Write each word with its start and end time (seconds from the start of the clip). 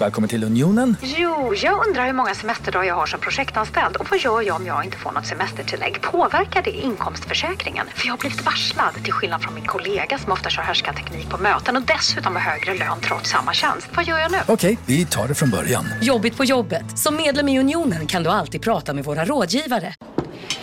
Välkommen 0.00 0.28
till 0.28 0.44
Unionen. 0.44 0.96
Jo, 1.02 1.54
jag 1.54 1.86
undrar 1.86 2.06
hur 2.06 2.12
många 2.12 2.34
semesterdagar 2.34 2.84
jag 2.88 2.94
har 2.94 3.06
som 3.06 3.20
projektanställd 3.20 3.96
och 3.96 4.06
vad 4.10 4.20
gör 4.20 4.42
jag 4.42 4.56
om 4.56 4.66
jag 4.66 4.84
inte 4.84 4.96
får 4.96 5.12
något 5.12 5.26
semestertillägg? 5.26 6.02
Påverkar 6.02 6.62
det 6.62 6.70
inkomstförsäkringen? 6.70 7.86
För 7.94 8.06
jag 8.06 8.12
har 8.12 8.18
blivit 8.18 8.44
varslad, 8.44 8.94
till 9.04 9.12
skillnad 9.12 9.42
från 9.42 9.54
min 9.54 9.64
kollega 9.66 10.18
som 10.18 10.32
ofta 10.32 10.50
kör 10.50 10.62
härskarteknik 10.62 11.30
på 11.30 11.38
möten 11.38 11.76
och 11.76 11.82
dessutom 11.82 12.34
har 12.36 12.42
högre 12.42 12.74
lön 12.74 13.00
trots 13.00 13.30
samma 13.30 13.52
tjänst. 13.52 13.88
Vad 13.96 14.04
gör 14.04 14.18
jag 14.18 14.32
nu? 14.32 14.38
Okej, 14.48 14.78
vi 14.86 15.06
tar 15.06 15.28
det 15.28 15.34
från 15.34 15.50
början. 15.50 15.84
Jobbigt 16.02 16.36
på 16.36 16.44
jobbet. 16.44 16.98
Som 16.98 17.16
medlem 17.16 17.48
i 17.48 17.60
Unionen 17.60 18.06
kan 18.06 18.22
du 18.22 18.30
alltid 18.30 18.62
prata 18.62 18.94
med 18.94 19.04
våra 19.04 19.24
rådgivare. 19.24 19.94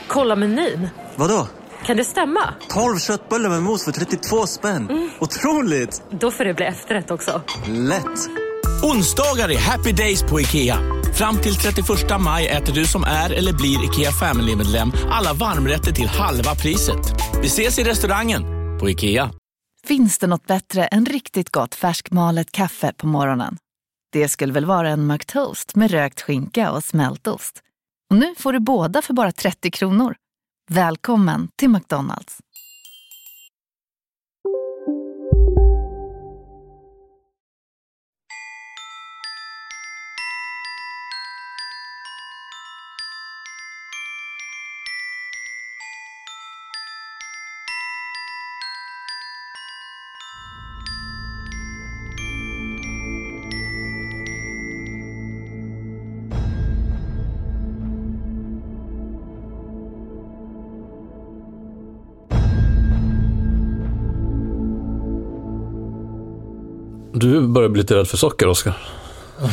Kolla 0.07 0.36
menyn. 0.36 0.89
Vadå? 1.15 1.47
Kan 1.86 1.97
det 1.97 2.05
stämma? 2.05 2.54
12 2.70 2.97
köttbullar 3.00 3.50
med 3.50 3.63
mos 3.63 3.86
för 3.86 3.91
32 3.91 4.47
spänn. 4.47 5.11
Otroligt! 5.20 6.02
Då 6.11 6.31
får 6.31 6.45
det 6.45 6.54
bli 6.54 6.65
efterrätt 6.65 7.11
också. 7.11 7.41
Lätt! 7.68 8.29
Onsdagar 8.86 9.52
är 9.52 9.57
happy 9.57 9.91
days 9.91 10.23
på 10.23 10.41
IKEA. 10.41 10.79
Fram 11.13 11.37
till 11.37 11.55
31 11.55 11.87
maj 12.21 12.47
äter 12.47 12.73
du 12.73 12.86
som 12.86 13.04
är 13.04 13.29
eller 13.33 13.54
blir 13.54 13.86
IKEA 13.86 14.11
Family-medlem 14.11 14.92
alla 15.11 15.33
varmrätter 15.33 15.92
till 15.92 16.07
halva 16.07 16.56
priset. 16.56 17.00
Vi 17.42 17.47
ses 17.47 17.79
i 17.79 17.83
restaurangen 17.83 18.43
på 18.79 18.89
IKEA. 18.89 19.32
Finns 19.87 20.19
det 20.19 20.28
något 20.28 20.47
bättre 20.47 20.86
än 20.86 21.06
riktigt 21.06 21.50
gott 21.50 21.75
färskmalet 21.75 22.51
kaffe 22.51 22.93
på 22.97 23.07
morgonen? 23.07 23.57
Det 24.11 24.29
skulle 24.29 24.54
väl 24.54 24.65
vara 24.65 24.89
en 24.89 25.07
McToast 25.07 25.75
med 25.75 25.92
rökt 25.92 26.21
skinka 26.21 26.71
och 26.71 26.84
smältost. 26.84 27.59
Och 28.09 28.15
nu 28.15 28.36
får 28.37 28.54
du 28.54 28.59
båda 28.59 29.01
för 29.01 29.14
bara 29.14 29.31
30 29.31 29.71
kronor. 29.71 30.15
Välkommen 30.70 31.47
till 31.56 31.70
McDonalds. 31.70 32.38
Du 67.24 67.48
börjar 67.48 67.70
bli 67.70 67.82
lite 67.82 67.96
rädd 67.96 68.08
för 68.08 68.18
socker, 68.18 68.48
Oskar. 68.48 68.78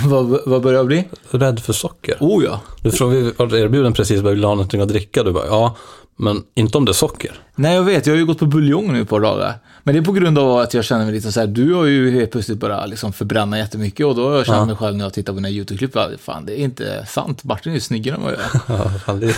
vad, 0.07 0.41
vad 0.47 0.63
börjar 0.63 0.79
jag 0.79 0.87
bli? 0.87 1.05
Rädd 1.31 1.61
för 1.61 1.73
socker? 1.73 2.17
Oh 2.21 2.45
ja. 2.45 2.61
Du 2.83 2.91
frågade, 2.91 3.21
vi 3.21 3.31
var 3.37 3.57
erbjuden 3.57 3.93
precis, 3.93 4.21
vad 4.21 4.33
vill 4.33 4.45
ha 4.45 4.55
någonting 4.55 4.81
att 4.81 4.89
dricka? 4.89 5.23
Du 5.23 5.33
bara, 5.33 5.47
ja, 5.47 5.77
men 6.21 6.43
inte 6.55 6.79
om 6.79 6.85
det 6.85 6.91
är 6.91 6.95
socker. 6.95 7.33
Nej, 7.55 7.75
jag 7.75 7.83
vet. 7.83 8.07
Jag 8.07 8.15
har 8.15 8.19
ju 8.19 8.27
gått 8.27 8.39
på 8.39 8.47
buljong 8.47 8.93
nu 8.93 9.03
ett 9.03 9.09
par 9.09 9.21
dagar. 9.21 9.55
Men 9.83 9.95
det 9.95 10.01
är 10.01 10.05
på 10.05 10.13
grund 10.13 10.39
av 10.39 10.59
att 10.59 10.75
jag 10.75 10.85
känner 10.85 11.05
mig 11.05 11.15
lite 11.15 11.33
så 11.33 11.41
här, 11.41 11.47
du 11.47 11.75
har 11.75 11.85
ju 11.85 12.11
helt 12.11 12.31
plötsligt 12.31 12.59
börjat 12.59 12.89
liksom 12.89 13.13
förbränna 13.13 13.59
jättemycket 13.59 14.07
och 14.07 14.15
då 14.15 14.29
har 14.29 14.37
jag 14.37 14.47
känt 14.47 14.57
Ja. 14.59 14.65
mig 14.65 14.77
själv 14.77 14.97
när 14.97 15.05
jag 15.05 15.13
tittar 15.15 15.33
på 15.33 15.37
dina 15.37 15.49
YouTube-klipp, 15.51 15.97
fan 16.21 16.47
det 16.47 16.61
är 16.61 16.65
inte 16.65 17.07
sant. 17.09 17.45
Martin 17.45 17.73
är 17.73 17.75
ju 17.77 17.81
snyggare 17.81 18.17
än 18.17 18.23
vad 18.23 18.33
jag 18.33 18.41
är. 18.41 18.61
Ja, 18.85 18.91
fan, 19.07 19.21
det... 19.21 19.35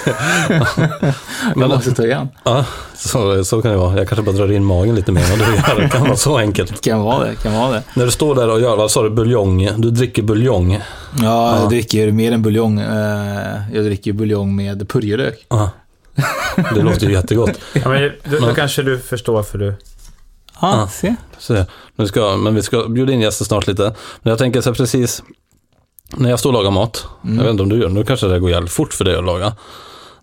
Jag 1.57 1.69
måste 1.69 1.93
ta 1.95 2.05
igen. 2.05 2.29
ja 2.45 2.65
så, 2.95 3.45
så 3.45 3.63
kan 3.63 3.71
det 3.71 3.77
vara. 3.77 3.99
Jag 3.99 4.09
kanske 4.09 4.23
bara 4.23 4.37
drar 4.37 4.53
in 4.53 4.65
magen 4.65 4.95
lite 4.95 5.13
mer 5.13 5.33
än. 5.33 5.39
Det 5.79 5.89
kan 5.89 6.03
vara 6.03 6.17
så 6.17 6.39
enkelt. 6.39 6.81
Kan 6.81 7.01
vara 7.01 7.25
det, 7.25 7.35
kan 7.35 7.55
vara 7.55 7.73
det. 7.73 7.83
När 7.97 8.05
du 8.05 8.11
står 8.11 8.35
där 8.35 8.49
och 8.51 8.61
gör, 8.61 8.77
vad 8.77 8.91
sa 8.91 9.03
du, 9.03 9.11
buljong? 9.11 9.69
Du 9.77 9.91
dricker 9.91 10.23
buljong? 10.23 10.79
Ja, 11.23 11.61
jag 11.61 11.69
dricker 11.69 12.13
mer 12.13 12.33
än 12.33 12.43
buljong. 12.43 12.81
Eh, 12.81 13.61
Jag 13.73 13.85
dricker 13.85 14.13
buljong 14.13 14.57
med 14.57 14.89
purjolök. 14.89 15.47
Ja. 15.49 15.71
Det 16.75 16.83
låter 16.83 17.07
ju 17.07 17.13
jättegott. 17.13 17.51
Ja, 17.73 17.89
men, 17.89 18.13
då, 18.25 18.39
då 18.47 18.55
kanske 18.55 18.83
du 18.83 18.99
förstår 18.99 19.43
för 19.43 19.59
du... 19.59 19.67
Ja, 20.61 20.77
Ja. 20.81 20.89
se. 20.89 21.15
Så, 21.39 21.53
men, 21.53 21.65
vi 21.97 22.07
ska, 22.07 22.37
men 22.37 22.55
vi 22.55 22.63
ska 22.63 22.89
bjuda 22.89 23.13
in 23.13 23.21
gäster 23.21 23.45
snart 23.45 23.67
lite. 23.67 23.83
Men 24.23 24.31
jag 24.31 24.39
tänker 24.39 24.61
så 24.61 24.71
här 24.71 24.75
precis, 24.75 25.23
när 26.17 26.31
jag 26.31 26.39
står 26.39 26.51
och 26.51 26.55
lagar 26.55 26.71
mat, 26.71 27.07
Mm. 27.25 27.37
jag 27.37 27.43
vet 27.45 27.51
inte 27.51 27.63
om 27.63 27.69
du 27.69 27.81
gör, 27.81 27.89
nu 27.89 28.05
kanske 28.05 28.27
det 28.27 28.39
går 28.41 28.51
jävligt 28.51 28.73
fort 28.73 28.95
för 28.95 29.05
dig 29.05 29.17
att 29.17 29.25
laga. 29.25 29.53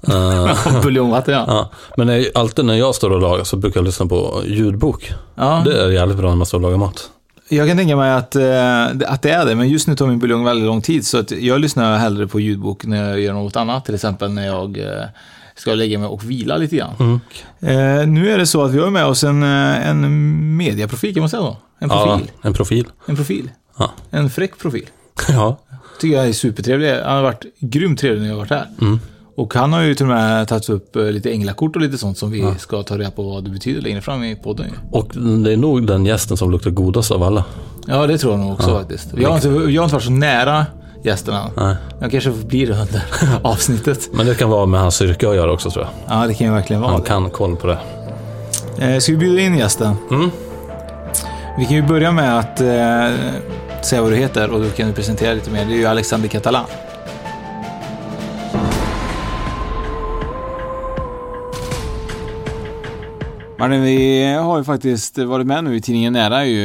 Eh, 0.08 0.81
Buljongvatten 0.84 1.34
ja. 1.34 1.44
ja. 1.47 1.72
Men 1.97 2.08
när, 2.08 2.25
alltid 2.36 2.66
när 2.66 2.74
jag 2.75 2.96
står 2.96 3.09
och 3.09 3.22
lagar 3.22 3.44
så 3.44 3.58
brukar 3.58 3.80
jag 3.80 3.86
lyssna 3.86 4.06
på 4.06 4.42
ljudbok. 4.46 5.12
ja. 5.36 5.62
Det 5.66 5.81
är 5.84 5.90
jävligt 5.90 6.18
bra 6.18 6.30
när 6.30 6.36
man 6.36 6.46
står 6.46 6.58
och 6.58 6.62
lagar 6.62 6.78
mat. 6.78 7.09
Jag 7.50 7.68
kan 7.68 7.78
tänka 7.78 7.96
mig 7.96 8.12
att, 8.13 8.36
eh, 8.36 8.84
att 9.13 9.22
det 9.22 9.30
är 9.31 9.46
det, 9.46 9.56
men 9.56 9.69
just 9.69 9.88
nu 9.88 9.96
tar 9.96 10.08
min 10.08 10.19
buljong 10.19 10.44
väldigt 10.44 10.66
lång 10.66 10.81
tid. 10.81 11.08
Så 11.08 11.18
att 11.19 11.31
jag 11.31 11.59
lyssnar 11.59 11.97
hellre 11.97 12.28
på 12.28 12.40
ljudbok 12.40 12.86
när 12.86 13.09
jag 13.09 13.19
gör 13.19 13.34
något 13.34 13.56
annat. 13.56 13.86
Till 13.86 13.96
exempel 13.96 14.31
när 14.31 14.46
jag 14.46 14.78
eh, 14.78 15.03
ska 15.59 15.75
lägga 15.75 16.00
mig 16.00 16.08
och 16.08 16.30
vila 16.30 16.58
lite 16.58 16.75
grann. 16.75 16.94
Mm. 17.00 17.20
Eh, 17.59 18.08
nu 18.08 18.31
är 18.31 18.38
det 18.38 18.46
så 18.46 18.64
att 18.64 18.72
vi 18.72 18.80
har 18.80 18.90
med 18.90 19.06
oss 19.06 19.24
en, 19.24 19.44
eh, 19.44 19.90
en 19.90 20.58
mediaprofil, 20.58 21.14
kan 21.14 21.22
man 21.22 21.30
säga 21.30 21.42
så? 21.42 21.58
En 21.80 21.90
profil. 21.90 22.28
Ja, 22.42 22.47
en 22.47 22.53
profil. 22.53 22.88
En 23.06 23.16
profil. 23.16 23.50
Ja. 23.78 23.92
En 24.09 24.30
fräck 24.30 24.58
profil. 24.58 24.90
ja. 25.30 25.59
Tycker 26.02 26.18
jag 26.18 26.28
är 26.28 26.34
supertrevlig. 26.34 26.94
Han 26.94 27.16
har 27.16 27.24
varit 27.24 27.46
grymt 27.59 28.00
trevlig 28.00 28.22
när 28.22 28.28
jag 28.28 28.36
har 28.36 28.40
varit 28.40 28.50
här. 28.50 28.68
Mm. 28.81 29.00
Och 29.36 29.53
han 29.53 29.74
har 29.74 29.81
ju 29.81 29.96
till 29.96 30.06
och 30.06 30.12
med 30.12 30.48
tagit 30.48 30.69
upp 30.69 30.96
eh, 30.96 31.03
lite 31.03 31.31
änglakort 31.31 31.75
och 31.75 31.81
lite 31.81 31.98
sånt 31.98 32.18
som 32.18 32.31
vi 32.31 32.53
ska 32.58 32.84
ta 32.84 32.98
reda 32.98 33.12
på 33.12 33.24
vad 33.24 33.44
det 33.44 33.50
betyder 33.50 33.81
längre 33.81 34.02
fram 34.02 34.24
i 34.24 34.36
podden. 34.36 34.66
Och 34.92 35.12
det 35.44 35.53
är 35.53 35.58
nog 35.58 35.88
den 35.88 36.06
gästen 36.06 36.38
som 36.38 36.52
luktar 36.52 36.72
godast 36.72 37.12
av 37.12 37.24
alla. 37.24 37.46
Ja, 37.88 38.08
det 38.08 38.18
tror 38.18 38.34
jag 38.34 38.40
nog 38.40 38.53
också 38.53 38.69
faktiskt. 38.69 39.09
Jag 39.18 39.30
har, 39.30 39.36
inte, 39.36 39.48
jag 39.48 39.81
har 39.81 39.84
inte 39.84 39.96
varit 39.96 40.03
så 40.03 40.12
nära 40.12 40.66
gästerna. 41.04 41.52
Nej. 41.58 41.76
Jag 42.00 42.12
kanske 42.12 42.32
blir 42.32 42.68
det 42.68 42.74
under 42.74 43.04
avsnittet. 43.44 44.10
Men 44.14 44.26
det 44.26 44.36
kan 44.36 44.50
vara 44.50 44.66
med 44.66 44.80
hans 44.80 45.02
yrke 45.02 45.30
att 45.30 45.36
göra 45.36 45.52
också 45.52 45.72
tror 45.72 45.86
jag. 45.86 46.20
Ja, 46.20 46.28
det 46.28 46.34
kan 46.34 46.48
ju 46.48 46.54
verkligen 46.54 46.82
vara 46.82 46.92
Han 46.92 47.02
kan 47.02 47.30
koll 47.30 47.56
på 47.56 47.68
det. 47.68 47.80
Eh, 48.80 49.00
ska 49.00 49.12
vi 49.12 49.18
bjuda 49.18 49.42
in 49.42 49.58
gästen? 49.58 49.96
Mm. 50.12 50.32
Vi 51.58 51.66
kan 51.66 51.76
ju 51.76 51.84
börja 51.84 52.12
med 52.12 52.40
att 52.40 52.62
eh, 52.62 53.16
säga 53.84 54.02
vad 54.02 54.12
du 54.12 54.16
heter 54.16 54.50
och 54.50 54.62
du 54.62 54.70
kan 54.70 54.94
presentera 54.94 55.34
lite 55.34 55.52
mer. 55.52 55.66
Det 55.66 55.74
är 55.74 55.78
ju 55.78 55.86
Alexander 55.86 56.28
Catalan. 56.28 56.66
Martin, 63.60 63.81
vi 63.81 64.34
har 64.34 64.58
ju 64.58 64.64
faktiskt 64.64 65.18
varit 65.18 65.48
med 65.48 65.64
nu 65.64 65.76
i 65.76 65.81
tidningen 65.81 66.14
Nära 66.14 66.46
ju, 66.46 66.62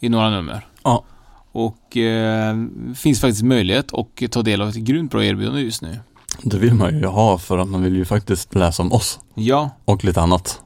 i 0.00 0.08
några 0.08 0.30
nummer. 0.30 0.66
Ja. 0.84 1.04
Och 1.52 1.96
eh, 1.96 2.56
finns 2.96 3.20
faktiskt 3.20 3.42
möjlighet 3.42 3.94
att 3.94 4.30
ta 4.30 4.42
del 4.42 4.62
av 4.62 4.68
ett 4.68 4.74
grymt 4.74 5.10
bra 5.10 5.24
erbjudande 5.24 5.60
just 5.60 5.82
nu. 5.82 5.98
Det 6.42 6.58
vill 6.58 6.74
man 6.74 6.98
ju 6.98 7.06
ha 7.06 7.38
för 7.38 7.58
att 7.58 7.68
man 7.68 7.82
vill 7.82 7.96
ju 7.96 8.04
faktiskt 8.04 8.54
läsa 8.54 8.82
om 8.82 8.92
oss 8.92 9.20
Ja, 9.34 9.70
och 9.84 10.04
lite 10.04 10.20
annat. 10.20 10.60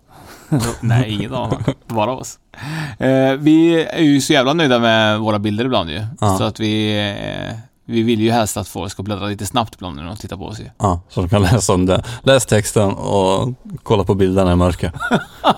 Nej, 0.80 1.12
ingen 1.12 1.34
av 1.34 1.62
Bara 1.86 2.12
oss. 2.12 2.38
Eh, 2.98 3.32
vi 3.32 3.84
är 3.84 4.02
ju 4.02 4.20
så 4.20 4.32
jävla 4.32 4.52
nöjda 4.52 4.78
med 4.78 5.20
våra 5.20 5.38
bilder 5.38 5.64
ibland 5.64 5.90
ju. 5.90 6.06
Ja. 6.20 6.38
Så 6.38 6.44
att 6.44 6.60
vi, 6.60 6.98
eh, 7.48 7.54
vi 7.86 8.02
vill 8.02 8.20
ju 8.20 8.30
helst 8.30 8.56
att 8.56 8.68
folk 8.68 8.92
ska 8.92 9.02
bläddra 9.02 9.26
lite 9.26 9.46
snabbt 9.46 9.74
ibland 9.74 9.96
när 9.96 10.04
de 10.04 10.16
tittar 10.16 10.36
på 10.36 10.44
oss 10.46 10.60
ju. 10.60 10.64
Ja, 10.78 11.00
så 11.08 11.20
de 11.20 11.28
kan 11.28 11.42
läsa 11.42 11.74
om 11.74 11.86
det. 11.86 12.02
Läs 12.22 12.46
texten 12.46 12.90
och 12.92 13.52
kolla 13.82 14.04
på 14.04 14.14
bilderna 14.14 14.52
i 14.52 14.56
mörker. 14.56 14.92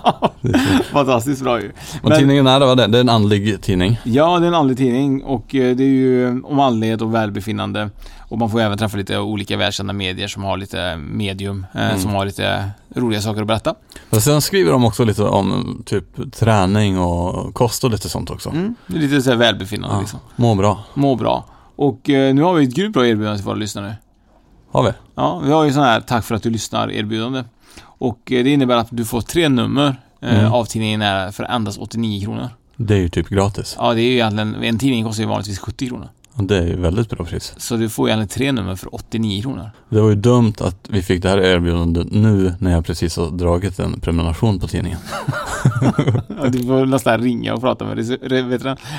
Fantastiskt 0.92 1.42
bra 1.42 1.60
ju. 1.60 1.68
Och 2.02 2.08
Men- 2.08 2.18
tidningen 2.18 2.46
är, 2.46 2.60
det 2.60 2.66
var 2.66 2.76
det? 2.76 2.86
Det 2.86 2.98
är 2.98 3.00
en 3.00 3.08
andlig 3.08 3.62
tidning. 3.62 4.00
Ja, 4.04 4.38
det 4.38 4.44
är 4.46 4.48
en 4.48 4.54
andlig 4.54 4.76
tidning 4.76 5.22
och 5.24 5.54
eh, 5.54 5.76
det 5.76 5.84
är 5.84 5.88
ju 5.88 6.42
om 6.42 6.60
andlighet 6.60 7.02
och 7.02 7.14
välbefinnande. 7.14 7.90
Och 8.28 8.38
man 8.38 8.50
får 8.50 8.60
även 8.60 8.78
träffa 8.78 8.96
lite 8.96 9.18
olika 9.18 9.56
välkända 9.56 9.92
medier 9.92 10.28
som 10.28 10.44
har 10.44 10.56
lite 10.56 10.96
medium, 10.96 11.66
eh, 11.74 11.86
Mm. 11.86 11.98
som 12.00 12.10
har 12.14 12.24
lite 12.26 12.70
roliga 12.96 13.20
saker 13.20 13.40
att 13.40 13.46
berätta. 13.46 13.74
Och 14.10 14.22
sen 14.22 14.40
skriver 14.42 14.72
de 14.72 14.84
också 14.84 15.04
lite 15.04 15.22
om 15.24 15.82
typ 15.86 16.32
träning 16.32 16.98
och 16.98 17.54
kost 17.54 17.84
och 17.84 17.90
lite 17.90 18.08
sånt 18.08 18.30
också. 18.30 18.50
Mm. 18.50 18.74
Lite 18.86 19.22
så 19.22 19.30
här 19.30 19.36
välbefinnande 19.36 19.96
Ja, 19.96 20.00
liksom. 20.00 20.18
må 20.36 20.54
bra. 20.54 20.84
Må 20.94 21.14
bra. 21.16 21.44
Och 21.76 22.10
eh, 22.10 22.34
nu 22.34 22.42
har 22.42 22.54
vi 22.54 22.64
ett 22.64 22.74
grymt 22.74 22.94
bra 22.94 23.06
erbjudande 23.06 23.38
till 23.38 23.46
våra 23.46 23.56
lyssnare. 23.56 23.94
Har 24.70 24.82
vi? 24.82 24.90
Ja, 25.14 25.38
vi 25.44 25.52
har 25.52 25.64
ju 25.64 25.72
sån 25.72 25.82
här 25.82 26.00
tack 26.00 26.24
för 26.24 26.34
att 26.34 26.42
du 26.42 26.50
lyssnar 26.50 26.90
erbjudande. 26.92 27.44
Och 27.82 28.32
eh, 28.32 28.44
det 28.44 28.50
innebär 28.50 28.76
att 28.76 28.88
du 28.90 29.04
får 29.04 29.20
tre 29.20 29.48
nummer 29.48 29.96
eh, 30.20 30.38
Mm. 30.40 30.52
av 30.52 30.64
tidningen 30.64 31.32
för 31.32 31.44
endast 31.44 31.78
89 31.78 32.24
kronor. 32.24 32.48
Det 32.76 32.94
är 32.94 32.98
ju 32.98 33.08
typ 33.08 33.28
gratis. 33.28 33.76
Ja, 33.78 33.94
det 33.94 34.00
är 34.00 34.04
ju 34.04 34.12
egentligen, 34.12 34.54
en 34.62 34.78
tidning 34.78 35.04
kostar 35.04 35.22
ju 35.22 35.28
vanligtvis 35.28 35.58
70 35.58 35.88
kronor. 35.88 36.08
Det 36.38 36.58
är 36.58 36.66
ju 36.66 36.76
väldigt 36.76 37.10
bra 37.10 37.24
pris. 37.24 37.54
Så 37.56 37.76
du 37.76 37.88
får 37.88 38.08
egentligen 38.08 38.28
tre 38.28 38.52
nummer 38.52 38.76
för 38.76 38.94
89 38.94 39.42
kronor. 39.42 39.70
Det 39.88 40.00
var 40.00 40.08
ju 40.08 40.14
dumt 40.14 40.54
att 40.60 40.76
vi 40.88 41.02
fick 41.02 41.22
det 41.22 41.28
här 41.28 41.38
erbjudandet 41.38 42.12
nu 42.12 42.54
när 42.58 42.72
jag 42.72 42.86
precis 42.86 43.16
har 43.16 43.30
dragit 43.30 43.78
en 43.78 44.00
prenumeration 44.00 44.58
på 44.60 44.68
tidningen. 44.68 44.98
Du 46.48 46.62
får 46.62 46.86
nästan 46.86 47.20
ringa 47.20 47.54
och 47.54 47.60
prata 47.60 47.84
med 47.84 48.18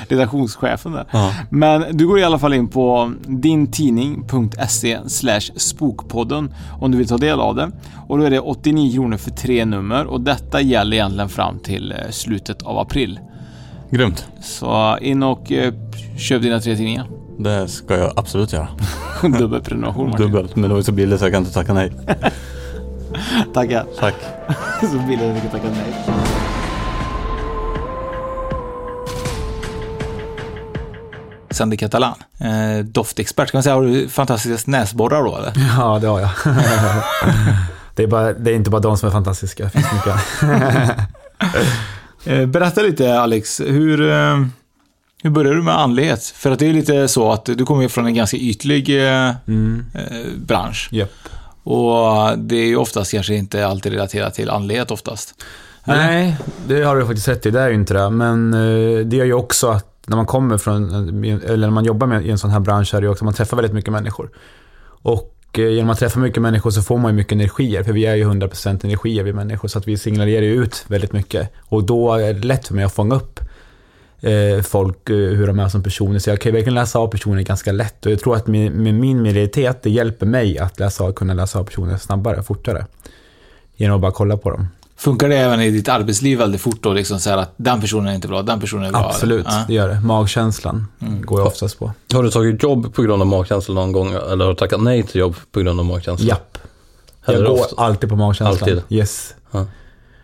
redaktionschefen 0.08 0.92
där. 0.92 1.06
Ja. 1.10 1.34
Men 1.50 1.84
du 1.92 2.06
går 2.06 2.18
i 2.18 2.24
alla 2.24 2.38
fall 2.38 2.54
in 2.54 2.68
på 2.68 3.12
dintidning.se 3.26 4.98
spokpodden 5.56 6.54
om 6.80 6.90
du 6.90 6.98
vill 6.98 7.08
ta 7.08 7.16
del 7.16 7.40
av 7.40 7.54
det. 7.54 7.70
Och 8.08 8.18
då 8.18 8.24
är 8.24 8.30
det 8.30 8.40
89 8.40 8.92
kronor 8.92 9.16
för 9.16 9.30
tre 9.30 9.64
nummer 9.64 10.06
och 10.06 10.20
detta 10.20 10.60
gäller 10.60 10.96
egentligen 10.96 11.28
fram 11.28 11.58
till 11.58 11.92
eh, 11.92 11.98
slutet 12.10 12.62
av 12.62 12.78
april. 12.78 13.20
Grymt. 13.90 14.28
Så 14.42 14.98
in 15.00 15.22
och 15.22 15.52
eh, 15.52 15.74
köp 16.18 16.42
dina 16.42 16.60
tre 16.60 16.76
tidningar. 16.76 17.17
Det 17.38 17.68
ska 17.68 17.96
jag 17.96 18.12
absolut 18.16 18.52
göra. 18.52 18.68
Dubbelprenumeration 19.22 20.10
Martin. 20.10 20.26
Dubbelt, 20.26 20.56
men 20.56 20.62
det 20.62 20.68
var 20.68 20.76
ju 20.76 20.82
så 20.82 20.92
billigt 20.92 21.18
så 21.18 21.24
jag 21.24 21.32
kan 21.32 21.42
inte 21.42 21.54
tacka 21.54 21.74
nej. 21.74 21.92
Tackar. 23.54 23.86
Tack. 23.98 24.14
så 24.80 24.98
billigt 24.98 25.22
att 25.22 25.34
jag 25.34 25.42
kan 25.42 25.50
tacka 25.50 25.68
nej. 25.70 26.14
Sandy 31.50 31.76
Catalan, 31.76 32.14
eh, 32.38 32.84
doftexpert. 32.84 33.50
Kan 33.50 33.58
man 33.58 33.62
säga, 33.62 33.74
har 33.74 33.82
du 33.82 34.08
fantastiska 34.08 34.70
näsborrar 34.70 35.22
då 35.22 35.36
eller? 35.36 35.52
Ja, 35.78 35.98
det 35.98 36.06
har 36.06 36.20
jag. 36.20 36.30
det, 37.94 38.02
är 38.02 38.06
bara, 38.06 38.32
det 38.32 38.50
är 38.50 38.54
inte 38.54 38.70
bara 38.70 38.80
de 38.80 38.98
som 38.98 39.06
är 39.06 39.12
fantastiska, 39.12 39.64
det 39.64 39.70
finns 39.70 39.86
mycket. 39.92 40.14
Eh, 42.24 42.46
Berätta 42.46 42.82
lite 42.82 43.20
Alex, 43.20 43.60
hur, 43.60 44.10
eh, 44.10 44.36
hur 45.22 45.30
började 45.30 45.56
du 45.56 45.62
med 45.62 45.78
andlighet? 45.78 46.24
För 46.24 46.50
att 46.50 46.58
det 46.58 46.66
är 46.66 46.72
lite 46.72 47.08
så 47.08 47.32
att 47.32 47.44
du 47.44 47.66
kommer 47.66 47.82
ju 47.82 47.88
från 47.88 48.06
en 48.06 48.14
ganska 48.14 48.36
ytlig 48.36 49.06
eh, 49.06 49.34
Mm. 49.46 49.84
eh, 49.94 50.32
bransch. 50.46 50.88
Japp. 50.92 51.10
Och 51.62 52.38
det 52.38 52.56
är 52.56 52.66
ju 52.66 52.76
oftast 52.76 53.10
kanske 53.12 53.34
inte 53.34 53.66
alltid 53.66 53.92
relaterat 53.92 54.34
till 54.34 54.50
andlighet 54.50 54.90
oftast. 54.90 55.34
Eller? 55.84 55.96
Nej, 55.96 56.36
det 56.66 56.82
har 56.82 56.96
du 56.96 57.06
faktiskt 57.06 57.28
rätt 57.28 57.46
i. 57.46 57.50
Det 57.50 57.60
är 57.60 57.68
ju 57.68 57.74
inte 57.74 57.94
det. 57.94 58.10
Men 58.10 58.54
eh, 58.54 59.06
det 59.06 59.16
gör 59.16 59.24
ju 59.24 59.32
också 59.32 59.68
att 59.68 59.94
när 60.06 60.16
man 60.16 60.26
kommer 60.26 60.58
från, 60.58 60.84
eller 61.24 61.56
när 61.56 61.70
man 61.70 61.84
jobbar 61.84 62.06
med, 62.06 62.26
i 62.26 62.30
en 62.30 62.38
sån 62.38 62.50
här 62.50 62.60
bransch, 62.60 62.94
är 62.94 63.00
det 63.00 63.04
ju 63.04 63.10
också 63.10 63.22
att 63.22 63.24
man 63.24 63.34
träffar 63.34 63.56
väldigt 63.56 63.74
mycket 63.74 63.92
människor. 63.92 64.30
Och 65.02 65.34
genom 65.54 65.90
att 65.90 65.98
träffa 65.98 66.20
mycket 66.20 66.42
människor 66.42 66.70
så 66.70 66.82
får 66.82 66.98
man 66.98 67.10
ju 67.10 67.16
mycket 67.16 67.32
energier, 67.32 67.82
för 67.82 67.92
vi 67.92 68.06
är 68.06 68.14
ju 68.14 68.24
100% 68.24 68.84
energier 68.84 69.22
vi 69.22 69.32
människor, 69.32 69.68
så 69.68 69.78
att 69.78 69.88
vi 69.88 69.98
signalerar 69.98 70.42
ju 70.42 70.62
ut 70.62 70.84
väldigt 70.88 71.12
mycket. 71.12 71.52
Och 71.60 71.84
då 71.84 72.14
är 72.14 72.34
det 72.34 72.46
lätt 72.46 72.66
för 72.68 72.74
mig 72.74 72.84
att 72.84 72.94
fånga 72.94 73.14
upp 73.14 73.40
folk, 74.62 75.10
eh, 75.10 75.16
hur 75.16 75.46
de 75.46 75.58
är 75.58 75.68
som 75.68 75.82
personer. 75.82 76.18
Så 76.18 76.30
jag 76.30 76.40
kan 76.40 76.50
ju 76.50 76.54
verkligen 76.54 76.74
läsa 76.74 76.98
av 76.98 77.08
personer 77.08 77.42
ganska 77.42 77.72
lätt. 77.72 78.06
Och 78.06 78.12
jag 78.12 78.20
tror 78.20 78.36
att 78.36 78.46
med, 78.46 78.72
med 78.72 78.94
min 78.94 79.22
medialitet, 79.22 79.82
det 79.82 79.90
hjälper 79.90 80.26
mig 80.26 80.58
att 80.58 80.78
läsa 80.78 81.12
kunna 81.12 81.34
läsa 81.34 81.58
av 81.58 81.64
personer 81.64 81.96
snabbare, 81.96 82.42
fortare. 82.42 82.86
Genom 83.76 83.96
att 83.96 84.00
bara 84.02 84.12
kolla 84.12 84.36
på 84.36 84.50
dem. 84.50 84.68
Funkar 84.96 85.28
det 85.28 85.36
även 85.36 85.60
i 85.60 85.70
ditt 85.70 85.88
arbetsliv 85.88 86.38
väldigt 86.38 86.60
fort 86.60 86.82
då? 86.82 86.92
Liksom 86.92 87.20
så 87.20 87.30
här 87.30 87.36
att 87.36 87.54
den 87.56 87.80
personen 87.80 88.06
är 88.06 88.14
inte 88.14 88.28
bra, 88.28 88.42
den 88.42 88.60
personen 88.60 88.84
är 88.84 88.90
bra? 88.90 89.06
Absolut, 89.06 89.46
eller? 89.46 89.64
det 89.66 89.74
gör 89.74 89.88
det. 89.88 90.00
Magkänslan 90.00 90.86
går 91.24 91.40
jag 91.40 91.46
oftast 91.46 91.78
på. 91.78 91.92
Har 92.12 92.22
du 92.22 92.30
tagit 92.30 92.62
jobb 92.62 92.94
på 92.94 93.02
grund 93.02 93.22
av 93.22 93.28
magkänsla 93.28 93.74
någon 93.74 93.92
gång? 93.92 94.12
Eller 94.12 94.44
har 94.44 94.52
du 94.52 94.56
tackat 94.58 94.80
nej 94.80 95.02
till 95.02 95.20
jobb 95.20 95.36
på 95.52 95.60
grund 95.60 95.80
av 95.80 95.86
magkänsla? 95.86 96.26
Japp. 96.26 96.58
Jag 97.24 97.32
Händer 97.32 97.50
går 97.50 97.60
ofta? 97.60 97.82
alltid 97.82 98.08
på 98.08 98.16
magkänslan. 98.16 98.68
Alltid? 98.70 98.82
Yes. 98.88 99.34
Ja. 99.50 99.66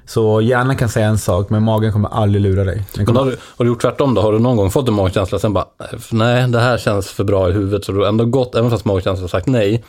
Så 0.07 0.41
hjärnan 0.41 0.77
kan 0.77 0.89
säga 0.89 1.07
en 1.07 1.19
sak, 1.19 1.51
men 1.51 1.63
magen 1.63 1.93
kommer 1.93 2.09
aldrig 2.09 2.43
lura 2.43 2.65
dig. 2.65 2.85
Kommer... 3.07 3.21
har, 3.21 3.27
du, 3.27 3.37
har 3.57 3.65
du 3.65 3.71
gjort 3.71 3.81
tvärtom 3.81 4.15
då? 4.15 4.23
Har 4.23 4.33
du 4.33 4.39
någon 4.39 4.57
gång 4.57 4.71
fått 4.71 4.89
en 4.89 4.95
magkänsla 4.95 5.37
och 5.37 5.41
sen 5.41 5.53
bara, 5.53 5.67
nej 6.11 6.49
det 6.49 6.61
här 6.61 6.79
känns 6.79 7.09
för 7.09 7.25
bra 7.25 7.49
i 7.51 7.53
huvudet. 7.53 7.85
Så 7.85 7.93
du 7.93 7.99
har 7.99 8.07
ändå 8.07 8.25
gått, 8.25 8.55
även 8.55 8.71
fast 8.71 8.85
magkänslan 8.85 9.21
har 9.23 9.29
sagt 9.29 9.47
nej, 9.47 9.85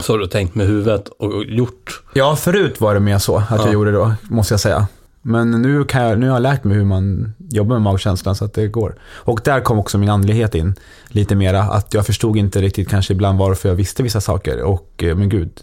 så 0.00 0.12
har 0.12 0.18
du 0.18 0.26
tänkt 0.26 0.54
med 0.54 0.66
huvudet 0.66 1.08
och 1.08 1.44
gjort. 1.44 2.02
Ja, 2.14 2.36
förut 2.36 2.80
var 2.80 2.94
det 2.94 3.00
mer 3.00 3.18
så 3.18 3.36
att 3.36 3.44
Ja. 3.50 3.64
jag 3.64 3.72
gjorde 3.72 3.92
då, 3.92 4.12
måste 4.22 4.52
jag 4.54 4.60
säga. 4.60 4.86
Men 5.22 5.50
nu, 5.50 5.84
kan 5.84 6.02
jag, 6.02 6.18
nu 6.18 6.26
har 6.28 6.36
jag 6.36 6.42
lärt 6.42 6.64
mig 6.64 6.76
hur 6.76 6.84
man 6.84 7.32
jobbar 7.50 7.74
med 7.76 7.82
magkänslan 7.82 8.34
så 8.34 8.44
att 8.44 8.54
det 8.54 8.68
går. 8.68 8.94
Och 9.12 9.40
där 9.44 9.60
kom 9.60 9.78
också 9.78 9.98
min 9.98 10.08
andlighet 10.08 10.54
in 10.54 10.74
lite 11.08 11.34
mera. 11.34 11.62
Att 11.62 11.94
jag 11.94 12.06
förstod 12.06 12.36
inte 12.36 12.60
riktigt 12.60 12.88
kanske 12.88 13.12
ibland 13.12 13.38
varför 13.38 13.68
jag 13.68 13.76
visste 13.76 14.02
vissa 14.02 14.20
saker. 14.20 14.62
Och 14.62 15.04
eh, 15.04 15.16
men 15.16 15.28
gud, 15.28 15.60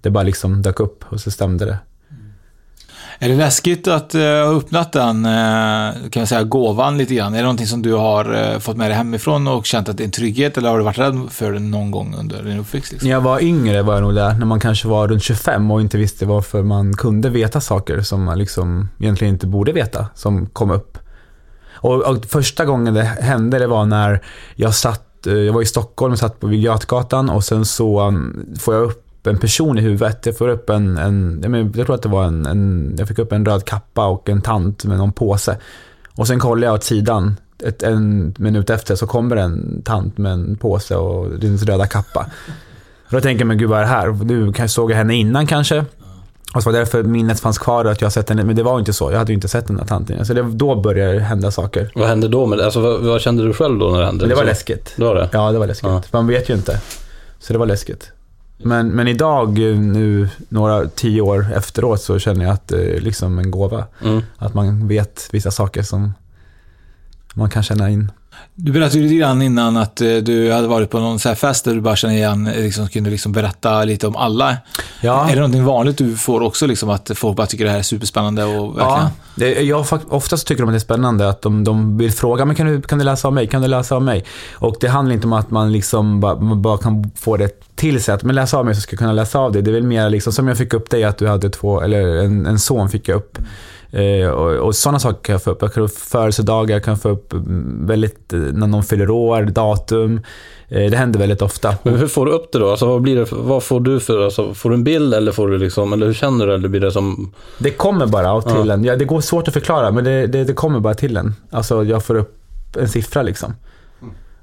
det 0.00 0.10
bara 0.10 0.24
liksom 0.24 0.62
dök 0.62 0.80
upp 0.80 1.04
och 1.08 1.20
så 1.20 1.30
stämde 1.30 1.64
det. 1.64 1.78
Är 3.18 3.28
det 3.28 3.36
läskigt 3.36 3.88
att 3.88 4.14
uh, 4.14 4.20
ha 4.20 4.56
öppnat 4.56 4.92
den, 4.92 5.26
uh, 5.26 6.10
kan 6.10 6.20
jag 6.20 6.28
säga, 6.28 6.42
gåvan 6.42 6.98
lite 6.98 7.14
grann? 7.14 7.34
Är 7.34 7.36
det 7.36 7.42
någonting 7.42 7.66
som 7.66 7.82
du 7.82 7.92
har 7.92 8.34
uh, 8.34 8.58
fått 8.58 8.76
med 8.76 8.90
dig 8.90 8.96
hemifrån 8.96 9.48
och 9.48 9.66
känt 9.66 9.88
att 9.88 9.96
det 9.96 10.02
är 10.02 10.04
en 10.04 10.10
trygghet? 10.10 10.58
Eller 10.58 10.68
har 10.68 10.78
du 10.78 10.84
varit 10.84 10.98
rädd 10.98 11.26
för 11.30 11.52
det 11.52 11.58
någon 11.58 11.90
gång 11.90 12.14
under 12.18 12.42
din 12.42 12.58
uppväxt? 12.58 12.92
Liksom? 12.92 13.08
När 13.08 13.14
jag 13.14 13.20
var 13.20 13.40
yngre 13.42 13.82
var 13.82 13.94
jag 13.94 14.02
nog 14.02 14.14
där, 14.14 14.34
när 14.34 14.46
man 14.46 14.60
kanske 14.60 14.88
var 14.88 15.08
runt 15.08 15.22
25 15.22 15.70
och 15.70 15.80
inte 15.80 15.98
visste 15.98 16.26
varför 16.26 16.62
man 16.62 16.96
kunde 16.96 17.30
veta 17.30 17.60
saker 17.60 18.00
som 18.00 18.24
man 18.24 18.38
liksom 18.38 18.88
egentligen 18.98 19.34
inte 19.34 19.46
borde 19.46 19.72
veta, 19.72 20.06
som 20.14 20.46
kom 20.46 20.70
upp. 20.70 20.98
Och, 21.74 22.02
och 22.02 22.24
första 22.24 22.64
gången 22.64 22.94
det 22.94 23.02
hände, 23.02 23.58
det 23.58 23.66
var 23.66 23.86
när 23.86 24.22
jag 24.54 24.74
satt, 24.74 25.08
jag 25.24 25.52
var 25.52 25.62
i 25.62 25.66
Stockholm 25.66 26.12
och 26.12 26.18
satt 26.18 26.40
på 26.40 26.46
Vid 26.46 26.60
Götgatan 26.60 27.30
och 27.30 27.44
sen 27.44 27.64
så 27.64 28.00
um, 28.00 28.46
får 28.58 28.74
jag 28.74 28.84
upp 28.84 29.11
en 29.30 29.38
person 29.38 29.78
i 29.78 29.80
huvudet. 29.80 30.26
Jag 30.26 30.38
får 30.38 30.48
upp 30.48 30.70
en, 30.70 30.98
en 30.98 31.72
jag, 31.76 31.86
tror 31.86 31.94
att 31.94 32.02
det 32.02 32.08
var 32.08 32.24
en, 32.24 32.46
en, 32.46 32.94
jag 32.98 33.08
fick 33.08 33.18
upp 33.18 33.32
en 33.32 33.46
röd 33.46 33.64
kappa 33.64 34.06
och 34.06 34.28
en 34.28 34.42
tant 34.42 34.84
med 34.84 34.98
någon 34.98 35.12
påse. 35.12 35.56
Och 36.14 36.26
sen 36.26 36.38
kollar 36.40 36.68
jag 36.68 36.74
åt 36.74 36.84
sidan, 36.84 37.36
ett, 37.64 37.82
en 37.82 38.34
minut 38.38 38.70
efter 38.70 38.94
så 38.94 39.06
kommer 39.06 39.36
en 39.36 39.82
tant 39.84 40.18
med 40.18 40.32
en 40.32 40.56
påse 40.56 40.96
och 40.96 41.38
din 41.38 41.58
röda 41.58 41.86
kappa. 41.86 42.26
Och 43.06 43.12
då 43.12 43.20
tänker 43.20 43.40
jag, 43.40 43.48
men 43.48 43.58
gud 43.58 43.68
vad 43.68 43.78
är 43.78 43.82
det 43.82 43.88
här? 43.88 44.12
Nu 44.24 44.68
såg 44.68 44.90
jag 44.90 44.96
henne 44.96 45.14
innan 45.14 45.46
kanske. 45.46 45.84
Och 46.54 46.62
så 46.62 46.68
var 46.68 46.72
det 46.72 46.78
därför 46.78 47.02
minnet 47.02 47.40
fanns 47.40 47.58
kvar 47.58 47.84
att 47.84 48.00
jag 48.00 48.12
sett 48.12 48.28
henne, 48.28 48.44
men 48.44 48.56
det 48.56 48.62
var 48.62 48.78
inte 48.78 48.92
så. 48.92 49.10
Jag 49.12 49.18
hade 49.18 49.32
ju 49.32 49.34
inte 49.34 49.48
sett 49.48 49.66
den 49.66 49.78
här 49.78 49.86
tanten. 49.86 50.26
Så 50.26 50.34
det, 50.34 50.42
då 50.42 50.80
började 50.80 51.12
det 51.12 51.20
hända 51.20 51.50
saker. 51.50 51.90
Vad 51.94 52.08
hände 52.08 52.28
då 52.28 52.46
med? 52.46 52.60
Alltså, 52.60 52.80
vad, 52.80 53.00
vad 53.00 53.20
kände 53.20 53.46
du 53.46 53.52
själv 53.52 53.78
då 53.78 53.90
när 53.90 54.00
det 54.00 54.06
hände? 54.06 54.26
Det 54.26 54.34
var 54.34 54.44
Liksom? 54.44 54.46
läskigt. 54.46 54.94
Det 54.96 55.04
var 55.04 55.14
det? 55.14 55.28
Ja, 55.32 55.52
det 55.52 55.58
var 55.58 55.66
läskigt. 55.66 55.90
Ja. 55.90 56.02
Man 56.10 56.26
vet 56.26 56.50
ju 56.50 56.54
inte. 56.54 56.80
Så 57.38 57.52
det 57.52 57.58
var 57.58 57.66
läskigt. 57.66 58.12
Men, 58.64 58.88
men 58.88 59.08
idag, 59.08 59.58
nu 59.78 60.28
några 60.48 60.88
tio 60.88 61.20
år 61.20 61.46
efteråt, 61.54 62.02
så 62.02 62.18
känner 62.18 62.44
jag 62.44 62.54
att 62.54 62.68
det 62.68 62.96
är 62.96 63.00
liksom 63.00 63.38
en 63.38 63.50
gåva. 63.50 63.84
Mm. 64.04 64.22
Att 64.36 64.54
man 64.54 64.88
vet 64.88 65.28
vissa 65.32 65.50
saker 65.50 65.82
som 65.82 66.12
man 67.34 67.50
kan 67.50 67.62
känna 67.62 67.90
in. 67.90 68.12
Du 68.64 68.72
berättade 68.72 68.98
ju 68.98 69.02
lite 69.02 69.14
grann 69.14 69.42
innan 69.42 69.76
att 69.76 70.00
eh, 70.00 70.16
du 70.16 70.52
hade 70.52 70.68
varit 70.68 70.90
på 70.90 70.98
någon 70.98 71.18
så 71.18 71.28
här 71.28 71.36
fest 71.36 71.64
där 71.64 71.74
du 71.74 71.80
bara 71.80 71.96
känner 71.96 72.14
igen, 72.14 72.46
eh, 72.46 72.62
liksom, 72.62 72.88
kunde 72.88 73.10
liksom 73.10 73.32
berätta 73.32 73.84
lite 73.84 74.06
om 74.06 74.16
alla. 74.16 74.56
Ja. 75.00 75.24
Är 75.28 75.30
det 75.30 75.36
någonting 75.36 75.64
vanligt 75.64 75.98
du 75.98 76.16
får 76.16 76.40
också, 76.40 76.66
liksom, 76.66 76.90
att 76.90 77.10
folk 77.14 77.36
bara 77.36 77.46
tycker 77.46 77.64
det 77.64 77.70
här 77.70 77.78
är 77.78 77.82
superspännande 77.82 78.44
och 78.44 78.78
verkligen? 78.78 79.02
Ja, 79.02 79.10
det, 79.34 79.62
jag, 79.62 79.86
oftast 80.08 80.46
tycker 80.46 80.62
de 80.62 80.68
att 80.68 80.72
det 80.72 80.76
är 80.76 80.80
spännande 80.80 81.28
att 81.28 81.42
de, 81.42 81.64
de 81.64 81.98
vill 81.98 82.12
fråga, 82.12 82.44
men 82.44 82.56
kan 82.56 82.66
du, 82.66 82.82
kan 82.82 82.98
du 82.98 83.04
läsa 83.04 83.28
av 83.28 83.34
mig? 83.34 83.46
Kan 83.46 83.62
du 83.62 83.68
läsa 83.68 83.96
av 83.96 84.02
mig? 84.02 84.24
Och 84.54 84.76
det 84.80 84.88
handlar 84.88 85.14
inte 85.14 85.26
om 85.26 85.32
att 85.32 85.50
man 85.50 85.72
liksom 85.72 86.20
bara, 86.20 86.40
man 86.40 86.62
bara 86.62 86.78
kan 86.78 87.10
få 87.16 87.36
det 87.36 87.76
till 87.76 88.02
sig, 88.02 88.14
att 88.14 88.22
men 88.22 88.34
läsa 88.34 88.58
av 88.58 88.64
mig 88.64 88.74
så 88.74 88.80
ska 88.80 88.92
jag 88.92 88.98
kunna 88.98 89.12
läsa 89.12 89.38
av 89.38 89.52
det. 89.52 89.62
Det 89.62 89.70
är 89.70 89.72
väl 89.72 89.82
mer 89.82 90.10
liksom, 90.10 90.32
som 90.32 90.48
jag 90.48 90.58
fick 90.58 90.74
upp 90.74 90.90
dig, 90.90 91.04
att 91.04 91.18
du 91.18 91.28
hade 91.28 91.50
två, 91.50 91.80
eller 91.80 92.16
en, 92.16 92.46
en 92.46 92.58
son 92.58 92.88
fick 92.88 93.08
jag 93.08 93.16
upp. 93.16 93.38
Eh, 93.94 94.28
och, 94.28 94.50
och 94.66 94.74
sådana 94.74 94.98
saker 94.98 95.22
kan 95.22 95.32
jag 95.32 95.42
få 95.42 95.50
upp. 95.50 95.62
Jag 95.62 95.72
kan 95.72 95.88
få 95.88 95.94
upp 95.94 95.98
födelsedagar, 95.98 96.76
jag 96.76 96.84
kan 96.84 96.98
få 96.98 97.08
upp 97.08 97.32
mm, 97.32 97.86
väldigt, 97.86 98.32
eh, 98.32 98.38
när 98.38 98.66
någon 98.66 98.82
fyller 98.82 99.10
år, 99.10 99.42
datum. 99.42 100.20
Eh, 100.68 100.90
det 100.90 100.96
händer 100.96 101.18
väldigt 101.20 101.42
ofta. 101.42 101.74
Men 101.82 101.94
hur 101.96 102.06
får 102.06 102.26
du 102.26 102.32
upp 102.32 102.52
det 102.52 102.58
då? 102.58 102.70
Alltså, 102.70 102.86
vad, 102.86 103.02
blir 103.02 103.16
det, 103.16 103.26
vad 103.32 103.62
får 103.62 103.80
du 103.80 104.00
för, 104.00 104.24
alltså, 104.24 104.54
får 104.54 104.70
du 104.70 104.76
en 104.76 104.84
bild 104.84 105.14
eller 105.14 105.32
får 105.32 105.48
du 105.48 105.58
liksom, 105.58 105.92
eller 105.92 106.06
hur 106.06 106.14
känner 106.14 106.46
du? 106.46 106.54
Eller 106.54 106.68
blir 106.68 106.80
det 106.80 106.92
som, 106.92 107.32
Det 107.58 107.70
kommer 107.70 108.06
bara 108.06 108.42
till 108.42 108.66
Ja. 108.68 108.72
en. 108.74 108.84
Ja, 108.84 108.96
det 108.96 109.04
går 109.04 109.20
svårt 109.20 109.48
att 109.48 109.54
förklara, 109.54 109.90
men 109.90 110.04
det, 110.04 110.26
det, 110.26 110.44
det 110.44 110.52
kommer 110.52 110.80
bara 110.80 110.94
till 110.94 111.16
en. 111.16 111.34
Alltså 111.50 111.84
jag 111.84 112.04
får 112.04 112.14
upp 112.14 112.36
en 112.78 112.88
siffra 112.88 113.22
liksom. 113.22 113.54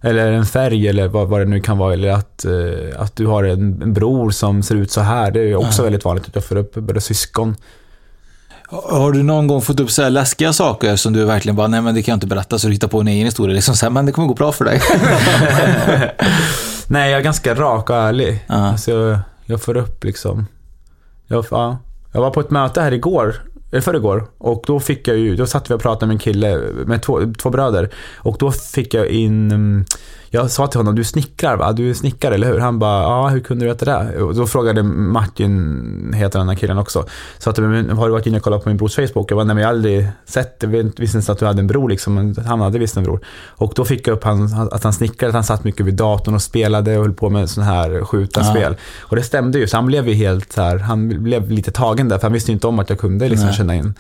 Eller 0.01 0.32
en 0.32 0.46
färg 0.46 0.88
eller 0.88 1.08
vad, 1.08 1.27
vad 1.27 1.41
det 1.41 1.46
nu 1.46 1.60
kan 1.60 1.77
vara. 1.77 1.94
Eller 1.94 2.10
att, 2.12 2.46
eh, 2.46 3.01
att 3.01 3.15
du 3.15 3.25
har 3.25 3.44
en, 3.44 3.82
en 3.82 3.94
bror 3.94 4.29
som 4.32 4.63
ser 4.63 4.75
ut 4.75 4.91
så 4.91 5.01
här. 5.01 5.32
Det 5.32 5.39
är 5.39 5.56
också 5.56 5.82
Ja. 5.82 5.84
väldigt 5.84 6.06
vanligt 6.06 6.27
att 6.27 6.36
jag 6.36 6.44
får 6.44 6.56
upp 6.56 6.74
både 6.75 7.01
syskon. 7.01 7.56
Har 8.72 9.12
du 9.12 9.24
någon 9.24 9.48
gång 9.48 9.62
fått 9.62 9.80
upp 9.80 9.92
så 9.92 10.02
här 10.02 10.10
läskiga 10.10 10.54
saker 10.54 10.96
som 10.96 11.14
du 11.14 11.26
verkligen 11.26 11.56
bara, 11.56 11.68
nej 11.68 11.82
men 11.82 11.96
det 11.96 12.02
kan 12.02 12.12
jag 12.12 12.18
inte 12.18 12.28
berätta, 12.28 12.60
så 12.60 12.68
du 12.68 12.74
hittar 12.74 12.88
på 12.88 13.00
en 13.00 13.08
egen 13.08 13.26
historia, 13.26 13.56
liksom 13.56 13.76
så 13.76 13.86
här, 13.86 13.92
men 13.92 14.06
det 14.06 14.12
kommer 14.12 14.28
gå 14.28 14.34
bra 14.34 14.52
för 14.52 14.66
dig. 14.66 14.82
Nej, 16.88 17.12
jag 17.12 17.20
är 17.20 17.24
ganska 17.24 17.56
rak 17.56 17.90
och 17.90 17.96
ärlig. 17.96 18.46
Ja. 18.48 18.56
Alltså, 18.56 18.92
jag, 18.92 19.20
jag 19.46 19.62
får 19.62 19.78
upp 19.78 20.04
liksom... 20.04 20.46
Jag, 21.28 21.46
ja. 21.52 21.78
jag 22.14 22.22
var 22.22 22.32
på 22.32 22.40
ett 22.40 22.50
möte 22.50 22.82
här 22.82 22.92
igår, 22.92 23.36
eller 23.72 23.82
förrgår, 23.82 24.28
och 24.38 24.64
då 24.68 24.80
fick 24.80 25.08
jag 25.08 25.18
ju, 25.18 25.36
då 25.36 25.48
satt 25.48 25.70
vi 25.70 25.74
och 25.74 25.82
pratade 25.82 26.06
med 26.06 26.14
en 26.14 26.20
kille, 26.20 26.58
med 26.86 27.02
två, 27.02 27.34
två 27.38 27.50
bröder. 27.50 27.90
Och 28.18 28.38
då 28.40 28.52
fick 28.52 28.94
jag 28.94 29.08
in, 29.08 29.52
mm, 29.52 29.86
jag 30.30 30.52
sa 30.52 30.68
till 30.68 30.80
honom, 30.80 30.96
du 30.96 31.04
snickrar 31.04 31.58
va? 31.58 31.72
Du 31.72 31.90
är 31.90 31.94
snickare, 31.94 32.36
eller 32.36 32.48
hur? 32.48 32.60
Han 32.60 32.80
bara, 32.80 33.02
ja 33.02 33.28
hur 33.28 33.40
kunde 33.40 33.66
du 33.66 33.70
veta 33.70 33.86
det? 33.86 34.22
Och 34.22 34.36
då 34.36 34.48
frågade 34.48 34.84
Martin, 34.84 36.14
heter 36.16 36.40
den 36.40 36.50
här 36.50 36.56
killen 36.56 36.78
också, 36.78 37.06
så 37.38 37.50
att, 37.50 37.58
men, 37.58 37.90
har 37.90 38.06
du 38.08 38.12
varit 38.12 38.26
inne 38.28 38.38
och 38.38 38.44
kollat 38.44 38.64
på 38.64 38.70
min 38.70 38.78
brors 38.78 38.96
Facebook? 38.96 39.32
Jag 39.32 39.38
bara, 39.38 39.44
nej 39.44 39.56
men 39.56 39.62
jag 39.62 39.68
har 39.70 39.74
aldrig 39.74 40.08
sett 40.26 40.60
det, 40.60 40.78
jag 40.78 40.92
visste 40.98 41.18
inte 41.18 41.32
att 41.32 41.40
du 41.40 41.46
hade 41.46 41.60
en 41.60 41.68
bror 41.68 41.90
liksom, 41.90 42.14
men 42.14 42.36
han 42.46 42.62
hade 42.62 42.80
visst 42.80 42.98
en 42.98 43.04
bror. 43.04 43.20
Och 43.48 43.74
då 43.76 43.86
fick 43.86 44.08
jag 44.08 44.14
upp 44.14 44.24
han, 44.24 44.70
att 44.72 44.84
han 44.84 44.94
snickrade, 44.94 45.30
att 45.30 45.34
han 45.34 45.44
satt 45.44 45.64
mycket 45.64 45.86
vid 45.86 45.94
datorn 45.94 46.36
och 46.36 46.42
spelade 46.42 46.98
och 46.98 47.04
höll 47.04 47.14
på 47.14 47.30
med 47.30 47.50
sån 47.50 47.64
här 47.64 48.06
skjuta 48.06 48.40
Ja. 48.40 48.46
spel. 48.46 48.78
Och 49.02 49.16
det 49.16 49.24
stämde 49.24 49.60
ju, 49.60 49.68
så 49.68 49.78
han 49.78 49.86
blev 49.86 50.08
ju 50.08 50.14
helt 50.14 50.52
så 50.54 50.62
här, 50.62 50.78
han 50.78 51.24
blev 51.24 51.52
lite 51.52 51.72
tagen 51.72 52.10
där, 52.10 52.18
för 52.18 52.24
han 52.24 52.34
visste 52.34 52.52
ju 52.52 52.54
inte 52.54 52.68
om 52.68 52.80
att 52.80 52.90
jag 52.90 53.00
kunde 53.00 53.30
liksom 53.30 53.48
Nej. 53.48 53.56
känna 53.56 53.76
in. 53.76 53.94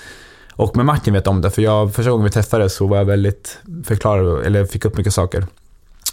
Och 0.53 0.75
med 0.77 0.85
Martin 0.85 1.13
vet 1.13 1.27
om 1.27 1.41
det, 1.41 1.49
för 1.51 1.61
jag, 1.61 1.93
första 1.93 2.11
gången 2.11 2.23
vi 2.23 2.31
träffades 2.31 2.75
så 2.75 2.87
var 2.87 2.97
jag 2.97 3.05
väldigt 3.05 3.57
förklarad, 3.85 4.45
eller 4.45 4.65
fick 4.65 4.85
upp 4.85 4.97
mycket 4.97 5.13
saker 5.13 5.45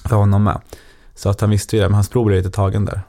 för 0.08 0.16
honom 0.16 0.44
med. 0.44 0.60
Så 1.14 1.28
att 1.28 1.40
han 1.40 1.50
visste 1.50 1.76
ju 1.76 1.82
det, 1.82 1.88
men 1.88 1.94
hans 1.94 2.10
bror 2.10 2.24
blev 2.24 2.38
lite 2.38 2.50
tagen 2.50 2.84
där. 2.84 3.02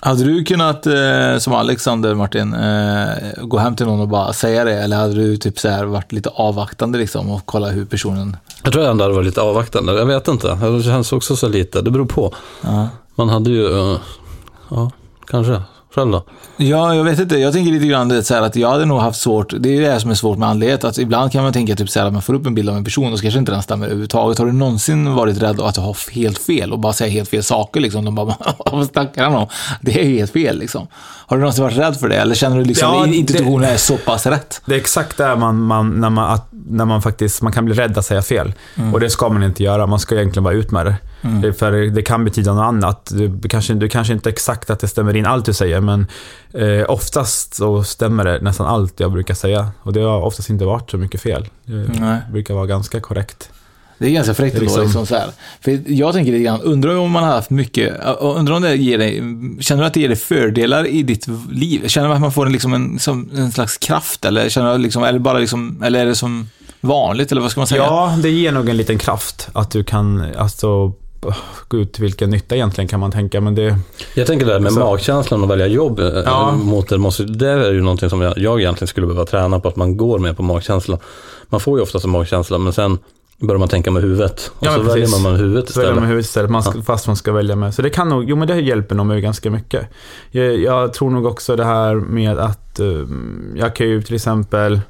Hade 0.00 0.24
du 0.24 0.44
kunnat, 0.44 0.86
eh, 0.86 1.38
som 1.38 1.52
Alexander 1.52 2.14
Martin, 2.14 2.54
eh, 2.54 3.44
gå 3.44 3.58
hem 3.58 3.76
till 3.76 3.86
någon 3.86 4.00
och 4.00 4.08
bara 4.08 4.32
säga 4.32 4.64
det? 4.64 4.74
Eller 4.74 4.96
hade 4.96 5.14
du 5.14 5.36
typ 5.36 5.58
så 5.58 5.68
här 5.68 5.84
varit 5.84 6.12
lite 6.12 6.28
avvaktande 6.28 6.98
liksom 6.98 7.30
och 7.30 7.46
kolla 7.46 7.68
hur 7.68 7.84
personen 7.84 8.36
Jag 8.62 8.72
tror 8.72 8.84
jag 8.84 8.90
ändå 8.90 9.04
hade 9.04 9.14
varit 9.14 9.26
lite 9.26 9.40
avvaktande. 9.40 9.92
Jag 9.92 10.06
vet 10.06 10.28
inte. 10.28 10.54
Det 10.54 10.82
känns 10.82 11.12
också 11.12 11.36
så 11.36 11.48
lite. 11.48 11.82
Det 11.82 11.90
beror 11.90 12.06
på. 12.06 12.34
Ja. 12.62 12.88
Man 13.14 13.28
hade 13.28 13.50
ju, 13.50 13.66
eh, 13.66 13.98
ja, 14.70 14.90
kanske. 15.26 15.62
Själv 15.94 16.10
då? 16.12 16.24
Ja, 16.56 16.94
jag 16.94 17.04
vet 17.04 17.18
inte. 17.18 17.36
Jag 17.36 17.52
tänker 17.52 17.72
lite 17.72 17.86
grann 17.86 18.08
det, 18.08 18.24
så 18.24 18.34
här, 18.34 18.42
att 18.42 18.56
jag 18.56 18.70
hade 18.70 18.84
nog 18.84 19.00
haft 19.00 19.20
svårt, 19.20 19.54
det 19.58 19.76
är 19.76 19.80
det 19.80 19.90
här 19.92 19.98
som 19.98 20.10
är 20.10 20.14
svårt 20.14 20.38
med 20.38 20.48
andlighet, 20.48 20.84
att 20.84 20.98
ibland 20.98 21.32
kan 21.32 21.42
man 21.42 21.52
tänka 21.52 21.76
typ 21.76 21.90
så 21.90 22.00
här, 22.00 22.06
att 22.06 22.12
man 22.12 22.22
får 22.22 22.34
upp 22.34 22.46
en 22.46 22.54
bild 22.54 22.68
av 22.70 22.76
en 22.76 22.84
person 22.84 23.12
och 23.12 23.18
så 23.18 23.22
kanske 23.22 23.38
inte 23.40 23.52
den 23.52 23.62
stämmer 23.62 23.86
överhuvudtaget. 23.86 24.38
Har 24.38 24.46
du 24.46 24.52
någonsin 24.52 25.14
varit 25.14 25.42
rädd 25.42 25.60
att 25.60 25.76
har 25.76 26.12
helt 26.12 26.38
fel 26.38 26.72
och 26.72 26.78
bara 26.78 26.92
säga 26.92 27.10
helt 27.10 27.28
fel 27.28 27.42
saker 27.42 27.80
liksom? 27.80 28.04
De 28.04 28.14
bara, 28.14 28.34
vad 28.72 28.86
snackar 28.86 29.24
han 29.24 29.34
om? 29.34 29.46
Det 29.80 30.00
är 30.00 30.04
ju 30.04 30.18
helt 30.18 30.32
fel 30.32 30.58
liksom. 30.58 30.86
Har 31.26 31.36
du 31.36 31.40
någonsin 31.40 31.64
varit 31.64 31.76
rädd 31.76 31.96
för 31.96 32.08
det? 32.08 32.16
Eller 32.16 32.34
känner 32.34 32.56
du 32.58 32.64
liksom 32.64 32.88
Ja, 32.88 33.04
att 33.04 33.10
det- 33.10 33.16
intuitionen 33.16 33.64
är 33.70 33.76
så 33.76 33.96
pass 33.96 34.26
rätt? 34.26 34.62
Det 34.66 34.74
är 34.74 34.78
exakt 34.78 35.16
där 35.16 35.36
man, 35.36 35.60
man, 35.62 35.90
när, 36.00 36.10
man, 36.10 36.30
att, 36.32 36.48
när 36.68 36.84
man 36.84 37.02
faktiskt 37.02 37.42
man 37.42 37.52
kan 37.52 37.64
bli 37.64 37.74
rädd 37.74 37.98
att 37.98 38.04
säga 38.06 38.22
fel. 38.22 38.52
Mm. 38.76 38.94
Och 38.94 39.00
det 39.00 39.10
ska 39.10 39.28
man 39.28 39.42
inte 39.42 39.62
göra. 39.62 39.86
Man 39.86 39.98
ska 39.98 40.14
egentligen 40.14 40.44
bara 40.44 40.54
ut 40.54 40.70
med 40.70 40.86
det. 40.86 40.94
Mm. 41.24 41.54
för 41.54 41.72
det 41.72 42.02
kan 42.02 42.24
betyda 42.24 42.54
något 42.54 42.62
annat. 42.64 43.10
Du 43.14 43.48
kanske, 43.48 43.74
du 43.74 43.88
kanske 43.88 44.12
inte 44.12 44.28
exakt 44.28 44.70
att 44.70 44.80
det 44.80 44.88
stämmer 44.88 45.16
in 45.16 45.26
allt 45.26 45.44
du 45.46 45.52
säger, 45.52 45.80
men 45.80 46.06
eh, 46.54 46.84
oftast 46.90 47.54
så 47.54 47.84
stämmer 47.84 48.24
det 48.24 48.40
nästan 48.40 48.66
allt 48.66 49.00
jag 49.00 49.12
brukar 49.12 49.34
säga. 49.34 49.68
Och 49.82 49.92
det 49.92 50.00
har 50.00 50.20
oftast 50.20 50.50
inte 50.50 50.64
varit 50.64 50.90
så 50.90 50.96
mycket 50.96 51.20
fel. 51.20 51.48
Det 51.64 51.74
Nej. 52.00 52.18
brukar 52.32 52.54
vara 52.54 52.66
ganska 52.66 53.00
korrekt. 53.00 53.50
Det 53.98 54.06
är 54.06 54.10
ganska 54.10 54.34
fräckt 54.34 54.54
ändå, 54.54 54.64
liksom- 54.64 54.82
liksom 54.82 55.06
så 55.06 55.14
här. 55.14 55.30
För 55.60 55.82
jag 55.86 56.12
tänker 56.14 56.32
lite 56.32 56.44
grann, 56.44 56.60
undrar 56.60 56.96
om 56.96 57.10
man 57.10 57.24
har 57.24 57.30
haft 57.32 57.50
mycket, 57.50 57.94
undrar 58.20 58.54
om 58.56 58.62
det 58.62 58.74
ger 58.76 58.98
dig, 58.98 59.14
känner 59.60 59.82
du 59.82 59.86
att 59.86 59.94
det 59.94 60.00
ger 60.00 60.08
dig 60.08 60.16
fördelar 60.16 60.86
i 60.86 61.02
ditt 61.02 61.26
liv? 61.50 61.88
Känner 61.88 62.08
du 62.08 62.14
att 62.14 62.20
man 62.20 62.32
får 62.32 62.46
en, 62.46 62.52
liksom 62.52 62.74
en, 62.74 62.98
som 62.98 63.30
en 63.36 63.52
slags 63.52 63.78
kraft? 63.78 64.24
Eller 64.24 64.48
känner 64.48 64.72
du 64.72 64.78
liksom, 64.78 65.02
är 65.02 65.12
det 65.12 65.18
bara 65.18 65.38
liksom, 65.38 65.82
eller 65.84 66.00
är 66.00 66.06
det 66.06 66.14
som 66.14 66.48
vanligt, 66.80 67.32
eller 67.32 67.42
vad 67.42 67.50
ska 67.50 67.60
man 67.60 67.66
säga? 67.66 67.82
Ja, 67.82 68.14
det 68.22 68.30
ger 68.30 68.52
nog 68.52 68.68
en 68.68 68.76
liten 68.76 68.98
kraft. 68.98 69.48
Att 69.52 69.70
du 69.70 69.84
kan, 69.84 70.24
alltså, 70.38 70.92
gå 71.68 71.76
ut 71.78 71.92
till 71.92 72.02
vilken 72.02 72.30
nytta 72.30 72.54
egentligen 72.54 72.88
kan 72.88 73.00
man 73.00 73.10
tänka. 73.12 73.40
Men 73.40 73.54
det, 73.54 73.78
Jag 74.14 74.26
tänker 74.26 74.46
det 74.46 74.52
här 74.52 74.60
med 74.60 74.72
Så- 74.72 74.80
magkänslan 74.80 75.42
och 75.42 75.50
välja 75.50 75.66
jobb 75.66 76.00
eh, 76.00 76.06
Ja. 76.24 76.52
mot 76.52 76.88
det. 76.88 76.98
Måste, 76.98 77.22
det 77.24 77.48
är 77.48 77.72
ju 77.72 77.80
någonting 77.82 78.10
som 78.10 78.20
jag, 78.20 78.38
jag 78.38 78.60
egentligen 78.60 78.88
skulle 78.88 79.06
behöva 79.06 79.26
träna 79.26 79.60
på, 79.60 79.68
att 79.68 79.76
man 79.76 79.96
går 79.96 80.18
med 80.18 80.36
på 80.36 80.42
magkänsla. 80.42 80.98
Man 81.48 81.60
får 81.60 81.78
ju 81.78 81.82
oftast 81.82 82.04
en 82.04 82.10
magkänsla, 82.10 82.58
men 82.58 82.72
sen 82.72 82.98
börjar 83.38 83.58
man 83.58 83.68
tänka 83.68 83.90
med 83.90 84.02
huvudet. 84.02 84.50
Och 84.58 84.66
Ja, 84.66 84.70
så 84.72 84.78
men 84.78 84.86
väljer 84.86 85.04
precis. 85.06 85.22
man 85.22 85.32
med 85.32 85.40
huvudet 85.40 85.68
Så 85.70 85.80
väljer 85.80 85.90
istället. 85.90 86.00
man 86.02 86.08
huvudet 86.08 86.26
istället, 86.26 86.50
man 86.50 86.62
ska, 86.62 86.82
fast 86.82 87.06
man 87.06 87.16
ska 87.16 87.32
välja 87.32 87.56
med. 87.56 87.74
Så 87.74 87.82
det 87.82 87.90
kan 87.90 88.08
nog, 88.08 88.24
jo 88.30 88.36
men 88.36 88.48
det 88.48 88.60
hjälper 88.60 88.94
nog 88.94 89.06
mig 89.06 89.20
ganska 89.20 89.50
mycket. 89.50 89.86
Jag, 90.30 90.58
jag 90.58 90.92
tror 90.92 91.10
nog 91.10 91.26
också 91.26 91.56
det 91.56 91.64
här 91.64 91.94
med 91.94 92.38
att 92.38 92.80
eh, 92.80 92.86
jag 93.56 93.76
kan 93.76 93.86
ju 93.88 94.02
till 94.02 94.14
exempel 94.14 94.80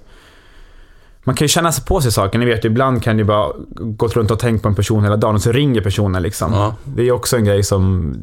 man 1.24 1.34
kan 1.34 1.44
ju 1.44 1.48
känna 1.48 1.72
sig 1.72 1.84
på 1.84 2.00
sig 2.00 2.12
saker. 2.12 2.38
Ni 2.38 2.44
vet, 2.46 2.64
ibland 2.64 3.02
kan 3.02 3.16
du 3.16 3.24
bara 3.24 3.52
gå 3.80 4.06
runt 4.08 4.30
och 4.30 4.38
tänka 4.38 4.62
på 4.62 4.68
en 4.68 4.74
person 4.74 5.02
hela 5.04 5.16
dagen 5.16 5.34
och 5.34 5.42
så 5.42 5.52
ringer 5.52 5.80
personen 5.80 6.22
liksom. 6.22 6.52
Ja. 6.52 6.74
Det 6.84 7.02
är 7.08 7.12
också 7.12 7.36
en 7.36 7.44
grej 7.44 7.62
som... 7.62 8.14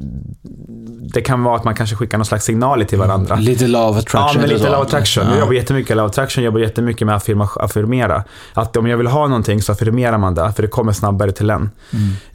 Det 1.13 1.21
kan 1.21 1.43
vara 1.43 1.55
att 1.55 1.63
man 1.63 1.75
kanske 1.75 1.95
skickar 1.95 2.17
någon 2.17 2.25
slags 2.25 2.45
signaler 2.45 2.85
till 2.85 2.97
varandra. 2.97 3.35
Lite 3.35 3.67
love 3.67 3.99
attraction. 3.99 4.31
Ja, 4.35 4.39
men 4.41 4.49
lite 4.49 4.65
love 4.69 4.81
attraction. 4.81 5.23
Jag 5.27 5.35
Ja. 5.35 5.39
jobbar 5.39 5.53
jättemycket 5.53 5.89
med 5.89 5.97
love 5.97 6.09
attraction, 6.09 6.43
jag 6.43 6.51
jobbar 6.51 6.59
jättemycket 6.59 7.07
med 7.07 7.15
att 7.15 7.29
affirmera. 7.57 8.23
Att 8.53 8.77
om 8.77 8.87
jag 8.87 8.97
vill 8.97 9.07
ha 9.07 9.27
någonting 9.27 9.61
så 9.61 9.71
affirmerar 9.71 10.17
man 10.17 10.35
det, 10.35 10.53
för 10.55 10.61
det 10.61 10.67
kommer 10.67 10.91
snabbare 10.93 11.31
till 11.31 11.49
en. 11.49 11.69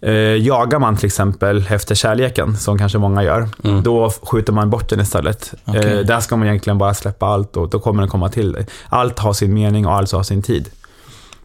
Eh, 0.01 0.13
jagar 0.13 0.79
man 0.79 0.97
till 0.97 1.07
exempel 1.07 1.65
efter 1.71 1.95
kärleken, 1.95 2.57
som 2.57 2.79
kanske 2.79 2.99
många 2.99 3.23
gör, 3.23 3.49
Mm. 3.65 3.83
då 3.83 4.11
skjuter 4.23 4.53
man 4.53 4.71
bort 4.71 4.89
den 4.89 5.01
istället. 5.01 5.55
Okej. 5.65 5.99
Eh, 5.99 6.07
där 6.07 6.21
ska 6.21 6.37
man 6.37 6.49
egentligen 6.49 6.79
bara 6.79 6.95
släppa 6.95 7.27
allt 7.27 7.57
och 7.57 7.69
då 7.71 7.79
kommer 7.81 8.03
den 8.03 8.11
komma 8.11 8.29
till 8.29 8.53
dig. 8.53 8.67
Allt 8.89 9.19
har 9.19 9.33
sin 9.33 9.55
mening 9.55 9.87
och 9.87 9.93
allt 9.95 10.13
har 10.13 10.23
sin 10.23 10.43
tid. 10.43 10.56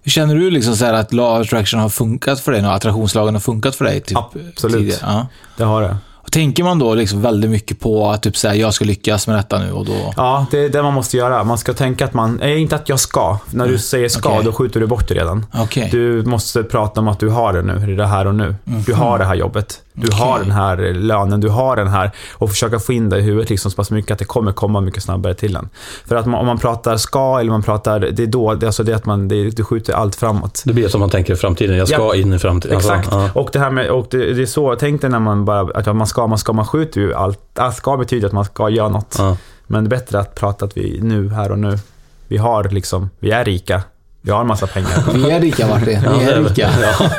Känner 0.05 0.36
du 0.36 0.51
liksom 0.51 0.75
så 0.75 0.86
att 0.86 1.13
law 1.13 1.41
attraction 1.41 1.79
har 1.79 1.89
funkat 1.89 2.39
för 2.39 2.51
dig? 2.51 2.65
Och 2.65 2.74
attraktionslagen 2.74 3.36
har 3.36 3.41
funkat 3.41 3.75
för 3.75 3.86
dig? 3.86 4.01
Typ, 4.01 4.17
Absolut. 4.17 4.77
tidigare? 4.77 5.00
Ja. 5.01 5.27
Det 5.58 5.63
har 5.63 5.81
det. 5.81 5.98
Och 6.24 6.31
tänker 6.31 6.63
man 6.63 6.79
då 6.79 6.96
liksom 6.96 7.22
väldigt 7.22 7.50
mycket 7.51 7.79
på 7.79 8.10
att 8.10 8.24
typ 8.24 8.38
så 8.38 8.48
här, 8.48 8.55
jag 8.55 8.74
ska 8.74 8.86
lyckas 8.86 9.27
med 9.27 9.36
detta 9.36 9.60
nu 9.60 9.72
och 9.72 9.86
då... 9.86 10.13
Ja, 10.17 10.46
det 10.51 10.65
är 10.65 10.70
det 10.70 10.84
man 10.84 10.93
måste 10.93 11.17
göra. 11.17 11.43
Man 11.43 11.58
ska 11.58 11.74
tänka 11.74 12.05
att 12.05 12.13
man, 12.13 12.36
nej, 12.41 12.60
inte 12.60 12.75
att 12.75 12.89
jag 12.89 13.00
ska. 13.00 13.38
När 13.51 13.67
du 13.67 13.77
säger 13.77 14.10
ska, 14.10 14.29
Okej. 14.29 14.46
då 14.46 14.53
skjuter 14.53 14.79
du 14.79 14.88
bort 14.88 15.08
det 15.08 15.13
redan. 15.13 15.46
Okej. 15.53 15.89
Du 15.91 16.24
måste 16.24 16.63
prata 16.63 17.01
om 17.01 17.08
att 17.08 17.20
du 17.20 17.29
har 17.29 17.53
det 17.53 17.62
nu, 17.62 17.86
det 17.86 17.93
är 17.93 17.98
det 17.98 18.08
här 18.08 18.27
och 18.27 18.36
nu. 18.36 18.55
Du 18.63 18.93
har 18.93 19.17
det 19.17 19.25
här 19.25 19.36
jobbet. 19.36 19.81
Du 20.01 20.08
Okej. 20.08 20.20
har 20.20 20.39
den 20.39 20.51
här 20.51 20.77
lönen, 20.93 21.39
du 21.41 21.50
har 21.50 21.75
den 21.75 21.88
här. 21.88 22.12
Och 22.34 22.50
försöka 22.50 22.79
få 22.79 22.93
in 22.93 23.10
det 23.10 23.17
i 23.17 23.22
huvudet 23.22 23.50
liksom 23.50 23.72
så 23.72 23.75
pass 23.75 23.91
mycket 23.91 24.12
att 24.12 24.20
det 24.20 24.25
kommer 24.25 24.51
komma 24.51 24.81
mycket 24.81 25.03
snabbare 25.03 25.34
till 25.34 25.55
en. 25.55 25.70
För 26.05 26.15
att 26.15 26.25
man, 26.25 26.39
om 26.39 26.46
man 26.46 26.58
pratar 26.58 26.98
ska 26.98 27.39
eller 27.39 27.51
man 27.51 27.63
pratar, 27.63 28.00
det 28.00 28.24
är 28.24 28.27
då, 28.27 28.53
det 28.53 28.65
alltså 28.65 28.84
det 28.84 28.93
att 28.93 29.05
man, 29.05 29.27
det, 29.27 29.50
du 29.50 29.63
skjuter 29.63 29.93
allt 29.93 30.15
framåt. 30.15 30.62
Det 30.65 30.74
blir 30.74 30.88
som 30.88 31.00
man 31.00 31.10
tänker 31.10 31.34
i 31.34 31.36
framtiden. 31.36 31.77
Jag 31.77 31.88
ska 31.88 31.98
Ja. 31.98 32.15
in 32.15 32.34
i 32.34 32.39
framtiden. 32.39 32.75
Alltså, 32.77 32.93
Exakt. 32.93 33.10
ja. 33.12 33.29
Och 33.34 33.50
det 33.53 33.60
här 33.60 33.72
med, 33.72 33.89
och 33.89 34.08
det, 34.10 34.34
det 34.34 34.41
är 34.41 34.46
så, 34.46 34.75
tänk 34.75 35.01
dig 35.01 35.10
när 35.10 35.20
man 35.20 35.46
bara, 35.46 35.60
att 35.79 35.96
man 35.96 36.08
ska, 36.08 36.27
man 36.27 36.38
ska, 36.38 36.53
man 36.53 36.65
skjuter 36.65 37.01
ju 37.01 37.13
allt. 37.13 37.39
Att 37.60 37.75
ska 37.75 37.98
betyder 37.98 38.27
att 38.27 38.34
man 38.34 38.46
ska 38.46 38.70
göra 38.70 38.89
något. 38.89 39.15
Ja. 39.17 39.38
Men 39.67 39.84
det 39.84 39.88
är 39.88 40.00
bättre 40.00 40.20
att 40.20 40.36
prata 40.36 40.65
att 40.65 40.77
vi 40.77 41.00
nu, 41.01 41.29
här 41.29 41.51
och 41.51 41.60
nu, 41.60 41.79
vi 42.27 42.38
har 42.38 42.63
liksom, 42.63 43.10
vi 43.20 43.31
är 43.31 43.46
rika. 43.46 43.81
Vi 44.22 44.32
har 44.32 44.42
en 44.42 44.48
massa 44.48 44.68
pengar. 44.68 45.13
Vi 45.13 45.32
är 45.32 45.40
rika 45.42 45.68
Martin, 45.68 45.86
vi 46.20 46.24
är 46.25 46.44
rika. 46.44 46.70
Ja, 46.82 47.10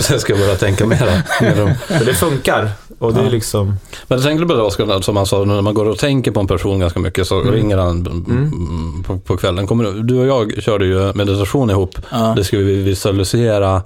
så 0.00 0.12
jag 0.12 0.20
ska 0.20 0.34
börja 0.34 0.54
tänka 0.56 0.86
mer 0.86 1.22
om. 1.62 1.72
Så 1.98 2.04
det 2.04 2.14
funkar. 2.14 2.70
Och 2.98 3.14
det 3.14 3.20
är 3.20 3.30
liksom... 3.30 3.66
Men 4.08 4.18
jag 4.18 4.22
tänkte 4.22 4.46
på 4.46 4.54
det 4.54 4.62
Oskar, 4.62 5.00
som 5.00 5.16
han 5.16 5.26
sa, 5.26 5.44
när 5.44 5.62
man 5.62 5.74
går 5.74 5.88
och 5.88 5.98
tänker 5.98 6.30
på 6.30 6.40
en 6.40 6.46
person 6.46 6.78
ganska 6.80 7.00
mycket 7.00 7.26
så 7.26 7.40
Mm. 7.40 7.52
ringer 7.54 7.76
han 7.78 8.06
mm. 8.06 9.02
på, 9.06 9.18
på 9.18 9.36
kvällen. 9.36 9.66
Kommer, 9.66 9.84
du- 9.84 10.02
du 10.02 10.18
och 10.18 10.26
jag 10.26 10.62
körde 10.62 10.84
ju 10.86 11.12
meditation 11.14 11.70
ihop. 11.70 11.96
Ja. 12.10 12.32
Det 12.36 12.44
skulle 12.44 12.62
vi 12.62 12.82
visualisera 12.82 13.82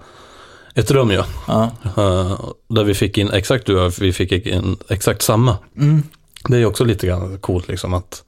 ett 0.74 0.90
rum 0.90 1.10
ju. 1.10 1.22
Ja. 1.46 1.70
Eh, 1.96 2.38
där 2.68 2.84
vi 2.84 2.94
fick 2.94 3.18
in 3.18 3.30
exakt 3.30 3.66
du 3.66 3.76
och 3.78 3.84
jag, 3.84 3.92
vi 4.00 4.12
fick 4.12 4.32
in 4.32 4.76
exakt 4.88 5.22
samma. 5.22 5.56
Mm. 5.78 6.02
Det 6.48 6.54
är 6.56 6.60
ju 6.60 6.66
också 6.66 6.84
lite 6.84 7.06
grann 7.06 7.38
coolt 7.38 7.68
liksom 7.68 7.94
att 7.94 8.22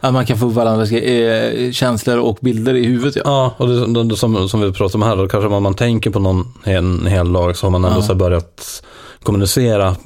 Att 0.00 0.12
man 0.12 0.26
kan 0.26 0.38
få 0.38 0.46
varandras 0.46 0.92
eh, 0.92 1.70
känslor 1.72 2.18
och 2.18 2.38
bilder 2.40 2.74
i 2.74 2.84
huvudet 2.84 3.16
ja. 3.16 3.22
Ja, 3.24 3.54
och 3.56 3.68
det, 3.68 4.04
det, 4.04 4.16
som, 4.16 4.48
som 4.48 4.60
vi 4.60 4.72
pratade 4.72 5.04
om 5.04 5.08
här, 5.10 5.16
då 5.16 5.28
kanske 5.28 5.48
man, 5.48 5.62
man 5.62 5.74
tänker 5.74 6.10
på 6.10 6.18
någon 6.18 6.52
en 6.64 7.06
hel 7.06 7.32
dag 7.32 7.56
så 7.56 7.66
har 7.66 7.70
man 7.70 7.84
ändå 7.84 7.98
Ja. 7.98 8.02
så 8.02 8.14
börjat 8.14 8.82
kommunicera. 9.22 9.96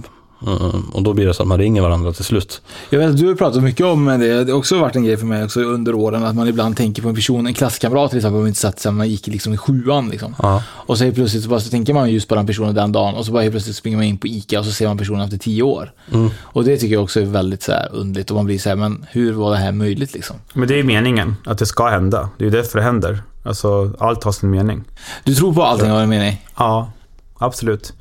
Eh, 0.46 0.74
och 0.92 1.02
då 1.02 1.12
blir 1.12 1.26
det 1.26 1.34
så 1.34 1.42
att 1.42 1.48
man 1.48 1.58
ringer 1.58 1.82
varandra 1.82 2.12
till 2.12 2.24
slut. 2.24 2.62
Jag 2.90 2.98
vet 2.98 3.10
att 3.10 3.16
du 3.16 3.28
har 3.28 3.34
pratat 3.34 3.62
mycket 3.62 3.86
om 3.86 4.04
det. 4.04 4.44
Det 4.44 4.52
har 4.52 4.58
också 4.58 4.78
varit 4.78 4.96
en 4.96 5.04
grej 5.04 5.16
för 5.16 5.26
mig 5.26 5.44
också 5.44 5.60
under 5.60 5.94
åren 5.94 6.24
att 6.24 6.36
man 6.36 6.48
ibland 6.48 6.76
tänker 6.76 7.02
på 7.02 7.08
en 7.08 7.14
person, 7.14 7.46
en 7.46 7.54
klasskamrat 7.54 8.10
till 8.10 8.18
exempel, 8.18 8.36
om 8.36 8.44
vi 8.44 8.48
inte 8.48 8.60
satt 8.60 8.80
sen 8.80 8.96
man 8.96 9.08
gick 9.08 9.26
liksom 9.26 9.52
i 9.52 9.56
sjuan 9.56 10.08
liksom. 10.08 10.34
Ja. 10.42 10.62
Och 10.68 10.98
så 10.98 11.04
helt 11.04 11.16
plötsligt 11.16 11.42
så, 11.42 11.48
bara, 11.48 11.60
så 11.60 11.70
tänker 11.70 11.94
man 11.94 12.10
just 12.10 12.28
på 12.28 12.34
den 12.34 12.46
personen 12.46 12.74
den 12.74 12.92
dagen 12.92 13.14
och 13.14 13.26
så 13.26 13.32
bara 13.32 13.42
helt 13.42 13.52
plötsligt 13.52 13.76
springer 13.76 13.96
man 13.96 14.06
in 14.06 14.18
på 14.18 14.26
ICA 14.26 14.58
och 14.58 14.64
så 14.64 14.72
ser 14.72 14.88
man 14.88 14.98
personen 14.98 15.20
efter 15.20 15.38
tio 15.38 15.62
år. 15.62 15.92
Mm. 16.12 16.30
Och 16.38 16.64
det 16.64 16.76
tycker 16.76 16.94
jag 16.94 17.02
också 17.02 17.20
är 17.20 17.24
väldigt 17.24 17.62
så 17.62 17.72
här 17.72 17.88
underligt 17.92 18.30
och 18.30 18.36
man 18.36 18.44
blir 18.44 18.58
så 18.58 18.68
här, 18.68 18.76
men 18.76 19.06
hur 19.10 19.32
var 19.32 19.50
det 19.50 19.56
här 19.56 19.72
möjligt 19.72 20.14
liksom? 20.14 20.36
Men 20.52 20.68
det 20.68 20.74
är 20.74 20.78
ju 20.78 20.84
meningen, 20.84 21.36
att 21.44 21.58
det 21.58 21.66
ska 21.66 21.88
hända. 21.88 22.28
Det 22.38 22.44
är 22.44 22.46
ju 22.46 22.56
därför 22.56 22.78
det 22.78 22.84
händer. 22.84 23.22
Alltså, 23.44 23.94
allt 23.98 24.24
har 24.24 24.32
sin 24.32 24.50
mening. 24.50 24.84
Du 25.24 25.34
tror 25.34 25.54
på 25.54 25.62
allting 25.62 25.90
har 25.90 26.00
en 26.00 26.08
mening? 26.08 26.44
Ja, 26.56 26.92
absolut. 27.38 27.92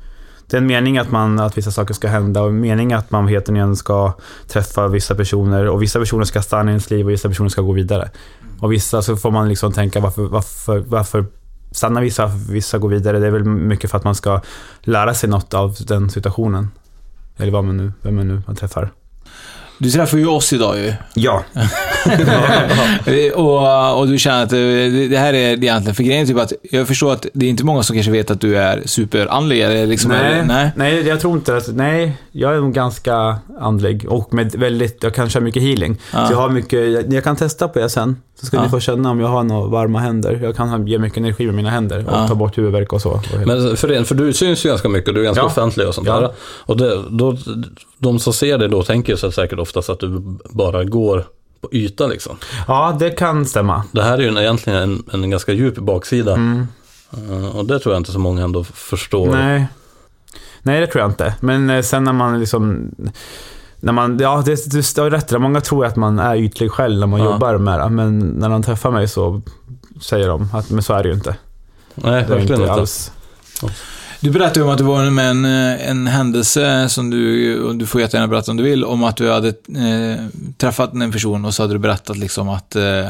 Det 0.46 0.56
är 0.56 0.60
en 0.60 0.66
mening 0.66 0.98
att, 0.98 1.10
man, 1.10 1.40
att 1.40 1.58
vissa 1.58 1.70
saker 1.70 1.94
ska 1.94 2.08
hända 2.08 2.42
och 2.42 2.48
en 2.48 2.60
mening 2.60 2.92
att 2.92 3.10
man 3.10 3.26
vet 3.26 3.48
ska 3.76 4.12
träffa 4.48 4.88
vissa 4.88 5.14
personer 5.14 5.68
och 5.68 5.82
vissa 5.82 5.98
personer 5.98 6.24
ska 6.24 6.42
stanna 6.42 6.70
i 6.70 6.72
ens 6.72 6.90
liv 6.90 7.06
och 7.06 7.12
vissa 7.12 7.28
personer 7.28 7.48
ska 7.48 7.62
gå 7.62 7.72
vidare. 7.72 8.10
Och 8.60 8.72
vissa 8.72 9.02
så 9.02 9.16
får 9.16 9.30
man 9.30 9.48
liksom 9.48 9.72
tänka 9.72 10.00
varför, 10.00 10.22
varför, 10.22 10.78
varför 10.78 11.26
stannar 11.70 12.02
vissa, 12.02 12.26
vissa 12.50 12.78
går 12.78 12.88
vidare? 12.88 13.18
Det 13.18 13.26
är 13.26 13.30
väl 13.30 13.44
mycket 13.44 13.90
för 13.90 13.98
att 13.98 14.04
man 14.04 14.14
ska 14.14 14.40
lära 14.82 15.14
sig 15.14 15.30
något 15.30 15.54
av 15.54 15.76
den 15.86 16.10
situationen. 16.10 16.70
Eller 17.36 17.52
vad 17.52 17.64
man 17.64 17.76
nu, 17.76 17.92
vem 18.02 18.16
man 18.16 18.28
nu 18.28 18.42
man 18.46 18.56
träffar. 18.56 18.90
Du 19.78 19.90
träffar 19.90 20.18
ju 20.18 20.26
oss 20.26 20.52
idag 20.52 20.78
ju. 20.78 20.92
Ja. 21.14 21.44
och, 23.34 24.00
och 24.00 24.08
du 24.08 24.18
känner 24.18 24.42
att 24.42 24.50
det, 24.50 25.08
det 25.08 25.18
här 25.18 25.34
är 25.34 25.52
egentligen, 25.52 25.94
för 25.94 26.02
grejen 26.02 26.22
är 26.22 26.26
typ 26.26 26.38
att 26.38 26.52
jag 26.70 26.88
förstår 26.88 27.12
att 27.12 27.26
det 27.34 27.46
är 27.46 27.50
inte 27.50 27.64
många 27.64 27.82
som 27.82 27.94
kanske 27.96 28.12
vet 28.12 28.30
att 28.30 28.40
du 28.40 28.56
är 28.56 28.82
superandlig 28.86 29.60
eller 29.62 29.86
liksom, 29.86 30.10
nej, 30.10 30.32
eller, 30.32 30.44
nej. 30.44 30.70
nej, 30.76 31.06
jag 31.08 31.20
tror 31.20 31.34
inte 31.36 31.56
att, 31.56 31.68
nej, 31.74 32.16
jag 32.32 32.54
är 32.56 32.60
nog 32.60 32.72
ganska 32.74 33.38
andlig 33.60 34.06
och 34.08 34.34
med 34.34 34.52
väldigt, 34.54 35.02
jag 35.02 35.14
kan 35.14 35.30
köra 35.30 35.42
mycket 35.44 35.62
healing. 35.62 36.00
Ja. 36.12 36.26
Så 36.26 36.32
jag 36.32 36.38
har 36.38 36.48
mycket, 36.50 36.90
jag, 36.90 37.12
jag 37.12 37.24
kan 37.24 37.36
testa 37.36 37.68
på 37.68 37.78
det 37.78 37.88
sen. 37.88 38.16
Så 38.40 38.46
ska 38.46 38.56
Ja. 38.56 38.62
ni 38.62 38.68
få 38.68 38.80
känna 38.80 39.10
om 39.10 39.20
jag 39.20 39.28
har 39.28 39.42
några 39.42 39.68
varma 39.68 39.98
händer. 39.98 40.40
Jag 40.42 40.56
kan 40.56 40.86
ge 40.86 40.98
mycket 40.98 41.18
energi 41.18 41.46
med 41.46 41.54
mina 41.54 41.70
händer 41.70 41.98
och 41.98 42.12
Ja. 42.12 42.28
ta 42.28 42.34
bort 42.34 42.58
huvudvärk 42.58 42.92
och 42.92 43.02
så. 43.02 43.10
Och 43.10 43.22
Men 43.46 43.76
för, 43.76 43.92
en, 43.92 44.04
för 44.04 44.14
du 44.14 44.32
syns 44.32 44.64
ju 44.64 44.68
ganska 44.68 44.88
mycket, 44.88 45.14
du 45.14 45.20
är 45.20 45.24
ganska 45.24 45.42
Ja. 45.42 45.46
offentlig 45.46 45.88
och 45.88 45.94
sånt 45.94 46.06
Ja. 46.06 46.20
där. 46.20 46.30
Och 46.40 46.76
det, 46.76 47.02
då, 47.10 47.36
de 47.98 48.18
som 48.18 48.32
ser 48.32 48.58
det 48.58 48.68
då 48.68 48.82
tänker 48.82 49.16
sig 49.16 49.32
säkert 49.32 49.58
oftast 49.64 49.90
att 49.90 50.00
du 50.00 50.38
bara 50.50 50.84
går 50.84 51.24
på 51.60 51.68
yta 51.72 52.06
liksom. 52.06 52.36
ja, 52.68 52.96
det 52.98 53.10
kan 53.10 53.46
stämma. 53.46 53.84
Det 53.92 54.02
här 54.02 54.18
är 54.18 54.22
ju 54.22 54.28
en, 54.28 54.38
egentligen 54.38 54.78
en, 54.82 55.22
en 55.22 55.30
ganska 55.30 55.52
djup 55.52 55.76
baksida. 55.78 56.32
Mm. 56.34 56.66
Eh, 57.12 57.56
och 57.56 57.64
det 57.64 57.78
tror 57.78 57.94
jag 57.94 58.00
inte 58.00 58.12
så 58.12 58.18
många 58.18 58.44
ändå 58.44 58.64
förstår. 58.64 59.26
Nej. 59.32 59.66
Nej, 60.62 60.80
det 60.80 60.86
tror 60.86 61.02
jag 61.02 61.10
inte. 61.10 61.34
Men 61.40 61.70
eh, 61.70 61.82
sen 61.82 62.04
när 62.04 62.12
man 62.12 62.40
liksom... 62.40 62.90
När 63.80 63.92
man, 63.92 64.18
ja, 64.18 64.42
det, 64.46 64.70
du 64.70 65.02
har 65.02 65.10
rätt. 65.10 65.40
Många 65.40 65.60
tror 65.60 65.86
att 65.86 65.96
man 65.96 66.18
är 66.18 66.36
ytlig 66.36 66.70
själv 66.70 66.98
när 67.00 67.06
man 67.06 67.20
Ja. 67.20 67.26
jobbar 67.32 67.58
med 67.58 67.80
det. 67.80 67.88
Men 67.88 68.18
när 68.18 68.48
de 68.48 68.62
träffar 68.62 68.90
mig 68.90 69.08
så 69.08 69.42
säger 70.00 70.28
de 70.28 70.48
att 70.52 70.70
men 70.70 70.82
så 70.82 70.92
är 70.94 71.02
det 71.02 71.08
ju 71.08 71.14
inte. 71.14 71.36
Nej, 71.94 72.12
Det 72.12 72.18
är 72.18 72.20
verkligen 72.20 72.40
inte 72.42 72.54
inte. 72.54 72.72
alls. 72.72 73.12
Du 74.24 74.30
berättade 74.30 74.60
ju 74.60 74.64
om 74.64 74.70
att 74.70 74.78
du 74.78 74.84
var 74.84 75.10
med 75.10 75.30
en, 75.30 75.44
eh, 75.44 75.90
en 75.90 76.06
händelse 76.06 76.88
som 76.88 77.10
du, 77.10 77.62
och 77.62 77.76
du 77.76 77.86
får 77.86 78.00
jättegärna 78.00 78.28
berätta 78.28 78.50
om 78.50 78.56
du 78.56 78.62
vill, 78.62 78.84
om 78.84 79.04
att 79.04 79.16
du 79.16 79.30
hade 79.30 79.48
eh, 79.48 80.24
träffat 80.56 80.92
en 80.94 81.12
person 81.12 81.44
och 81.44 81.54
så 81.54 81.62
hade 81.62 81.74
du 81.74 81.78
berättat 81.78 82.16
liksom 82.16 82.48
att, 82.48 82.76
eh, 82.76 83.06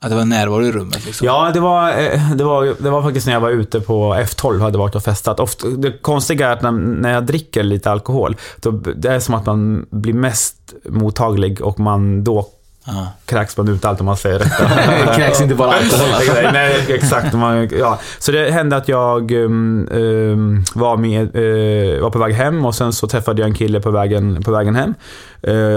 att 0.00 0.10
det 0.10 0.14
var 0.14 0.24
närvaro 0.24 0.62
i 0.62 0.72
rummet. 0.72 1.06
Liksom. 1.06 1.26
Ja, 1.26 1.50
det 1.54 1.60
var, 1.60 1.88
eh, 1.88 2.30
det, 2.34 2.44
var, 2.44 2.74
det 2.78 2.90
var 2.90 3.02
faktiskt 3.02 3.26
när 3.26 3.34
jag 3.34 3.40
var 3.40 3.50
ute 3.50 3.80
på 3.80 4.14
F12 4.14 4.60
hade 4.60 4.78
varit 4.78 4.94
och 4.94 5.02
festat. 5.02 5.40
Ofta, 5.40 5.68
det 5.68 5.92
konstiga 5.92 6.48
är 6.48 6.52
att 6.52 6.62
när, 6.62 6.70
när 6.72 7.12
jag 7.12 7.26
dricker 7.26 7.62
lite 7.62 7.90
alkohol, 7.90 8.36
då, 8.60 8.70
det 8.70 9.08
är 9.08 9.20
som 9.20 9.34
att 9.34 9.46
man 9.46 9.86
blir 9.90 10.14
mest 10.14 10.74
mottaglig 10.88 11.62
och 11.62 11.80
man 11.80 12.24
då 12.24 12.46
Ja. 12.86 13.12
kräks 13.24 13.56
man 13.56 13.68
ut 13.68 13.84
allt 13.84 14.00
om 14.00 14.06
man 14.06 14.16
säger 14.16 14.38
rätt. 14.38 15.16
Kräks 15.16 15.40
inte 15.40 15.54
bara 15.54 15.72
alkohol. 15.72 16.14
alltså. 16.14 16.32
Nej, 16.52 16.86
exakt. 16.88 17.32
Man, 17.32 17.68
ja. 17.78 17.98
Så 18.18 18.32
det 18.32 18.50
hände 18.50 18.76
att 18.76 18.88
jag 18.88 19.32
um, 19.32 19.88
um, 19.90 20.64
var, 20.74 20.96
med, 20.96 21.36
eh, 21.36 22.02
var 22.02 22.10
på 22.10 22.18
väg 22.18 22.34
hem 22.34 22.64
och 22.64 22.74
sen 22.74 22.92
så 22.92 23.08
träffade 23.08 23.42
jag 23.42 23.48
en 23.48 23.54
kille 23.54 23.80
på 23.80 23.90
vägen, 23.90 24.42
på 24.42 24.50
vägen 24.50 24.74
hem. 24.74 24.94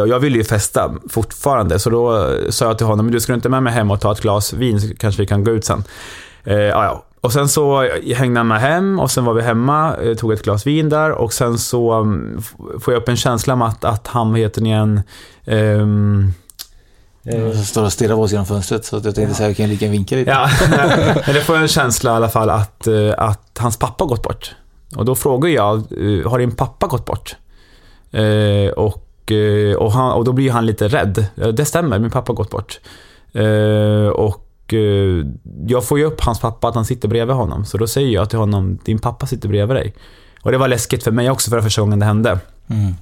Och 0.01 0.07
jag 0.07 0.19
ville 0.19 0.37
ju 0.37 0.43
festa 0.43 0.91
fortfarande, 1.09 1.79
så 1.79 1.89
då 1.89 2.29
sa 2.49 2.65
jag 2.65 2.77
till 2.77 2.87
honom, 2.87 3.05
men 3.05 3.13
du 3.13 3.19
ska 3.19 3.33
inte 3.33 3.49
med 3.49 3.63
mig 3.63 3.73
hem 3.73 3.91
och 3.91 4.01
ta 4.01 4.11
ett 4.11 4.21
glas 4.21 4.53
vin 4.53 4.81
så 4.81 4.95
kanske 4.95 5.21
vi 5.21 5.27
kan 5.27 5.43
gå 5.43 5.51
ut 5.51 5.65
sen. 5.65 5.83
Eh, 6.43 6.55
ja. 6.57 7.05
Och 7.21 7.33
sen 7.33 7.49
så 7.49 7.87
hängde 8.15 8.39
han 8.39 8.47
med 8.47 8.59
hem 8.59 8.99
och 8.99 9.11
sen 9.11 9.25
var 9.25 9.33
vi 9.33 9.41
hemma, 9.41 9.95
tog 10.17 10.33
ett 10.33 10.43
glas 10.43 10.67
vin 10.67 10.89
där 10.89 11.11
och 11.11 11.33
sen 11.33 11.57
så 11.57 11.99
um, 11.99 12.41
får 12.81 12.93
jag 12.93 13.01
upp 13.01 13.09
en 13.09 13.17
känsla 13.17 13.53
om 13.53 13.61
att, 13.61 13.85
att 13.85 14.07
han, 14.07 14.31
vad 14.31 14.39
heter 14.39 14.61
ni 14.61 14.69
igen, 14.69 15.01
ehm, 15.45 16.33
Jag 17.31 17.55
står 17.55 17.83
och 17.83 17.93
stirrar 17.93 18.15
på 18.15 18.21
oss 18.21 18.31
genom 18.31 18.45
fönstret 18.45 18.85
så 18.85 18.95
jag 18.95 19.15
tänkte 19.15 19.33
säga 19.35 19.47
att 19.47 19.51
vi 19.51 19.55
kan 19.55 19.69
lika 19.69 19.87
vinka 19.87 20.15
lite. 20.15 20.31
Ja, 20.31 20.49
men 21.25 21.35
det 21.35 21.41
får 21.41 21.55
jag 21.55 21.61
en 21.61 21.67
känsla 21.67 22.11
i 22.11 22.13
alla 22.13 22.29
fall 22.29 22.49
att, 22.49 22.87
eh, 22.87 23.13
att 23.17 23.57
hans 23.59 23.77
pappa 23.77 24.05
gått 24.05 24.23
bort. 24.23 24.55
Och 24.95 25.05
då 25.05 25.15
frågar 25.15 25.49
jag, 25.49 25.77
eh, 25.77 26.29
har 26.29 26.39
din 26.39 26.51
pappa 26.51 26.87
gått 26.87 27.05
bort? 27.05 27.35
Eh, 28.11 28.71
och, 28.75 29.31
eh, 29.31 29.75
och, 29.75 29.91
han, 29.91 30.11
och 30.11 30.23
då 30.25 30.31
blir 30.31 30.51
han 30.51 30.65
lite 30.65 30.87
rädd. 30.87 31.25
Eh, 31.37 31.47
Det 31.47 31.65
stämmer, 31.65 31.99
min 31.99 32.11
pappa 32.11 32.31
har 32.31 32.35
gått 32.35 32.49
bort. 32.49 32.79
Eh, 33.33 34.07
och 34.07 34.73
eh, 34.73 35.25
jag 35.67 35.83
får 35.83 35.99
ju 35.99 36.05
upp 36.05 36.21
hans 36.21 36.39
pappa, 36.39 36.67
att 36.67 36.75
han 36.75 36.85
sitter 36.85 37.07
bredvid 37.07 37.35
honom. 37.35 37.65
Så 37.65 37.77
då 37.77 37.87
säger 37.87 38.09
jag 38.09 38.29
till 38.29 38.39
honom, 38.39 38.79
din 38.85 38.99
pappa 38.99 39.25
sitter 39.25 39.49
bredvid 39.49 39.75
dig. 39.77 39.95
Och 40.41 40.51
det 40.51 40.57
var 40.57 40.67
läskigt 40.67 41.03
för 41.03 41.11
mig 41.11 41.29
också 41.29 41.49
för 41.51 41.61
första 41.61 41.81
gången 41.81 41.99
det 41.99 42.05
hände. 42.05 42.39
Mm. 42.69 42.93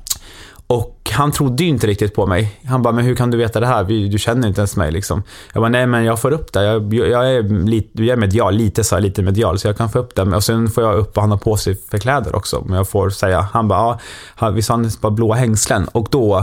Och 0.67 1.11
han 1.13 1.31
trodde 1.31 1.63
ju 1.63 1.69
inte 1.69 1.87
riktigt 1.87 2.15
på 2.15 2.25
mig. 2.25 2.59
Han 2.65 2.81
bara, 2.81 2.93
men 2.93 3.05
hur 3.05 3.15
kan 3.15 3.31
du 3.31 3.37
veta 3.37 3.59
det 3.59 3.67
här? 3.67 3.83
Du 3.83 4.17
känner 4.17 4.47
inte 4.47 4.61
ens 4.61 4.75
mig 4.75 4.91
liksom. 4.91 5.23
Jag 5.53 5.61
bara, 5.61 5.69
nej 5.69 5.87
men 5.87 6.03
jag 6.03 6.21
får 6.21 6.31
upp 6.31 6.53
det. 6.53 6.63
Jag, 6.63 6.93
jag, 6.93 7.31
är, 7.35 7.65
lite, 7.65 8.03
jag 8.03 8.13
är 8.13 8.17
medial, 8.17 8.55
lite 8.55 8.83
så 8.83 8.95
här, 8.95 9.01
lite 9.01 9.21
medial, 9.21 9.59
så 9.59 9.67
jag 9.67 9.77
kan 9.77 9.89
få 9.89 9.99
upp 9.99 10.15
det. 10.15 10.21
Och 10.21 10.43
sen 10.43 10.69
får 10.69 10.83
jag 10.83 10.95
upp 10.95 11.15
vad 11.15 11.23
han 11.23 11.31
har 11.31 11.37
på 11.37 11.57
sig 11.57 11.75
för 11.91 11.97
kläder 11.97 12.35
också. 12.35 12.63
Men 12.65 12.77
jag 12.77 12.89
får 12.89 13.09
säga, 13.09 13.41
han 13.53 13.67
bara, 13.67 13.99
ja, 14.39 14.49
visst 14.49 14.69
har 14.69 14.77
han 14.77 14.91
bara 15.01 15.11
blåa 15.11 15.35
hängslen? 15.35 15.87
Och 15.91 16.07
då 16.11 16.37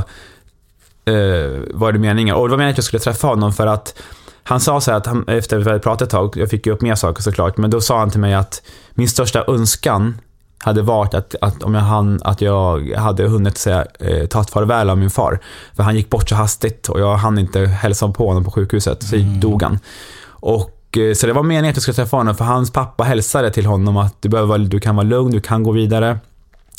eh, 1.04 1.60
var 1.74 1.92
det 1.92 1.98
meningen. 1.98 2.34
Och 2.34 2.48
det 2.48 2.50
var 2.50 2.58
meningen 2.58 2.72
att 2.72 2.78
jag 2.78 2.84
skulle 2.84 3.00
träffa 3.00 3.26
honom 3.26 3.52
för 3.52 3.66
att 3.66 4.02
han 4.42 4.60
sa 4.60 4.80
så 4.80 4.90
här 4.90 4.98
att 4.98 5.06
han, 5.06 5.28
efter 5.28 5.56
att 5.56 5.66
vi 5.66 5.68
hade 5.68 5.80
pratat 5.80 6.02
ett 6.02 6.10
tag, 6.10 6.36
jag 6.36 6.50
fick 6.50 6.66
ju 6.66 6.72
upp 6.72 6.82
mer 6.82 6.94
saker 6.94 7.22
såklart, 7.22 7.56
men 7.56 7.70
då 7.70 7.80
sa 7.80 7.98
han 7.98 8.10
till 8.10 8.20
mig 8.20 8.34
att 8.34 8.62
min 8.94 9.08
största 9.08 9.44
önskan 9.48 10.18
hade 10.58 10.82
varit 10.82 11.14
att, 11.14 11.34
att 11.40 11.62
om 11.62 11.74
jag, 11.74 11.82
hann, 11.82 12.20
att 12.24 12.40
jag 12.40 12.92
hade 12.96 13.28
hunnit 13.28 13.58
säga, 13.58 13.86
eh, 14.00 14.26
ta 14.26 14.40
ett 14.40 14.50
farväl 14.50 14.90
av 14.90 14.98
min 14.98 15.10
far. 15.10 15.38
För 15.76 15.82
han 15.82 15.96
gick 15.96 16.10
bort 16.10 16.28
så 16.28 16.34
hastigt 16.34 16.88
och 16.88 17.00
jag 17.00 17.16
hann 17.16 17.38
inte 17.38 17.66
hälsa 17.66 18.08
på 18.08 18.28
honom 18.28 18.44
på 18.44 18.50
sjukhuset, 18.50 19.02
så 19.02 19.16
dog 19.16 19.62
han. 19.62 19.78
Och, 20.26 20.98
eh, 20.98 21.14
så 21.14 21.26
det 21.26 21.32
var 21.32 21.42
meningen 21.42 21.70
att 21.70 21.76
jag 21.76 21.82
skulle 21.82 21.94
träffa 21.94 22.16
honom, 22.16 22.34
för 22.34 22.44
hans 22.44 22.72
pappa 22.72 23.04
hälsade 23.04 23.50
till 23.50 23.66
honom 23.66 23.96
att 23.96 24.22
du, 24.22 24.28
behöver, 24.28 24.58
du 24.58 24.80
kan 24.80 24.96
vara 24.96 25.06
lugn, 25.06 25.30
du 25.30 25.40
kan 25.40 25.62
gå 25.62 25.72
vidare. 25.72 26.18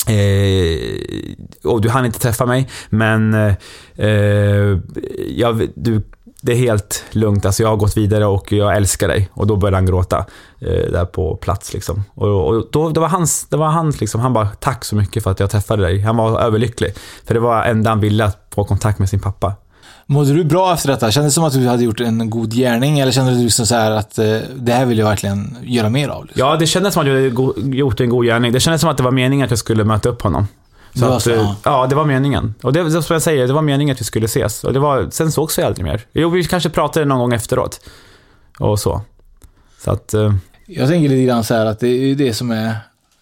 Eh, 0.08 0.80
och 1.64 1.82
du 1.82 1.90
hann 1.90 2.06
inte 2.06 2.20
träffa 2.20 2.46
mig, 2.46 2.70
men 2.90 3.34
eh, 3.34 3.56
eh, 3.96 4.78
jag, 5.30 5.68
du, 5.76 6.02
det 6.46 6.52
är 6.52 6.56
helt 6.56 7.04
lugnt. 7.12 7.46
Alltså 7.46 7.64
jag 7.64 7.70
har 7.70 7.76
gått 7.76 7.98
vidare 7.98 8.26
och 8.26 8.52
jag 8.52 8.76
älskar 8.76 9.08
dig. 9.08 9.30
Och 9.34 9.48
då 9.48 9.56
började 9.56 9.78
han 9.78 9.86
gråta 9.86 10.26
eh, 10.60 10.92
där 10.92 11.06
på 11.06 11.36
plats. 11.36 11.74
Liksom. 11.74 12.04
Och, 12.14 12.48
och 12.48 12.68
då, 12.72 12.90
det 12.90 13.00
var 13.00 13.08
hans, 13.08 13.48
det 13.50 13.58
var 13.58 13.68
hans 13.68 14.02
liksom, 14.02 14.22
han 14.22 14.34
bara 14.34 14.48
tack 14.48 14.86
så 14.86 14.96
mycket 14.96 15.24
för 15.24 15.32
att 15.32 15.40
jag 15.40 15.50
träffade 15.50 15.84
dig. 15.84 16.02
Han 16.02 16.18
var 16.18 16.40
överlycklig. 16.40 16.94
För 17.26 17.34
det 17.34 17.40
var 17.40 17.64
enda 17.64 17.90
han 17.90 18.00
ville, 18.00 18.26
att 18.26 18.48
få 18.56 18.64
kontakt 18.64 19.00
med 19.00 19.10
sin 19.10 19.20
pappa. 19.20 19.54
Mådde 20.06 20.34
du 20.34 20.44
bra 20.44 20.74
efter 20.74 20.90
detta? 20.90 21.12
Kändes 21.12 21.34
det 21.34 21.36
som 21.36 21.44
att 21.44 21.54
du 21.54 21.68
hade 21.68 21.84
gjort 21.84 22.00
en 22.00 22.30
god 22.30 22.54
gärning 22.54 23.00
eller 23.00 23.12
kände 23.12 23.32
du 23.32 23.44
liksom 23.44 23.66
så 23.66 23.76
här 23.76 23.92
att 23.92 24.20
eh, 24.20 24.38
det 24.56 24.74
här 24.74 24.86
vill 24.86 24.98
jag 24.98 25.06
verkligen 25.06 25.58
göra 25.64 25.90
mer 25.90 26.10
av? 26.10 26.26
Liksom? 26.26 26.48
Ja, 26.48 26.56
det 26.56 26.68
kändes 26.68 26.94
som 26.94 27.02
att 27.02 27.08
jag 27.08 27.16
hade 27.16 27.78
gjort 27.78 28.00
en 28.00 28.10
god 28.10 28.26
gärning. 28.26 28.52
Det 28.52 28.60
kändes 28.60 28.82
som 28.82 28.90
att 28.90 28.98
det 28.98 29.04
var 29.04 29.12
meningen 29.12 29.46
att 29.46 29.52
jag 29.52 29.60
skulle 29.60 29.84
möta 29.84 30.10
upp 30.10 30.22
honom. 30.22 30.48
Så 30.96 31.06
att, 31.06 31.22
så, 31.24 31.30
eh, 31.32 31.38
ja. 31.38 31.56
ja, 31.64 31.88
det 31.88 31.96
var 31.96 32.06
meningen. 32.06 32.54
Och 32.64 32.74
det, 32.74 32.84
det 32.84 33.04
som 33.04 33.14
jag 33.14 33.22
säger, 33.22 33.48
det 33.48 33.54
var 33.54 33.62
meningen 33.62 33.94
att 33.94 34.02
vi 34.02 34.06
skulle 34.06 34.26
ses. 34.26 34.64
Och 34.64 34.74
det 34.74 34.80
var, 34.80 35.08
sen 35.12 35.32
sågs 35.32 35.60
vi 35.60 35.64
aldrig 35.64 35.84
mer. 35.86 36.06
Jo, 36.14 36.30
vi 36.30 36.44
kanske 36.44 36.70
pratade 36.70 37.06
någon 37.06 37.20
gång 37.20 37.34
efteråt. 37.34 37.80
Och 38.60 38.80
så. 38.80 39.02
Så 39.84 39.92
att... 39.92 40.14
eh, 40.14 40.34
Jag 40.68 40.88
tänker 40.90 41.10
lite 41.10 41.24
grann 41.24 41.44
så 41.44 41.54
här 41.54 41.66
att 41.66 41.80
det 41.80 41.88
är 41.88 42.00
ju 42.00 42.16
det 42.16 42.34
som 42.34 42.52
är 42.52 42.76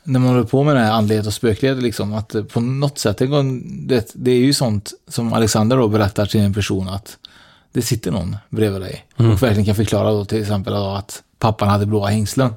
när 0.04 0.20
man 0.20 0.30
håller 0.30 0.44
på 0.44 0.64
med 0.64 0.76
den 0.76 0.84
här 0.86 0.92
andlighet 0.92 1.28
och 1.28 1.34
spöklighet 1.34 1.78
liksom, 1.84 2.14
att 2.14 2.36
på 2.54 2.60
något 2.60 3.00
sätt, 3.00 3.18
det, 3.18 3.28
går- 3.28 3.88
det, 3.88 4.12
det 4.14 4.32
är 4.32 4.38
ju 4.40 4.54
sånt 4.54 4.92
som 5.08 5.34
Alexander 5.34 5.78
då 5.78 5.88
berättar 5.88 6.26
till 6.26 6.42
en 6.42 6.54
person 6.54 6.90
att 6.90 7.18
det 7.74 7.82
sitter 7.82 8.12
någon 8.12 8.36
bredvid 8.50 8.82
dig 8.82 9.06
Mm. 9.18 9.32
och 9.32 9.44
verkligen 9.44 9.66
kan 9.66 9.76
förklara 9.76 10.12
då 10.12 10.26
till 10.26 10.42
exempel 10.42 10.74
då 10.74 10.86
att 10.90 11.22
pappan 11.44 11.70
hade 11.70 11.86
blåa 11.86 12.08
hängslen. 12.08 12.50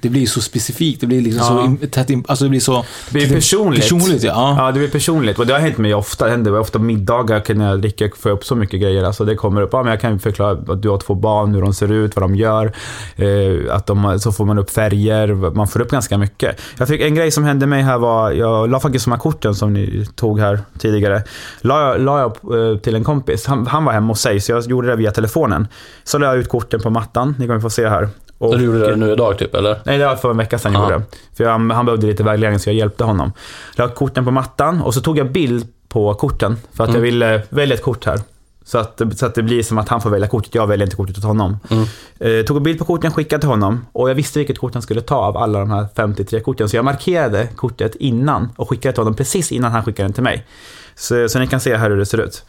Det 0.00 0.08
blir 0.08 0.26
så 0.26 0.40
specifikt, 0.40 1.00
det 1.00 1.06
blir 1.06 1.20
liksom 1.20 1.58
Mm. 1.58 1.78
Ja. 1.80 1.86
så 1.86 1.90
tätt 1.90 2.10
in, 2.10 2.24
alltså 2.28 2.44
det 2.44 2.48
blir 2.50 2.60
så... 2.60 2.84
Det 3.10 3.12
blir 3.18 3.28
personligt. 3.34 3.80
Personligt, 3.80 4.22
ja. 4.22 4.54
Ja, 4.58 4.72
det 4.72 4.78
blir 4.78 4.88
personligt. 4.88 5.38
Och 5.38 5.46
det 5.46 5.52
har 5.52 5.60
hänt 5.60 5.78
mig 5.78 5.94
ofta. 5.94 6.24
Det 6.24 6.30
händer 6.30 6.58
ofta 6.58 6.78
middagar 6.78 7.54
när 7.54 7.68
jag 7.70 7.80
dricker 7.82 8.10
får 8.18 8.30
jag 8.30 8.36
upp 8.36 8.44
så 8.44 8.54
mycket 8.56 8.80
grejer. 8.80 9.04
Alltså 9.04 9.24
det 9.24 9.34
kommer 9.34 9.62
upp, 9.62 9.70
ja, 9.72 9.82
men 9.82 9.90
jag 9.90 10.00
kan 10.00 10.18
förklara 10.18 10.50
att 10.72 10.82
du 10.82 10.88
har 10.88 10.98
två 10.98 11.14
barn, 11.14 11.54
hur 11.54 11.62
de 11.62 11.74
ser 11.74 11.92
ut, 11.92 12.16
vad 12.16 12.22
de 12.24 12.34
gör. 12.34 12.72
Eh, 13.16 13.74
att 13.76 13.86
de, 13.86 14.18
så 14.20 14.32
får 14.32 14.44
man 14.44 14.58
upp 14.58 14.70
färger, 14.70 15.34
man 15.54 15.68
får 15.68 15.80
upp 15.80 15.90
ganska 15.90 16.18
mycket. 16.18 16.60
Jag 16.78 16.88
fick 16.88 17.00
en 17.00 17.14
grej 17.14 17.30
som 17.30 17.44
hände 17.44 17.66
mig 17.66 17.82
här 17.82 17.98
var, 17.98 18.30
jag 18.30 18.70
la 18.70 18.80
faktiskt 18.80 19.04
de 19.04 19.10
här 19.10 19.18
korten 19.18 19.54
som 19.54 19.72
ni 19.72 20.06
tog 20.14 20.40
här 20.40 20.60
tidigare. 20.78 21.22
La, 21.60 21.80
jag- 21.88 22.00
la 22.00 22.20
jag 22.20 22.70
eh, 22.72 22.78
till 22.78 22.94
en 22.94 23.04
kompis. 23.04 23.46
Han, 23.46 23.66
han 23.66 23.84
var 23.84 23.92
hemma 23.92 24.08
hos 24.12 24.20
sig, 24.20 24.40
så 24.40 24.52
jag 24.52 24.66
gjorde 24.66 24.88
det 24.88 24.96
via 24.96 25.10
telefonen. 25.10 25.66
Så 26.04 26.18
la 26.18 26.26
jag 26.26 26.36
ut 26.36 26.48
korten 26.48 26.80
på 26.80 26.90
mattan, 26.90 27.34
ni 27.38 27.46
kommer 27.46 27.60
få 27.60 27.70
se 27.70 27.88
här. 27.88 28.08
Och, 28.40 28.52
Så 28.52 28.58
du 28.58 28.64
gjorde 28.64 28.90
det 28.90 28.96
nu 28.96 29.12
idag 29.12 29.38
typ, 29.38 29.54
eller? 29.54 29.80
Nej, 29.84 29.98
det 29.98 30.06
var 30.06 30.16
för 30.16 30.30
en 30.30 30.36
vecka 30.36 30.58
sedan 30.58 30.72
jag 30.72 30.82
Ja. 30.82 30.92
gjorde 30.92 31.04
det. 31.10 31.36
För 31.36 31.44
jag, 31.44 31.50
han 31.50 31.86
behövde 31.86 32.06
lite 32.06 32.22
vägledning 32.22 32.58
så 32.58 32.68
jag 32.68 32.74
hjälpte 32.76 33.04
honom. 33.04 33.32
La 33.76 33.88
korten 33.88 34.24
på 34.24 34.30
mattan 34.30 34.80
och 34.82 34.94
så 34.94 35.00
tog 35.00 35.18
jag 35.18 35.30
bild 35.32 35.66
på 35.88 36.14
korten. 36.14 36.56
För 36.72 36.84
att 36.84 36.90
jag 36.90 36.96
Mm. 36.96 37.02
ville 37.02 37.42
välja 37.48 37.74
ett 37.74 37.82
kort 37.82 38.04
här. 38.06 38.20
Så 38.64 38.78
att, 38.78 39.00
så 39.16 39.26
att 39.26 39.34
det 39.34 39.42
blir 39.42 39.62
som 39.62 39.78
att 39.78 39.88
han 39.88 40.00
får 40.00 40.10
välja 40.10 40.28
kortet, 40.28 40.54
jag 40.54 40.66
väljer 40.66 40.86
inte 40.86 40.96
kortet 40.96 41.18
åt 41.18 41.24
honom. 41.24 41.58
Mm. 41.70 41.84
Eh, 42.18 42.44
tog 42.44 42.56
en 42.56 42.62
bild 42.62 42.78
på 42.78 42.84
korten, 42.84 43.10
skickade 43.12 43.40
till 43.40 43.48
honom. 43.48 43.86
Och 43.92 44.10
jag 44.10 44.14
visste 44.14 44.38
vilket 44.38 44.58
kort 44.58 44.74
han 44.74 44.82
skulle 44.82 45.00
ta 45.00 45.16
av 45.16 45.36
alla 45.36 45.58
de 45.58 45.70
här 45.70 45.86
53 45.96 46.40
korten. 46.40 46.68
Så 46.68 46.76
jag 46.76 46.84
markerade 46.84 47.48
kortet 47.56 47.94
innan 47.94 48.48
och 48.56 48.68
skickade 48.70 48.92
till 48.92 49.00
honom 49.00 49.14
precis 49.14 49.52
innan 49.52 49.72
han 49.72 49.84
skickade 49.84 50.06
den 50.08 50.12
till 50.12 50.22
mig. 50.22 50.46
Så, 50.94 51.28
så 51.28 51.38
ni 51.38 51.46
kan 51.46 51.60
se 51.60 51.76
här 51.76 51.90
hur 51.90 51.96
det 51.96 52.06
ser 52.06 52.18
ut. 52.20 52.44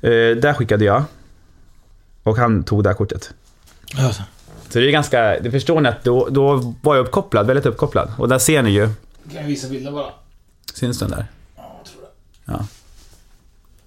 Eh, 0.00 0.10
där 0.10 0.54
skickade 0.54 0.84
jag. 0.84 1.02
Och 2.22 2.36
han 2.36 2.64
tog 2.64 2.82
det 2.82 2.88
här 2.88 2.96
kortet. 2.96 3.30
Alltså. 3.98 4.22
Så 4.68 4.78
det 4.78 4.88
är 4.88 4.90
ganska, 4.90 5.40
det 5.40 5.50
förstår 5.50 5.80
ni 5.80 5.88
att 5.88 6.04
då, 6.04 6.28
då 6.30 6.74
var 6.82 6.96
jag 6.96 7.06
uppkopplad, 7.06 7.46
väldigt 7.46 7.66
uppkopplad. 7.66 8.12
Och 8.18 8.28
där 8.28 8.38
ser 8.38 8.62
ni 8.62 8.70
ju, 8.70 8.88
Kan 9.32 9.36
jag 9.40 9.44
visa 9.44 9.68
bilden 9.68 9.94
bara? 9.94 10.10
syns 10.74 10.98
den 10.98 11.10
där? 11.10 11.26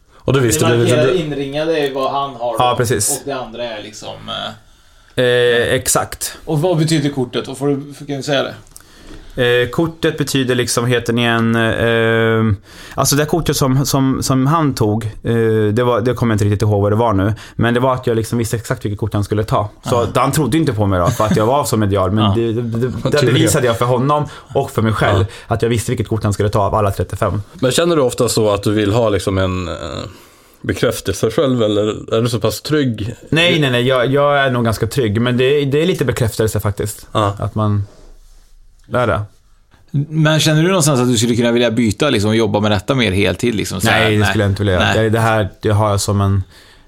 Och 0.09 0.33
du 0.33 0.39
visste 0.39 0.65
det 0.65 0.71
det? 0.71 0.77
markerade 0.77 1.07
det 1.11 1.17
inringade 1.17 1.79
är 1.79 1.93
vad 1.93 2.11
han 2.11 2.35
har 2.35 2.55
Ja, 2.59 2.69
då, 2.71 2.75
precis. 2.77 3.09
och 3.19 3.21
det 3.25 3.31
andra 3.31 3.63
är 3.63 3.83
liksom... 3.83 4.15
eh, 4.29 4.51
Eh, 5.23 5.73
exakt. 5.73 6.37
Och 6.45 6.61
vad 6.61 6.77
betyder 6.77 7.09
kortet? 7.09 7.47
Och 7.47 7.57
får 7.57 7.67
du, 7.67 7.93
kan 8.05 8.17
du 8.17 8.23
säga 8.23 8.43
det? 8.43 8.55
Eh, 9.37 9.69
kortet 9.69 10.17
betyder 10.17 10.55
liksom, 10.55 10.85
heter 10.85 11.13
ni 11.13 11.23
en... 11.23 11.55
Eh, 11.55 12.55
alltså 12.95 13.15
det 13.15 13.25
kortet 13.25 13.57
som, 13.57 13.85
som, 13.85 14.23
som 14.23 14.47
han 14.47 14.73
tog, 14.73 15.05
eh, 15.05 15.33
det, 15.73 15.83
var, 15.83 16.01
det 16.01 16.13
kommer 16.13 16.31
jag 16.31 16.35
inte 16.35 16.45
riktigt 16.45 16.61
ihåg 16.61 16.81
vad 16.81 16.91
det 16.91 16.95
var 16.95 17.13
nu. 17.13 17.33
Men 17.55 17.73
det 17.73 17.79
var 17.79 17.93
att 17.93 18.07
jag 18.07 18.15
liksom 18.15 18.37
visste 18.37 18.55
exakt 18.57 18.85
vilket 18.85 18.99
kort 18.99 19.13
han 19.13 19.23
skulle 19.23 19.43
ta. 19.43 19.69
Så 19.83 20.07
han 20.15 20.31
trodde 20.31 20.57
inte 20.57 20.73
på 20.73 20.85
mig 20.85 20.99
då, 20.99 21.07
för 21.07 21.23
att 21.25 21.35
jag 21.35 21.45
var 21.45 21.63
så 21.63 21.77
medial. 21.77 22.11
Men 22.11 22.23
Ja. 22.23 22.33
det, 22.35 22.53
det, 22.53 22.61
det, 22.61 22.91
det 23.11 23.25
bevisade 23.25 23.67
jag 23.67 23.77
för 23.77 23.85
honom 23.85 24.25
och 24.53 24.71
för 24.71 24.81
mig 24.81 24.93
själv. 24.93 25.25
Att 25.47 25.61
jag 25.61 25.69
visste 25.69 25.91
vilket 25.91 26.07
kort 26.07 26.23
han 26.23 26.33
skulle 26.33 26.49
ta 26.49 26.59
av 26.59 26.75
alla 26.75 26.91
35. 26.91 27.41
Men 27.53 27.71
känner 27.71 27.95
du 27.95 28.01
ofta 28.01 28.29
så 28.29 28.49
att 28.49 28.63
du 28.63 28.71
vill 28.71 28.93
ha 28.93 29.09
liksom 29.09 29.37
en 29.37 29.67
eh, 29.67 29.73
bekräftelse 30.61 31.31
själv 31.31 31.63
eller 31.63 32.13
är 32.15 32.21
du 32.21 32.29
så 32.29 32.39
pass 32.39 32.61
trygg? 32.61 33.15
Nej, 33.29 33.59
nej, 33.59 33.71
nej. 33.71 33.87
Jag, 33.87 34.11
jag 34.11 34.39
är 34.39 34.51
nog 34.51 34.65
ganska 34.65 34.87
trygg. 34.87 35.21
Men 35.21 35.37
det, 35.37 35.65
det 35.65 35.81
är 35.81 35.85
lite 35.85 36.05
bekräftelse 36.05 36.59
faktiskt. 36.59 37.07
Ja. 37.11 37.35
Att 37.39 37.55
man... 37.55 37.83
Det 38.87 38.99
är 38.99 39.07
det. 39.07 39.21
Men 40.09 40.39
känner 40.39 40.61
du 40.61 40.67
någonstans 40.67 40.99
att 40.99 41.07
du 41.07 41.17
skulle 41.17 41.35
kunna 41.35 41.51
vilja 41.51 41.71
byta 41.71 42.09
liksom, 42.09 42.29
och 42.29 42.35
jobba 42.35 42.59
med 42.59 42.71
detta 42.71 42.95
mer 42.95 43.11
heltid? 43.11 43.55
Liksom, 43.55 43.81
så 43.81 43.87
här? 43.87 43.99
Nej, 43.99 44.17
det 44.17 44.25
skulle 44.25 44.43
jag 44.43 44.51
inte 44.51 44.61
vilja 44.61 44.73
göra. 44.73 44.83
Nej. 44.83 45.03
Det, 45.03 45.09
det 45.09 45.19
här 45.19 45.49
det 45.61 45.69
har 45.69 45.89
jag 45.89 46.01
som 46.01 46.21
en, 46.21 46.43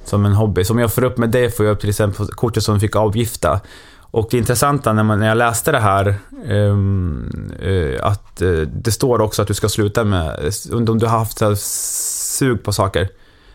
som 0.05 0.25
en 0.25 0.33
hobby. 0.33 0.63
Som 0.63 0.79
jag 0.79 0.93
får 0.93 1.03
upp 1.03 1.17
med 1.17 1.29
det 1.29 1.57
får 1.57 1.65
jag 1.65 1.73
upp 1.73 1.79
till 1.79 1.89
exempel 1.89 2.27
kortet 2.27 2.63
som 2.63 2.79
fick 2.79 2.95
avgifta. 2.95 3.59
Och 4.11 4.27
det 4.31 4.37
intressanta 4.37 4.93
när, 4.93 5.03
man, 5.03 5.19
när 5.19 5.27
jag 5.27 5.37
läste 5.37 5.71
det 5.71 5.79
här, 5.79 6.15
ehm, 6.47 7.51
eh, 7.61 8.05
att 8.05 8.41
eh, 8.41 8.51
det 8.51 8.91
står 8.91 9.21
också 9.21 9.41
att 9.41 9.47
du 9.47 9.53
ska 9.53 9.69
sluta 9.69 10.03
med, 10.03 10.51
om 10.71 10.99
du 10.99 11.05
har 11.05 11.19
haft 11.19 11.37
så 11.37 11.47
här, 11.47 11.55
sug 11.55 12.63
på 12.63 12.73
saker. 12.73 13.09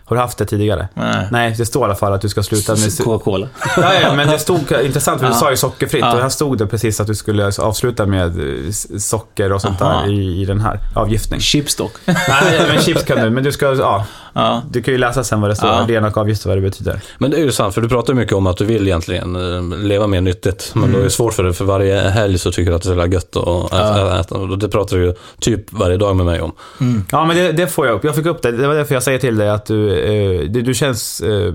Har 0.06 0.16
du 0.16 0.22
haft 0.22 0.38
det 0.38 0.46
tidigare? 0.46 0.88
Nej. 0.94 1.28
Nej, 1.30 1.54
det 1.58 1.66
står 1.66 1.82
i 1.82 1.84
alla 1.84 1.94
fall 1.94 2.12
att 2.12 2.20
du 2.20 2.28
ska 2.28 2.42
sluta 2.42 2.72
med... 2.72 2.98
Coca-Cola. 3.04 3.48
Ja, 3.76 3.94
ja, 4.02 4.14
men 4.14 4.28
det 4.28 4.38
stod 4.38 4.72
intressant 4.84 5.20
för 5.20 5.28
du 5.28 5.34
sa 5.34 5.50
ju 5.50 5.56
sockerfritt 5.56 6.04
och 6.04 6.20
här 6.20 6.28
stod 6.28 6.58
det 6.58 6.66
precis 6.66 7.00
att 7.00 7.06
du 7.06 7.14
skulle 7.14 7.52
avsluta 7.58 8.06
med 8.06 8.38
eh, 8.38 8.70
socker 8.98 9.52
och 9.52 9.60
sånt 9.60 9.82
Aha. 9.82 10.00
där 10.00 10.12
i, 10.12 10.42
i 10.42 10.44
den 10.44 10.60
här 10.60 10.80
avgiftning. 10.94 11.40
Chips 11.40 11.76
dock. 11.76 11.92
Nej, 12.06 12.66
men 12.68 12.82
chips 12.82 13.02
kan 13.04 13.18
du, 13.18 13.30
men 13.30 13.44
du 13.44 13.52
ska, 13.52 13.74
ja. 13.74 14.06
Ja. 14.36 14.62
Du 14.70 14.82
kan 14.82 14.94
ju 14.94 14.98
läsa 14.98 15.24
sen 15.24 15.40
vad 15.40 15.50
det 15.50 15.56
står, 15.56 15.68
Ja. 15.68 15.86
ren 15.88 16.04
och 16.04 16.16
avgift 16.18 16.44
och 16.44 16.48
vad 16.48 16.56
det 16.56 16.62
betyder. 16.62 17.00
Men 17.18 17.30
det 17.30 17.36
är 17.36 17.40
ju 17.40 17.52
sant, 17.52 17.74
för 17.74 17.80
du 17.80 17.88
pratar 17.88 18.14
mycket 18.14 18.34
om 18.34 18.46
att 18.46 18.56
du 18.56 18.64
vill 18.64 18.86
egentligen 18.86 19.36
eh, 19.72 19.78
leva 19.78 20.06
mer 20.06 20.20
nyttigt. 20.20 20.70
Men 20.74 20.82
Mm. 20.84 20.92
då 20.94 21.00
är 21.00 21.04
det 21.04 21.10
svårt 21.10 21.34
för 21.34 21.42
dig, 21.42 21.52
för 21.52 21.64
varje 21.64 22.00
helg 22.00 22.38
så 22.38 22.52
tycker 22.52 22.70
du 22.70 22.76
att 22.76 22.82
det 22.82 22.90
är 22.90 23.06
så 23.06 23.12
gött 23.12 23.36
att 23.36 23.72
äta, 23.72 24.20
äta. 24.20 24.34
Och 24.34 24.58
det 24.58 24.68
pratar 24.68 24.96
du 24.96 25.04
ju 25.04 25.14
typ 25.40 25.72
varje 25.72 25.96
dag 25.96 26.16
med 26.16 26.26
mig 26.26 26.40
om. 26.40 26.52
Ja, 27.10 27.24
men 27.24 27.36
det, 27.36 27.52
det 27.52 27.66
får 27.66 27.86
jag 27.86 27.94
upp. 27.94 28.04
Jag 28.04 28.14
fick 28.14 28.26
upp 28.26 28.42
det. 28.42 28.52
Det 28.52 28.66
var 28.68 28.74
därför 28.74 28.94
jag 28.94 29.02
säger 29.02 29.18
till 29.18 29.36
dig 29.36 29.48
att 29.50 29.66
du, 29.66 29.98
eh, 29.98 30.40
det, 30.50 30.62
du 30.62 30.74
känns, 30.74 31.20
eh, 31.20 31.52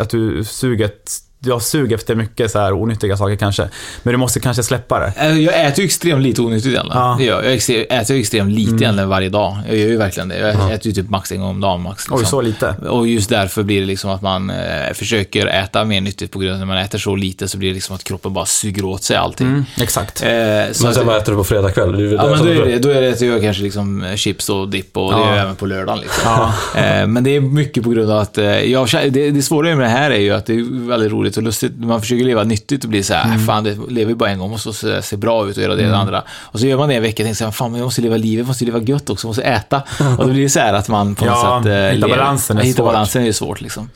att 0.00 0.10
du 0.10 0.44
suget, 0.44 1.10
du 1.40 1.52
har 1.52 1.60
sug 1.60 1.92
efter 1.92 2.14
mycket 2.14 2.50
så 2.50 2.58
här 2.58 2.72
onyttiga 2.72 3.16
saker 3.16 3.36
kanske. 3.36 3.68
Men 4.02 4.12
du 4.12 4.18
måste 4.18 4.40
kanske 4.40 4.62
släppa 4.62 4.98
det. 4.98 5.12
Eh, 5.16 5.38
Jag 5.38 5.66
äter 5.66 5.78
ju 5.80 5.84
extremt 5.84 6.22
lite 6.22 6.42
onyttigt 6.42 6.66
egentligen. 6.66 6.98
Ja. 7.02 7.16
Det 7.18 7.24
gör 7.24 7.42
jag. 7.42 7.52
Jag 7.68 8.00
äter 8.00 8.16
ju 8.16 8.20
extremt 8.20 8.50
lite 8.52 8.70
Mm. 8.70 8.82
egentligen 8.82 9.08
varje 9.08 9.28
dag. 9.28 9.56
Jag 9.68 9.76
gör 9.76 9.86
ju 9.88 9.96
verkligen 9.96 10.28
det. 10.28 10.38
Jag 10.38 10.54
Ja. 10.54 10.72
äter 10.72 10.86
ju 10.86 10.92
typ 10.92 11.10
max 11.10 11.32
en 11.32 11.40
gång 11.40 11.48
om 11.50 11.60
dagen 11.60 11.82
max. 11.82 12.04
liksom. 12.04 12.18
Oj, 12.18 12.24
så 12.26 12.40
lite. 12.40 12.74
Och 12.88 13.08
just 13.08 13.30
därför 13.30 13.62
blir 13.62 13.80
det 13.80 13.86
liksom 13.86 14.10
att 14.10 14.22
man 14.22 14.50
eh, 14.50 14.92
försöker 14.94 15.46
äta 15.46 15.84
mer 15.84 16.00
nyttigt 16.00 16.32
på 16.32 16.38
grund 16.38 16.50
av 16.50 16.54
att 16.54 16.60
när 16.60 16.74
man 16.74 16.78
äter 16.84 16.98
så 16.98 17.16
lite 17.16 17.48
så 17.48 17.58
blir 17.58 17.68
det 17.68 17.74
liksom 17.74 17.94
att 17.96 18.04
kroppen 18.04 18.32
bara 18.32 18.46
suger 18.46 18.84
åt 18.84 19.02
sig 19.02 19.16
allting. 19.16 19.46
Mm, 19.46 19.64
exakt. 19.80 20.22
Eh, 20.22 20.28
så 20.28 20.32
Men 20.32 20.90
att- 20.90 20.94
sen 20.94 21.06
vad 21.06 21.16
äter 21.16 21.32
du 21.32 21.38
på 21.38 21.44
fredag 21.44 21.70
kväll? 21.70 21.92
Det 21.92 22.02
är 22.04 22.12
Ja, 22.12 22.22
det 22.24 22.30
men 22.30 22.38
då 22.46 22.52
är 22.52 22.66
det, 22.66 22.78
då 22.78 22.88
är 22.88 23.00
det 23.02 23.08
att 23.12 23.20
jag 23.20 23.30
gör 23.30 23.40
kanske 23.40 23.62
liksom 23.62 24.04
chips 24.16 24.48
och 24.48 24.68
dipp 24.68 24.96
och 24.96 25.12
det 25.12 25.18
Ja. 25.18 25.24
gör 25.26 25.32
jag 25.34 25.42
även 25.44 25.56
på 25.56 25.66
lördagen. 25.66 26.00
Liksom. 26.00 26.22
Ja. 26.24 26.80
Eh, 26.80 27.06
Men 27.06 27.24
det 27.24 27.36
är 27.36 27.40
mycket 27.40 27.84
på 27.84 27.90
grund 27.90 28.10
av 28.10 28.18
att 28.18 28.38
eh, 28.38 28.44
jag, 28.60 28.88
det, 29.10 29.30
det 29.30 29.42
svåra 29.42 29.68
med 29.76 29.86
det 29.86 29.90
här 29.90 30.10
är 30.10 30.18
ju 30.18 30.30
att 30.34 30.46
det 30.46 30.52
är 30.54 30.88
väldigt 30.88 31.12
roligt 31.12 31.27
och 31.36 31.42
lustigt. 31.42 31.72
Man 31.78 32.00
försöker 32.00 32.24
leva 32.24 32.44
nyttigt 32.44 32.84
och 32.84 32.90
bli 32.90 33.02
så 33.02 33.14
här, 33.14 33.24
Mm. 33.24 33.46
fan 33.46 33.64
det 33.64 33.76
lever 33.88 34.10
ju 34.10 34.14
bara 34.16 34.30
en 34.30 34.38
gång, 34.38 34.50
måste 34.50 34.72
se, 34.72 35.02
se 35.02 35.16
bra 35.16 35.48
ut 35.48 35.56
och 35.56 35.62
göra 35.62 35.72
det 35.74 35.78
och 35.82 35.88
Mm. 35.88 35.92
det 35.92 35.98
andra. 35.98 36.22
Och 36.30 36.60
så 36.60 36.66
gör 36.66 36.76
man 36.78 36.88
det 36.88 36.94
en 36.94 37.02
vecka 37.02 37.22
och 37.22 37.26
tänker 37.26 37.34
så 37.34 37.44
här, 37.44 37.50
fan 37.50 37.70
men 37.70 37.78
jag 37.80 37.86
måste 37.86 38.02
leva 38.02 38.16
livet, 38.16 38.46
måste 38.46 38.64
leva 38.64 38.78
gött 38.80 39.10
också, 39.10 39.26
måste 39.26 39.42
äta. 39.42 39.82
Och 40.18 40.26
då 40.26 40.32
blir 40.32 40.42
det 40.42 40.48
så 40.48 40.60
här 40.60 40.74
att 40.74 40.88
man 40.88 41.14
på 41.14 41.24
något 41.24 41.34
Ja, 41.42 41.60
sätt... 41.62 41.66
eh, 41.72 41.74
hitta 41.94 42.06
lever- 42.06 42.16
balansen 42.18 42.58
är 42.58 42.62
Hitta 42.62 42.76
svårt. 42.76 42.86
balansen 42.86 43.26
är 43.26 43.32
svårt 43.32 43.60
liksom. 43.60 43.90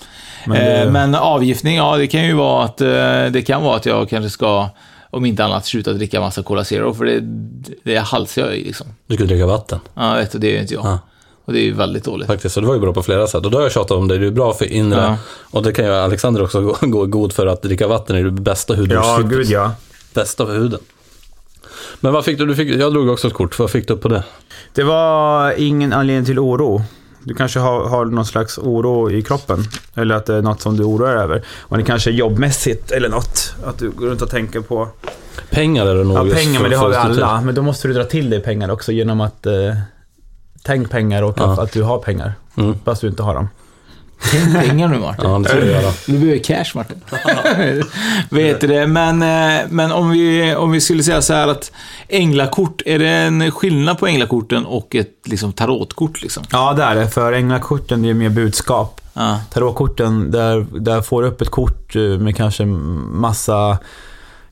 Men 0.46 0.56
det- 0.64 0.90
men 0.90 1.14
avgiftning, 1.14 1.76
ja 1.76 1.96
det 1.96 2.06
kan 2.06 2.24
ju 2.26 2.32
vara 2.34 2.64
att, 2.64 2.80
eh, 2.80 2.86
det 3.30 3.44
kan 3.46 3.62
vara 3.62 3.76
att 3.76 3.86
jag 3.86 4.08
kanske 4.08 4.30
ska, 4.30 4.68
om 5.10 5.24
inte 5.26 5.44
annat, 5.44 5.66
sluta 5.66 5.92
dricka 5.92 6.20
massa 6.20 6.42
Cola 6.42 6.64
Zero, 6.64 6.94
för 6.94 7.04
det, 7.04 7.20
det 7.84 7.96
halsar 7.98 8.42
jag 8.42 8.56
i 8.56 8.64
liksom. 8.64 8.86
Du 9.06 9.14
skulle 9.14 9.28
dricka 9.28 9.46
vatten. 9.46 9.80
Ja, 9.94 10.14
vet 10.14 10.32
du, 10.32 10.38
det 10.38 10.46
är 10.46 10.52
ju 10.52 10.60
inte 10.60 10.74
jag. 10.74 10.84
Ja. 10.86 10.98
Och 11.44 11.52
det 11.52 11.58
är 11.58 11.64
ju 11.64 11.72
väldigt 11.72 12.04
dåligt. 12.04 12.26
Faktiskt, 12.26 12.54
så 12.54 12.60
det 12.60 12.66
var 12.66 12.74
ju 12.74 12.80
bra 12.80 12.92
på 12.92 13.02
flera 13.02 13.26
sätt. 13.26 13.44
Och 13.44 13.50
då 13.50 13.58
har 13.58 13.62
jag 13.62 13.72
tjatat 13.72 13.90
om 13.96 14.08
det, 14.08 14.18
det 14.18 14.26
är 14.26 14.30
bra 14.30 14.52
för 14.54 14.64
inre. 14.64 15.00
Ja. 15.00 15.16
Och 15.50 15.62
det 15.62 15.72
kan 15.72 15.84
ju 15.84 15.92
Alexander 15.92 16.42
också 16.42 16.60
gå, 16.60 16.76
gå 16.80 17.06
god 17.06 17.32
för 17.32 17.46
att 17.46 17.62
dricka 17.62 17.88
vatten 17.88 18.16
är 18.16 18.24
det 18.24 18.30
bästa 18.30 18.74
hudvårdsskyddet. 18.74 19.32
Ja, 19.32 19.36
gud 19.36 19.46
ja. 19.46 19.72
Bästa 20.14 20.46
för 20.46 20.54
huden. 20.54 20.80
Men 22.00 22.12
vad 22.12 22.24
fick 22.24 22.38
du? 22.38 22.46
du 22.46 22.54
fick, 22.54 22.68
jag 22.68 22.92
drog 22.92 23.08
också 23.08 23.28
ett 23.28 23.34
kort, 23.34 23.58
vad 23.58 23.70
fick 23.70 23.88
du 23.88 23.96
på 23.96 24.08
det? 24.08 24.22
Det 24.74 24.82
var 24.82 25.54
ingen 25.58 25.92
anledning 25.92 26.24
till 26.24 26.38
oro. 26.38 26.82
Du 27.24 27.34
kanske 27.34 27.58
har, 27.58 27.88
har 27.88 28.04
någon 28.04 28.26
slags 28.26 28.58
oro 28.58 29.10
i 29.10 29.22
kroppen. 29.22 29.64
Eller 29.94 30.14
att 30.14 30.26
det 30.26 30.34
är 30.34 30.42
något 30.42 30.60
som 30.60 30.76
du 30.76 30.84
oroar 30.84 31.14
dig 31.14 31.22
över. 31.22 31.42
Och 31.60 31.76
det 31.76 31.82
kanske 31.84 32.10
är 32.10 32.14
jobbmässigt 32.14 32.90
eller 32.90 33.08
något. 33.08 33.54
Att 33.64 33.78
du 33.78 33.90
går 33.90 34.06
runt 34.06 34.22
och 34.22 34.30
tänker 34.30 34.60
på... 34.60 34.88
Pengar 35.50 35.86
är 35.86 35.94
det 35.94 36.04
nog 36.04 36.16
Ja, 36.28 36.34
pengar, 36.34 36.60
men 36.60 36.70
det 36.70 36.76
har 36.76 36.88
vi 36.88 36.96
alla. 36.96 37.40
Men 37.40 37.54
då 37.54 37.62
måste 37.62 37.88
du 37.88 37.94
dra 37.94 38.04
till 38.04 38.30
dig 38.30 38.40
pengar 38.40 38.70
också 38.70 38.92
genom 38.92 39.20
att... 39.20 39.46
Eh, 39.46 39.52
tänk 40.62 40.90
pengar 40.90 41.22
och 41.22 41.34
Ja. 41.38 41.52
att, 41.52 41.58
att 41.58 41.72
du 41.72 41.82
har 41.82 41.98
pengar. 41.98 42.32
Mm. 42.56 42.74
Fast 42.84 43.00
du 43.00 43.08
inte 43.08 43.22
har 43.22 43.34
dem. 43.34 43.48
Tänk 44.30 44.54
pengar 44.54 44.88
nu 44.88 44.98
Martin. 44.98 45.30
Ja, 45.30 45.38
det 45.38 45.48
ska 45.48 45.58
jag 45.58 45.66
göra. 45.66 45.92
Du 46.06 46.12
behöver 46.18 46.38
cash 46.38 46.64
Martin. 46.74 47.00
Vet 48.30 48.60
du 48.60 48.66
det? 48.66 48.86
Men, 48.86 49.22
eh, 49.22 49.60
men 49.70 49.92
om, 49.92 50.10
vi, 50.10 50.54
om 50.54 50.70
vi 50.70 50.80
skulle 50.80 51.02
säga 51.02 51.22
så 51.22 51.34
här 51.34 51.48
att 51.48 51.72
änglakort, 52.08 52.82
är 52.86 52.98
det 52.98 53.08
en 53.08 53.50
skillnad 53.50 53.98
på 53.98 54.06
änglakorten 54.06 54.66
och 54.66 54.94
ett 54.94 55.08
liksom, 55.24 55.52
tarotkort? 55.52 56.22
Liksom? 56.22 56.44
Ja, 56.50 56.72
det 56.72 56.82
är 56.82 56.94
det. 56.94 57.08
För 57.08 57.32
änglakorten 57.32 58.04
ger 58.04 58.14
mer 58.14 58.28
budskap. 58.28 59.00
Ja. 59.14 59.40
Tarotkorten, 59.50 60.30
där, 60.30 60.66
där 60.80 61.00
får 61.02 61.22
du 61.22 61.28
upp 61.28 61.40
ett 61.40 61.50
kort 61.50 61.96
eh, 61.96 62.02
med 62.02 62.36
kanske 62.36 62.64
massa... 62.64 63.78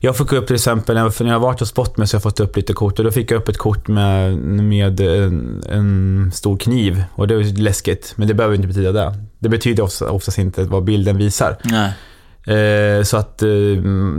Jag 0.03 0.17
fick 0.17 0.33
upp 0.33 0.47
till 0.47 0.55
exempel, 0.55 0.95
när 0.95 1.01
jag- 1.01 1.15
för 1.15 1.23
när 1.23 1.31
jag 1.31 1.39
har 1.39 1.47
varit 1.47 1.59
hos 1.59 1.69
så 1.69 1.81
har 1.81 2.07
jag 2.13 2.23
fått 2.23 2.39
upp 2.39 2.55
lite 2.55 2.73
kort 2.73 2.99
och 2.99 3.05
då 3.05 3.11
fick 3.11 3.31
jag 3.31 3.37
upp 3.37 3.49
ett 3.49 3.57
kort 3.57 3.87
med, 3.87 4.37
med 4.37 4.99
en, 5.01 5.63
en 5.69 6.31
stor 6.33 6.57
kniv 6.57 7.03
och 7.15 7.27
det 7.27 7.35
var 7.35 7.43
läskigt, 7.61 8.13
men 8.15 8.27
det 8.27 8.33
behöver 8.33 8.55
inte 8.55 8.67
betyda 8.67 8.91
det. 8.91 9.15
Det 9.39 9.49
betyder 9.49 9.83
ofta, 9.83 10.11
oftast 10.11 10.37
inte 10.37 10.63
vad 10.63 10.83
bilden 10.83 11.17
visar. 11.17 11.57
Nej. 11.63 11.93
Eh, 12.57 13.03
så 13.03 13.17
att 13.17 13.41
eh, 13.41 13.47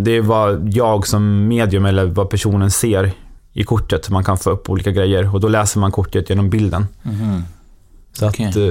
det 0.01 0.11
är 0.16 0.21
vad 0.21 0.68
jag 0.75 1.07
som 1.07 1.49
medium 1.49 1.87
eller 1.87 2.05
vad 2.05 2.31
personen 2.31 2.71
ser 2.71 3.12
i 3.53 3.64
kortet 3.64 4.11
man 4.11 4.25
kan 4.25 4.38
få 4.38 4.51
upp 4.51 4.71
olika 4.71 4.90
grejer 4.90 5.35
och 5.35 5.40
då 5.40 5.49
läser 5.49 5.81
man 5.81 5.92
kortet 5.92 6.31
genom 6.31 6.51
bilden. 6.51 6.87
Mhm. 7.03 7.42
Så 8.12 8.29
Okej. 8.29 8.47
att... 8.47 8.57
Eh, 8.57 8.62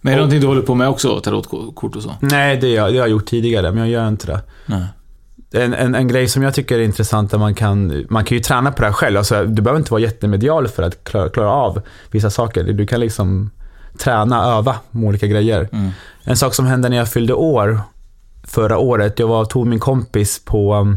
Men 0.00 0.12
är 0.12 0.16
det 0.16 0.16
någonting 0.16 0.40
du 0.40 0.46
håller 0.46 0.62
på 0.62 0.74
med 0.74 0.88
också, 0.88 1.20
tarotkort 1.20 1.96
och 1.96 2.02
så? 2.02 2.14
Nej, 2.20 2.56
det, 2.60 2.76
har- 2.76 2.90
det 2.90 2.98
har 2.98 3.04
jag 3.06 3.08
gjort 3.08 3.26
tidigare, 3.26 3.70
men 3.72 3.78
jag 3.78 3.88
gör 3.88 4.08
inte 4.08 4.26
det. 4.26 4.40
Nej. 4.66 4.84
En, 5.52 5.74
en, 5.74 5.94
en 5.94 6.08
grej 6.08 6.28
som 6.28 6.42
jag 6.42 6.54
tycker 6.54 6.78
är 6.78 6.82
intressant 6.82 7.32
är 7.32 7.38
man 7.38 7.54
kan, 7.54 8.04
man 8.08 8.24
kan 8.24 8.36
ju 8.36 8.42
träna 8.42 8.72
på 8.72 8.82
det 8.82 8.86
här 8.88 8.92
själv. 8.92 9.18
Alltså, 9.18 9.44
du 9.44 9.62
behöver 9.62 9.78
inte 9.78 9.92
vara 9.92 10.02
jättemedial 10.02 10.68
för 10.68 10.82
att 10.82 11.04
klara, 11.04 11.28
klara 11.28 11.50
av 11.50 11.82
vissa 12.10 12.30
saker. 12.30 12.64
Du 12.64 12.86
kan 12.86 13.00
liksom 13.00 13.50
träna, 13.98 14.44
öva 14.44 14.76
med 14.90 15.08
olika 15.08 15.26
grejer. 15.26 15.68
Mm. 15.72 15.90
En 16.24 16.36
sak 16.36 16.54
som 16.54 16.66
hände 16.66 16.88
när 16.88 16.96
jag 16.96 17.08
fyllde 17.08 17.34
år 17.34 17.80
förra 18.42 18.78
året, 18.78 19.18
jag 19.18 19.26
var, 19.26 19.44
tog 19.44 19.66
min 19.66 19.80
kompis 19.80 20.44
på, 20.44 20.94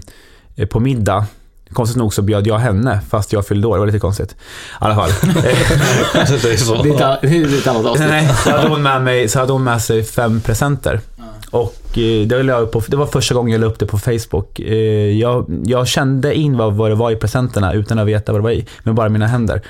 eh, 0.55 0.67
på 0.67 0.79
middag. 0.79 1.25
Konstigt 1.73 1.97
nog 1.97 2.13
så 2.13 2.21
bjöd 2.21 2.47
jag 2.47 2.57
henne 2.57 2.99
fast 3.09 3.33
jag 3.33 3.47
fyllde 3.47 3.67
år, 3.67 3.75
det 3.75 3.79
var 3.79 3.85
lite 3.85 3.99
konstigt. 3.99 4.31
I 4.31 4.35
alla 4.79 4.95
fall. 4.95 5.09
det 6.13 6.53
är 6.53 6.57
så. 6.57 6.83
Det 6.83 6.89
är 6.89 7.59
ett 7.59 7.67
annat 7.67 7.85
avsnitt. 7.85 8.09
Nej, 8.09 8.29
så 8.43 8.51
hade 8.51 8.67
hon 8.67 8.83
med, 8.83 9.01
mig, 9.01 9.29
så 9.29 9.39
hade 9.39 9.53
hon 9.53 9.63
med 9.63 9.81
sig 9.81 10.03
fem 10.03 10.41
presenter. 10.41 11.01
Och 11.53 11.97
eh, 11.97 12.27
det, 12.27 12.43
la 12.43 12.53
jag 12.53 12.61
upp 12.61 12.71
på, 12.71 12.81
det 12.87 12.97
var 12.97 13.05
första 13.05 13.35
gången 13.35 13.51
jag 13.51 13.61
la 13.61 13.67
upp 13.67 13.79
det 13.79 13.85
på 13.85 13.97
Facebook. 13.97 14.59
Eh, 14.59 15.11
jag, 15.19 15.61
jag 15.65 15.87
kände 15.87 16.35
in 16.35 16.57
vad, 16.57 16.73
vad 16.73 16.91
det 16.91 16.95
var 16.95 17.11
i 17.11 17.15
presenterna 17.15 17.73
utan 17.73 17.99
att 17.99 18.07
veta 18.07 18.31
vad 18.31 18.41
det 18.41 18.43
var 18.43 18.51
i, 18.51 18.65
med 18.83 18.95
bara 18.95 19.09
mina 19.09 19.27
händer. 19.27 19.61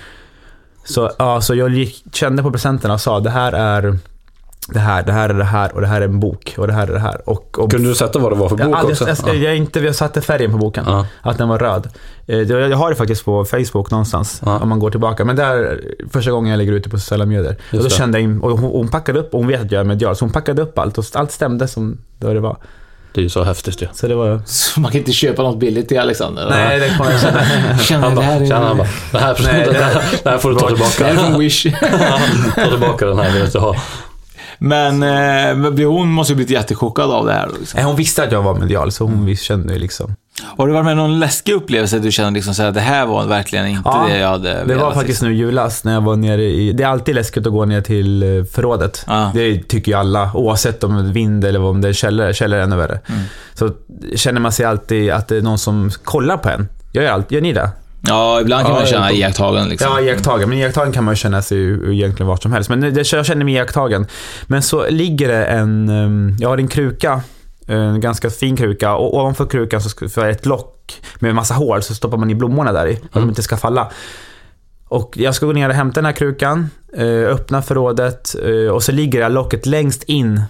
Så, 0.83 1.11
ja, 1.19 1.41
så 1.41 1.55
jag 1.55 1.69
gick, 1.69 2.03
kände 2.15 2.43
på 2.43 2.51
presenterna 2.51 2.93
och 2.93 3.01
sa 3.01 3.19
det 3.19 3.29
här 3.29 3.53
är 3.53 3.97
det 4.67 4.79
här, 4.79 5.03
det 5.03 5.11
här 5.11 5.29
är 5.29 5.33
det 5.33 5.43
här 5.43 5.75
och 5.75 5.81
det 5.81 5.87
här 5.87 6.01
är 6.01 6.05
en 6.05 6.19
bok 6.19 6.55
och 6.57 6.67
det 6.67 6.73
här 6.73 6.87
är 6.87 6.93
det 6.93 6.99
här. 6.99 7.29
Och, 7.29 7.59
och 7.59 7.71
Kunde 7.71 7.89
du 7.89 7.95
sätta 7.95 8.19
vad 8.19 8.31
det 8.31 8.35
var 8.35 8.49
för 8.49 8.55
bok 8.55 8.67
Ja, 8.77 8.81
det- 8.87 8.91
också? 9.11 9.27
Jag, 9.27 9.35
jag, 9.35 9.55
inte, 9.57 9.79
jag 9.79 9.95
satte 9.95 10.21
färgen 10.21 10.51
på 10.51 10.57
boken. 10.57 10.83
Ja. 10.87 11.05
Att 11.21 11.37
den 11.37 11.49
var 11.49 11.59
röd. 11.59 11.89
Eh, 12.27 12.37
det- 12.39 12.67
Jag 12.67 12.77
har 12.77 12.89
det 12.89 12.95
faktiskt 12.95 13.25
på 13.25 13.45
Facebook 13.45 13.91
någonstans. 13.91 14.41
Ja. 14.45 14.59
Om 14.59 14.69
man 14.69 14.79
går 14.79 14.91
tillbaka. 14.91 15.25
Men 15.25 15.35
där, 15.35 15.81
första 16.11 16.31
gången 16.31 16.51
jag 16.51 16.57
lägger 16.57 16.71
ut 16.73 16.83
det 16.83 16.89
på 16.89 16.99
sociala 16.99 17.25
medier. 17.25 17.55
Och 17.71 17.77
då 17.77 17.83
det. 17.83 17.89
kände 17.89 18.17
jag 18.19 18.23
in, 18.23 18.39
och 18.41 18.51
hon, 18.59 18.71
hon 18.71 18.87
packade 18.87 19.19
upp, 19.19 19.33
och 19.33 19.39
hon 19.39 19.47
vet 19.47 19.61
att 19.61 19.71
jag 19.71 19.79
är 19.79 19.83
medial, 19.85 20.15
så 20.15 20.25
hon 20.25 20.31
packade 20.31 20.61
upp 20.61 20.79
allt. 20.79 20.97
Och 20.97 21.05
allt 21.13 21.31
stämde 21.31 21.67
som 21.67 21.97
det 22.19 22.39
var. 22.39 22.57
Det 23.13 23.21
är 23.21 23.23
ju 23.23 23.29
så 23.29 23.43
häftigt 23.43 23.81
ju. 23.81 23.87
Så 23.93 24.07
det 24.07 24.15
var... 24.15 24.41
Så 24.45 24.79
man 24.79 24.91
kan 24.91 24.99
inte 24.99 25.11
köpa 25.11 25.41
något 25.43 25.59
billigt 25.59 25.87
till 25.87 25.99
Alexander? 25.99 26.47
Nej, 26.49 26.79
det 26.79 26.97
kommer 26.97 27.11
jag 27.11 27.21
känna. 27.21 27.41
Känner 27.77 28.03
Han 28.07 28.15
det 28.15 28.21
här 28.21 28.33
bara, 28.39 28.43
är... 28.45 28.49
tjena, 28.49 28.67
han 28.67 28.77
bara, 28.77 28.87
det 29.11 29.17
här, 29.17 29.37
Nej, 29.43 29.67
det, 29.71 29.73
här, 29.83 30.03
det 30.23 30.29
här 30.29 30.37
får 30.37 30.49
du 30.49 30.55
ta 30.59 30.69
Det 30.69 30.75
här 30.77 30.85
är 30.85 30.89
tillbaka. 30.89 31.29
från 31.31 31.39
Wish. 31.39 31.63
ta 32.55 32.69
tillbaka 32.69 33.05
den 33.05 33.17
här, 33.19 33.25
vill 33.29 33.37
jag 33.39 33.47
inte 33.47 33.59
ha. 33.59 33.75
Men 34.65 35.03
eh, 35.03 35.87
hon 35.87 36.11
måste 36.11 36.33
ju 36.33 36.35
blivit 36.35 36.51
jättechockad 36.51 37.11
av 37.11 37.25
det 37.25 37.33
här. 37.33 37.49
Liksom. 37.59 37.83
Hon 37.83 37.95
visste 37.95 38.23
att 38.23 38.31
jag 38.31 38.41
var 38.41 38.55
medial, 38.55 38.91
så 38.91 39.03
hon 39.03 39.35
kände 39.35 39.73
ju 39.73 39.79
liksom. 39.79 40.15
Har 40.57 40.67
du 40.67 40.73
varit 40.73 40.85
med 40.85 40.97
någon 40.97 41.19
läskig 41.19 41.53
upplevelse 41.53 41.99
du 41.99 42.11
känner 42.11 42.31
liksom 42.31 42.53
så 42.53 42.63
här, 42.63 42.71
det 42.71 42.79
här 42.79 43.05
var 43.05 43.25
verkligen 43.25 43.67
inte 43.67 43.81
Ja, 43.85 44.05
det 44.09 44.17
jag 44.17 44.27
hade 44.27 44.63
Det 44.65 44.75
var 44.75 44.91
faktiskt 44.91 45.07
liksom. 45.07 45.27
nu 45.27 45.35
julas 45.35 45.83
när 45.83 45.93
jag 45.93 46.01
var 46.01 46.15
nere 46.15 46.43
i... 46.43 46.71
Det 46.71 46.83
är 46.83 46.87
alltid 46.87 47.15
läskigt 47.15 47.47
att 47.47 47.53
gå 47.53 47.65
ner 47.65 47.81
till 47.81 48.23
eh, 48.23 48.43
förrådet. 48.43 49.05
Ja. 49.07 49.31
Det 49.33 49.67
tycker 49.67 49.91
ju 49.91 49.97
alla, 49.97 50.31
oavsett 50.33 50.83
om 50.83 50.95
det 50.95 51.09
är 51.09 51.13
vind 51.13 51.45
eller 51.45 51.61
om 51.61 51.81
det 51.81 51.89
är 51.89 51.93
källare. 51.93 52.33
Källare 52.33 52.59
är 52.59 52.63
ännu 52.63 52.75
värre. 52.75 52.99
Mm. 53.05 53.21
Så 53.53 53.69
känner 54.15 54.39
man 54.39 54.51
sig 54.51 54.65
alltid 54.65 55.11
att 55.11 55.27
det 55.27 55.37
är 55.37 55.41
någon 55.41 55.59
som 55.59 55.91
kollar 56.03 56.37
på 56.37 56.49
en. 56.49 56.67
Gör, 56.93 57.11
allt, 57.11 57.31
gör 57.31 57.41
ni 57.41 57.53
det? 57.53 57.69
Ja, 58.07 58.41
ibland 58.41 58.63
kan 58.65 58.73
Ja, 58.73 58.79
man 58.79 58.87
känna 58.87 59.11
jag- 59.11 59.17
iakttagen 59.19 59.69
liksom. 59.69 59.91
Ja, 59.91 60.01
iakttagen. 60.01 60.49
Men 60.49 60.57
iakttagen 60.57 60.91
kan 60.91 61.03
man 61.03 61.15
känna 61.15 61.41
sig 61.41 61.71
egentligen 61.93 62.27
vart 62.27 62.43
som 62.43 62.51
helst. 62.53 62.69
Men 62.69 62.81
det, 62.81 63.11
jag 63.13 63.25
känner 63.25 63.45
mig 63.45 63.53
iakttagen. 63.53 64.07
Men 64.47 64.61
så 64.61 64.85
ligger 64.89 65.27
det 65.27 65.45
en... 65.45 65.89
um, 65.89 66.35
Jag 66.39 66.49
har 66.49 66.57
en 66.57 66.67
kruka. 66.67 67.21
En 67.67 67.99
ganska 68.01 68.29
fin 68.29 68.57
kruka. 68.57 68.95
Och 68.95 69.17
ovanför 69.17 69.45
krukan 69.45 69.81
så 69.81 70.21
är 70.21 70.25
det 70.25 70.31
ett 70.31 70.45
lock 70.45 71.01
med 71.19 71.35
massa 71.35 71.53
hål. 71.53 71.81
Så 71.81 71.95
stoppar 71.95 72.17
man 72.17 72.29
i 72.29 72.35
blommorna 72.35 72.71
där 72.71 72.87
i. 72.87 72.95
För 72.95 73.03
att 73.05 73.13
de 73.13 73.29
inte 73.29 73.43
ska 73.43 73.57
falla. 73.57 73.91
Och 74.87 75.13
jag 75.17 75.35
ska 75.35 75.45
gå 75.45 75.51
ner 75.53 75.69
och 75.69 75.75
hämta 75.75 75.95
den 76.01 76.05
här 76.05 76.11
krukan. 76.13 76.69
eh, 76.97 77.05
Öppna 77.33 77.61
förrådet. 77.61 78.35
eh, 78.43 78.71
Och 78.73 78.83
så 78.83 78.91
ligger 78.91 79.19
det 79.19 79.25
här 79.25 79.31
locket 79.31 79.65
längst 79.65 80.03
in 80.03 80.41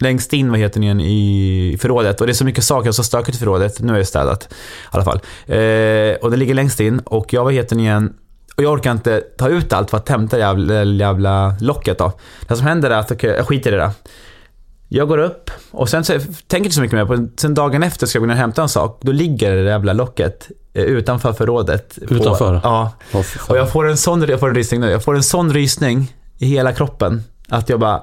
längst 0.00 0.32
in, 0.32 0.50
vad 0.50 0.60
heter 0.60 0.80
igen, 0.82 1.00
i 1.00 1.78
förrådet. 1.80 2.20
Och 2.20 2.26
det 2.26 2.32
är 2.32 2.34
så 2.34 2.44
mycket 2.44 2.64
saker 2.64 2.88
och 2.88 2.94
så 2.94 3.04
stökigt 3.04 3.36
i 3.36 3.38
förrådet. 3.40 3.80
Nu 3.80 3.94
är 3.94 3.98
det 3.98 4.04
städat 4.04 4.42
i 4.52 4.54
alla 4.90 5.04
fall. 5.04 5.20
Eh, 5.46 6.14
och 6.22 6.30
det 6.30 6.36
ligger 6.36 6.54
längst 6.54 6.80
in 6.80 6.98
och 6.98 7.32
jag, 7.32 7.44
vad 7.44 7.52
heter 7.52 7.78
igen, 7.78 8.12
och 8.56 8.62
jag 8.62 8.72
orkar 8.72 8.90
inte 8.92 9.20
ta 9.20 9.48
ut 9.48 9.72
allt 9.72 9.90
för 9.90 9.96
att 9.96 10.08
hämta 10.08 10.38
jävla, 10.38 10.84
jävla 10.84 11.54
locket 11.60 11.98
då. 11.98 12.12
Det 12.48 12.56
som 12.56 12.66
händer 12.66 12.90
är 12.90 12.94
att, 12.98 13.10
okej, 13.12 13.30
jag 13.30 13.46
skiter 13.48 13.70
i 13.72 13.76
det 13.76 13.80
där. 13.82 13.90
Jag 14.88 15.08
går 15.08 15.18
upp 15.18 15.50
och 15.70 15.88
sen 15.88 16.04
så, 16.04 16.12
tänker 16.12 16.34
jag 16.50 16.58
inte 16.64 16.74
så 16.74 16.80
mycket 16.80 16.96
mer 16.98 17.04
på. 17.04 17.28
Sen 17.36 17.54
dagen 17.54 17.82
efter 17.82 18.06
ska 18.06 18.16
jag 18.16 18.22
gå 18.22 18.26
ner 18.26 18.34
och 18.34 18.38
hämta 18.40 18.62
en 18.62 18.68
sak. 18.68 18.98
Då 19.02 19.12
ligger 19.12 19.54
det 19.56 19.62
jävla 19.70 19.92
locket 19.92 20.50
eh, 20.74 20.82
utanför 20.84 21.32
förrådet. 21.32 21.98
på- 22.08 22.14
Utanför? 22.14 22.60
Ja. 22.62 22.92
Fy 23.12 23.22
fan. 23.22 23.46
Och 23.50 23.56
jag 23.58 23.70
får 23.72 23.88
en 23.88 23.96
sån, 23.96 24.22
jag 24.28 24.40
får 24.40 24.48
en 24.48 24.54
rysning 24.54 24.80
nu. 24.80 24.90
Jag 24.90 25.04
får 25.04 25.14
en 25.16 25.22
sån 25.22 25.52
rysning 25.52 26.12
i 26.38 26.46
hela 26.46 26.72
kroppen. 26.72 27.22
Att 27.48 27.68
jag 27.68 27.80
bara... 27.80 28.02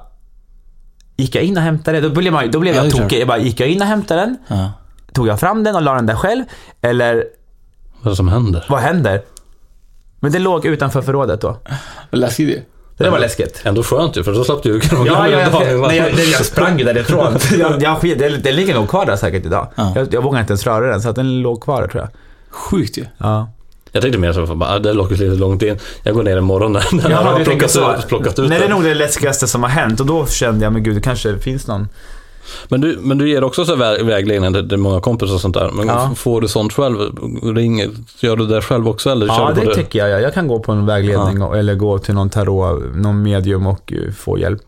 Gick 1.16 1.34
jag 1.34 1.44
in 1.44 1.56
och 1.56 1.62
hämtade 1.62 2.00
den? 2.00 2.14
Då 2.14 2.20
blev, 2.20 2.32
man, 2.32 2.50
då 2.50 2.58
blev 2.58 2.74
Ja, 2.74 2.82
jag 2.84 2.92
tokig. 2.92 3.20
Jag 3.20 3.28
bara, 3.28 3.38
gick 3.38 3.60
jag 3.60 3.68
in 3.68 3.80
och 3.82 3.88
hämtade 3.88 4.20
den? 4.20 4.36
Ja. 4.48 4.72
Tog 5.12 5.26
jag 5.28 5.40
fram 5.40 5.64
den 5.64 5.74
och 5.76 5.82
la 5.82 5.94
den 5.94 6.06
där 6.06 6.14
själv? 6.14 6.44
Eller 6.82 7.24
Vad 8.02 8.16
som 8.16 8.28
händer? 8.28 8.66
vad 8.68 8.80
händer? 8.80 9.22
Men 10.20 10.32
det 10.32 10.38
låg 10.38 10.66
utanför 10.66 11.02
förrådet 11.02 11.40
då. 11.40 11.56
Vad 12.10 12.20
läskigt 12.20 12.48
ju. 12.48 12.62
Det 12.96 13.10
var 13.10 13.18
läskigt. 13.18 13.60
Ändå 13.64 13.82
skönt 13.82 14.16
ju, 14.16 14.24
för 14.24 14.32
då 14.32 14.44
slapp 14.44 14.62
du 14.62 14.68
ju 14.72 14.80
Ja, 14.92 15.04
ja, 15.06 15.28
jag, 15.28 15.52
dagen. 15.52 15.80
nej, 15.80 15.96
jag, 15.96 16.10
jag 16.12 16.44
sprang 16.44 16.78
ju 16.78 16.84
därifrån. 16.84 17.36
jag, 17.58 17.82
jag, 17.82 18.18
den, 18.18 18.42
den 18.42 18.56
ligger 18.56 18.74
nog 18.74 18.88
kvar 18.88 19.06
där 19.06 19.16
säkert 19.16 19.46
idag. 19.46 19.68
Ja. 19.74 19.92
Jag, 19.96 20.14
jag 20.14 20.22
vågar 20.22 20.40
inte 20.40 20.50
ens 20.52 20.66
röra 20.66 20.86
den, 20.90 21.02
så 21.02 21.08
att 21.08 21.16
den 21.16 21.40
låg 21.42 21.62
kvar 21.62 21.80
där 21.80 21.88
tror 21.88 22.02
jag. 22.02 22.10
Sjukt 22.50 22.98
ju. 22.98 23.04
Ja. 23.18 23.48
Jag 23.92 24.02
tänkte 24.02 24.18
mer 24.18 24.32
så, 24.32 24.46
bara, 24.54 24.70
ah, 24.70 24.78
det 24.78 24.92
locket 24.92 25.18
lite 25.18 25.34
långt 25.34 25.62
in. 25.62 25.78
Jag 26.02 26.14
går 26.14 26.22
ner 26.22 26.36
imorgon 26.36 26.72
när 26.72 26.84
när 26.92 27.10
han 27.10 27.26
har 27.26 27.44
plockat 27.44 27.70
så. 27.70 27.94
ut, 27.96 28.08
plockat 28.08 28.38
ut 28.38 28.48
Nej, 28.48 28.58
det 28.58 28.64
är 28.64 28.68
nog 28.70 28.82
det 28.84 28.94
läskigaste 28.94 29.46
som 29.48 29.62
har 29.62 29.70
hänt 29.70 30.00
och 30.00 30.06
då 30.06 30.26
kände 30.26 30.64
jag, 30.64 30.72
men 30.72 30.82
gud, 30.82 30.94
det 30.94 31.00
kanske 31.00 31.38
finns 31.38 31.66
någon. 31.66 31.88
Men 32.68 32.80
du, 32.80 32.98
men 33.02 33.18
du 33.18 33.28
ger 33.28 33.44
också 33.44 33.64
så 33.64 33.76
vä- 33.76 34.04
vägledning 34.04 34.52
till 34.54 34.68
till 34.68 34.78
många 34.78 35.00
kompisar 35.00 35.34
och 35.34 35.40
sånt 35.40 35.54
där. 35.54 35.70
Men 35.74 35.86
Ja. 35.88 36.10
får 36.16 36.40
du 36.40 36.48
sånt 36.48 36.72
själv? 36.72 36.96
Ringer, 37.56 37.90
gör 38.20 38.36
du 38.36 38.46
det 38.46 38.62
själv 38.62 38.88
också 38.88 39.10
eller 39.10 39.26
kör 39.28 39.34
Ja, 39.34 39.52
du 39.54 39.60
på 39.60 39.68
det 39.68 39.74
tycker 39.74 39.98
jag. 39.98 40.08
ja. 40.10 40.18
Jag 40.20 40.34
kan 40.34 40.48
gå 40.48 40.58
på 40.58 40.72
en 40.72 40.86
vägledning 40.86 41.42
och, 41.42 41.58
eller 41.58 41.74
gå 41.74 41.98
till 41.98 42.14
någon 42.14 42.30
tarot, 42.30 42.82
någon 42.94 43.22
medium 43.22 43.66
och 43.66 43.92
eh, 43.92 44.12
få 44.12 44.38
hjälp. 44.38 44.62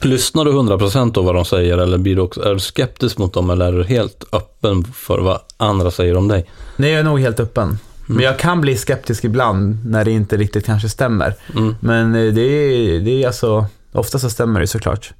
Lyssnar 0.00 0.44
du 0.44 0.52
100% 0.52 1.12
då 1.12 1.22
vad 1.22 1.34
de 1.34 1.44
säger 1.44 1.78
eller 1.78 1.98
blir 1.98 2.16
du 2.16 2.22
också, 2.22 2.42
är 2.44 2.54
du 2.54 2.60
skeptisk 2.60 3.18
mot 3.18 3.32
dem 3.32 3.50
eller 3.50 3.66
är 3.66 3.72
du 3.72 3.84
helt 3.84 4.24
öppen 4.32 4.84
för 4.84 5.18
vad 5.18 5.38
andra 5.56 5.90
säger 5.90 6.16
om 6.16 6.28
dig? 6.28 6.46
Nej, 6.76 6.90
jag 6.90 7.00
är 7.00 7.04
nog 7.04 7.20
helt 7.20 7.40
öppen. 7.40 7.78
Men 8.06 8.24
jag 8.24 8.38
kan 8.38 8.60
bli 8.60 8.76
skeptisk 8.76 9.24
ibland 9.24 9.86
när 9.86 10.04
det 10.04 10.10
inte 10.10 10.36
riktigt 10.36 10.66
kanske 10.66 10.88
stämmer. 10.88 11.34
Mm. 11.56 11.74
Men 11.80 12.14
eh, 12.14 12.34
det 12.34 12.40
är, 12.40 13.00
det 13.00 13.22
är 13.22 13.26
alltså, 13.26 13.66
ofta 13.92 14.18
så 14.18 14.30
stämmer 14.30 14.60
det 14.60 14.66
såklart. 14.66 15.14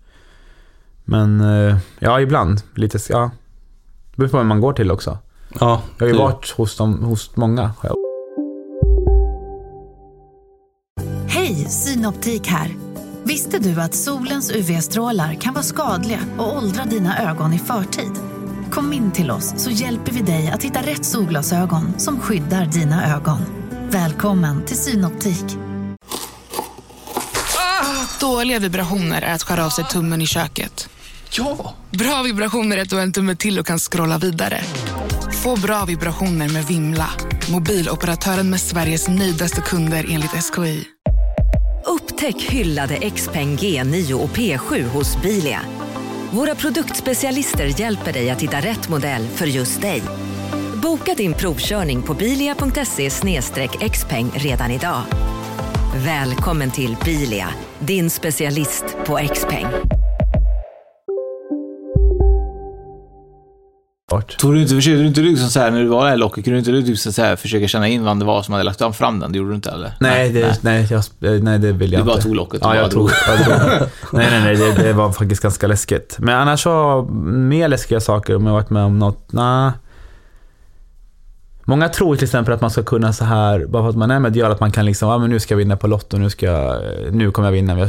Men 1.04 1.40
eh, 1.40 1.76
ja, 1.98 2.20
ibland 2.20 2.62
lite, 2.74 2.98
ja. 3.08 3.30
Det 4.10 4.16
beror 4.16 4.28
på 4.28 4.36
vem 4.38 4.46
man 4.46 4.60
går 4.60 4.72
till 4.72 4.90
också. 4.90 5.18
Ja, 5.60 5.82
Jag 5.98 6.06
har 6.06 6.12
ju 6.12 6.18
varit 6.18 6.50
hos, 6.50 6.76
dem, 6.76 7.04
hos 7.04 7.36
många. 7.36 7.72
jag. 7.82 7.96
Hej, 11.28 11.54
Synoptik 11.54 12.46
här. 12.46 12.76
Visste 13.24 13.58
du 13.58 13.80
att 13.80 13.94
solens 13.94 14.50
UV-strålar 14.50 15.34
kan 15.34 15.54
vara 15.54 15.64
skadliga 15.64 16.18
och 16.38 16.56
åldra 16.56 16.84
dina 16.84 17.30
ögon 17.30 17.52
i 17.52 17.58
förtid? 17.58 18.31
Kom 18.72 18.92
in 18.92 19.12
till 19.12 19.30
oss 19.30 19.54
så 19.56 19.70
hjälper 19.70 20.12
vi 20.12 20.22
dig 20.22 20.50
att 20.50 20.62
hitta 20.62 20.82
rätt 20.82 21.04
solglasögon 21.04 21.98
som 21.98 22.20
skyddar 22.20 22.66
dina 22.66 23.16
ögon. 23.16 23.38
Välkommen 23.90 24.64
till 24.64 24.76
Synoptik. 24.76 25.44
Dåliga 28.20 28.58
vibrationer 28.58 29.22
är 29.22 29.34
att 29.34 29.42
skära 29.42 29.66
av 29.66 29.70
sig 29.70 29.84
tummen 29.84 30.22
i 30.22 30.26
köket. 30.26 30.88
Ja! 31.30 31.74
Bra 31.90 32.22
vibrationer 32.22 32.76
är 32.76 32.82
att 32.82 32.90
du 32.90 32.96
har 32.96 33.02
en 33.02 33.12
tumme 33.12 33.36
till 33.36 33.58
och 33.58 33.66
kan 33.66 33.78
scrolla 33.78 34.18
vidare. 34.18 34.60
Få 35.42 35.56
bra 35.56 35.84
vibrationer 35.84 36.48
med 36.48 36.64
Vimla. 36.64 37.10
Mobiloperatören 37.50 38.50
med 38.50 38.60
Sveriges 38.60 39.08
nöjdaste 39.08 39.60
kunder 39.60 40.06
enligt 40.08 40.30
SKI. 40.30 40.84
Upptäck 41.86 42.42
hyllade 42.42 43.10
XPeng 43.10 43.56
G9 43.56 44.12
och 44.12 44.30
P7 44.30 44.88
hos 44.88 45.22
Bilia. 45.22 45.60
Våra 46.32 46.54
produktspecialister 46.54 47.80
hjälper 47.80 48.12
dig 48.12 48.30
att 48.30 48.42
hitta 48.42 48.56
rätt 48.56 48.88
modell 48.88 49.26
för 49.26 49.46
just 49.46 49.80
dig. 49.80 50.02
Boka 50.82 51.14
din 51.14 51.34
provkörning 51.34 52.02
på 52.02 52.14
bilia.se 52.14 53.10
xpeng 53.90 54.30
redan 54.34 54.70
idag. 54.70 55.02
Välkommen 55.96 56.70
till 56.70 56.96
Bilia, 57.04 57.48
din 57.78 58.10
specialist 58.10 58.84
på 59.06 59.20
XPeng. 59.34 59.66
Tog 64.20 64.54
du 64.54 64.62
inte, 64.62 64.74
försökte 64.74 64.98
du 65.00 65.06
inte 65.06 65.20
liksom 65.20 65.48
så 65.48 65.60
här, 65.60 65.70
när 65.70 65.80
du 65.80 65.86
var 65.86 66.08
här 66.08 66.16
locket, 66.16 66.44
kunde 66.44 66.60
du 66.60 66.78
inte 66.78 66.90
liksom 66.90 67.12
så 67.12 67.22
här, 67.22 67.36
försöka 67.36 67.68
känna 67.68 67.88
in 67.88 68.04
vem 68.04 68.18
det 68.18 68.24
var 68.24 68.42
som 68.42 68.52
hade 68.52 68.64
lagt 68.64 68.96
fram 68.96 69.20
den? 69.20 69.32
Det 69.32 69.38
gjorde 69.38 69.50
du 69.50 69.54
inte 69.54 69.70
eller? 69.70 69.92
Nej, 70.00 70.30
det, 70.30 70.58
nej. 70.62 70.88
jag, 70.90 71.42
nej, 71.42 71.58
det 71.58 71.72
vill 71.72 71.92
jag 71.92 72.00
Du 72.02 72.04
bara 72.06 72.12
inte. 72.14 72.22
tog 72.26 72.36
locket 72.36 72.60
och 72.60 72.66
Ja, 72.70 72.76
jag 72.76 72.90
tog. 72.90 73.08
drog. 73.08 73.10
Jag 73.28 73.46
drog. 73.46 73.88
nej, 74.12 74.26
nej, 74.30 74.40
nej. 74.44 74.56
Det, 74.56 74.82
det 74.82 74.92
var 74.92 75.12
faktiskt 75.12 75.42
ganska 75.42 75.66
läskigt. 75.66 76.16
Men 76.18 76.34
annars 76.34 76.60
så, 76.62 77.02
mer 77.24 77.68
läskiga 77.68 78.00
saker 78.00 78.36
om 78.36 78.46
jag 78.46 78.52
varit 78.52 78.70
med 78.70 78.84
om 78.84 78.98
något. 78.98 79.32
Nej. 79.32 79.70
Många 81.64 81.88
tror 81.88 82.16
till 82.16 82.24
exempel 82.24 82.54
att 82.54 82.60
man 82.60 82.70
ska 82.70 82.82
kunna 82.82 83.12
så 83.12 83.24
här, 83.24 83.66
bara 83.66 83.82
för 83.82 83.90
att 83.90 83.96
man 83.96 84.10
är 84.10 84.18
medial, 84.20 84.52
att 84.52 84.60
man 84.60 84.72
kan 84.72 84.84
liksom, 84.86 85.08
ja 85.08 85.18
men 85.18 85.30
nu 85.30 85.40
ska 85.40 85.54
jag 85.54 85.58
vinna 85.58 85.76
på 85.76 85.86
Lotto, 85.86 86.16
nu 86.18 86.30
ska 86.30 86.46
jag, 86.46 86.82
nu 87.12 87.30
kommer 87.30 87.48
jag 87.48 87.52
vinna. 87.52 87.88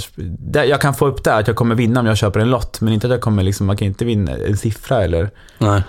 Jag, 0.54 0.68
jag 0.68 0.82
kan 0.82 0.94
få 0.94 1.08
upp 1.08 1.24
det, 1.24 1.34
att 1.36 1.48
jag 1.48 1.56
kommer 1.56 1.76
vinna 1.76 2.00
om 2.00 2.06
jag 2.06 2.18
köper 2.18 2.40
en 2.40 2.50
lott, 2.50 2.82
men 2.82 2.94
inte 2.94 3.08
att 3.08 3.12
jag 3.12 3.22
kommer 3.22 3.44
liksom, 3.44 3.68
man 3.68 3.78
kan 3.78 3.88
inte 3.88 4.06
vinna 4.06 4.32
en 4.32 4.58
siffra 4.58 5.04
eller 5.04 5.30
Nej. 5.58 5.82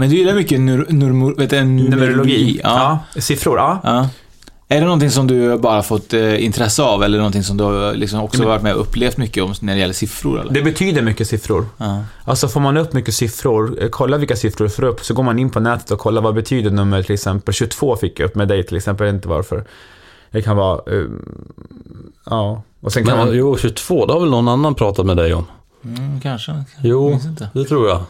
Men 0.00 0.10
du 0.10 0.16
gillar 0.16 0.34
mycket 0.34 0.60
nur, 0.60 0.86
nur, 0.88 1.34
vet 1.34 1.50
du, 1.50 1.56
numerologi? 1.56 1.90
numerologi. 1.90 2.60
Ja. 2.62 2.98
Siffror, 3.16 3.58
ja. 3.58 3.80
ja. 3.84 4.08
Är 4.68 4.80
det 4.80 4.84
någonting 4.84 5.10
som 5.10 5.26
du 5.26 5.58
bara 5.58 5.82
fått 5.82 6.12
eh, 6.12 6.44
intresse 6.44 6.82
av 6.82 7.02
eller 7.02 7.18
någonting 7.18 7.42
som 7.42 7.56
du 7.56 7.64
har 7.64 7.94
liksom 7.94 8.20
också 8.20 8.44
varit 8.44 8.62
med 8.62 8.74
och 8.74 8.80
upplevt 8.80 9.16
mycket 9.16 9.42
om 9.42 9.54
när 9.60 9.74
det 9.74 9.80
gäller 9.80 9.94
siffror? 9.94 10.40
Eller? 10.40 10.52
Det 10.52 10.62
betyder 10.62 11.02
mycket 11.02 11.28
siffror. 11.28 11.66
Ja. 11.76 12.04
Alltså 12.24 12.48
får 12.48 12.60
man 12.60 12.76
upp 12.76 12.92
mycket 12.92 13.14
siffror, 13.14 13.82
eh, 13.82 13.88
kolla 13.88 14.16
vilka 14.16 14.36
siffror 14.36 14.64
du 14.64 14.70
får 14.70 14.84
upp, 14.84 15.04
så 15.04 15.14
går 15.14 15.22
man 15.22 15.38
in 15.38 15.50
på 15.50 15.60
nätet 15.60 15.90
och 15.90 15.98
kollar 15.98 16.22
vad 16.22 16.34
betyder 16.34 16.70
nummer 16.70 17.02
till 17.02 17.14
exempel 17.14 17.54
22 17.54 17.96
fick 17.96 18.20
jag 18.20 18.26
upp 18.26 18.34
med 18.34 18.48
dig 18.48 18.66
till 18.66 18.76
exempel, 18.76 19.06
jag 19.06 19.12
vet 19.12 19.18
inte 19.18 19.28
varför. 19.28 19.64
Det 20.30 20.42
kan 20.42 20.56
vara, 20.56 20.80
eh, 20.96 21.06
ja. 22.24 22.62
Och 22.80 22.92
sen 22.92 23.04
kan 23.04 23.16
Men, 23.18 23.26
man, 23.26 23.36
jo, 23.36 23.56
22, 23.56 24.06
det 24.06 24.12
har 24.12 24.20
väl 24.20 24.30
någon 24.30 24.48
annan 24.48 24.74
pratat 24.74 25.06
med 25.06 25.16
dig 25.16 25.34
om? 25.34 25.46
Mm, 25.84 26.20
kanske. 26.20 26.64
Jo, 26.82 27.20
det 27.52 27.64
tror 27.64 27.88
jag. 27.88 28.02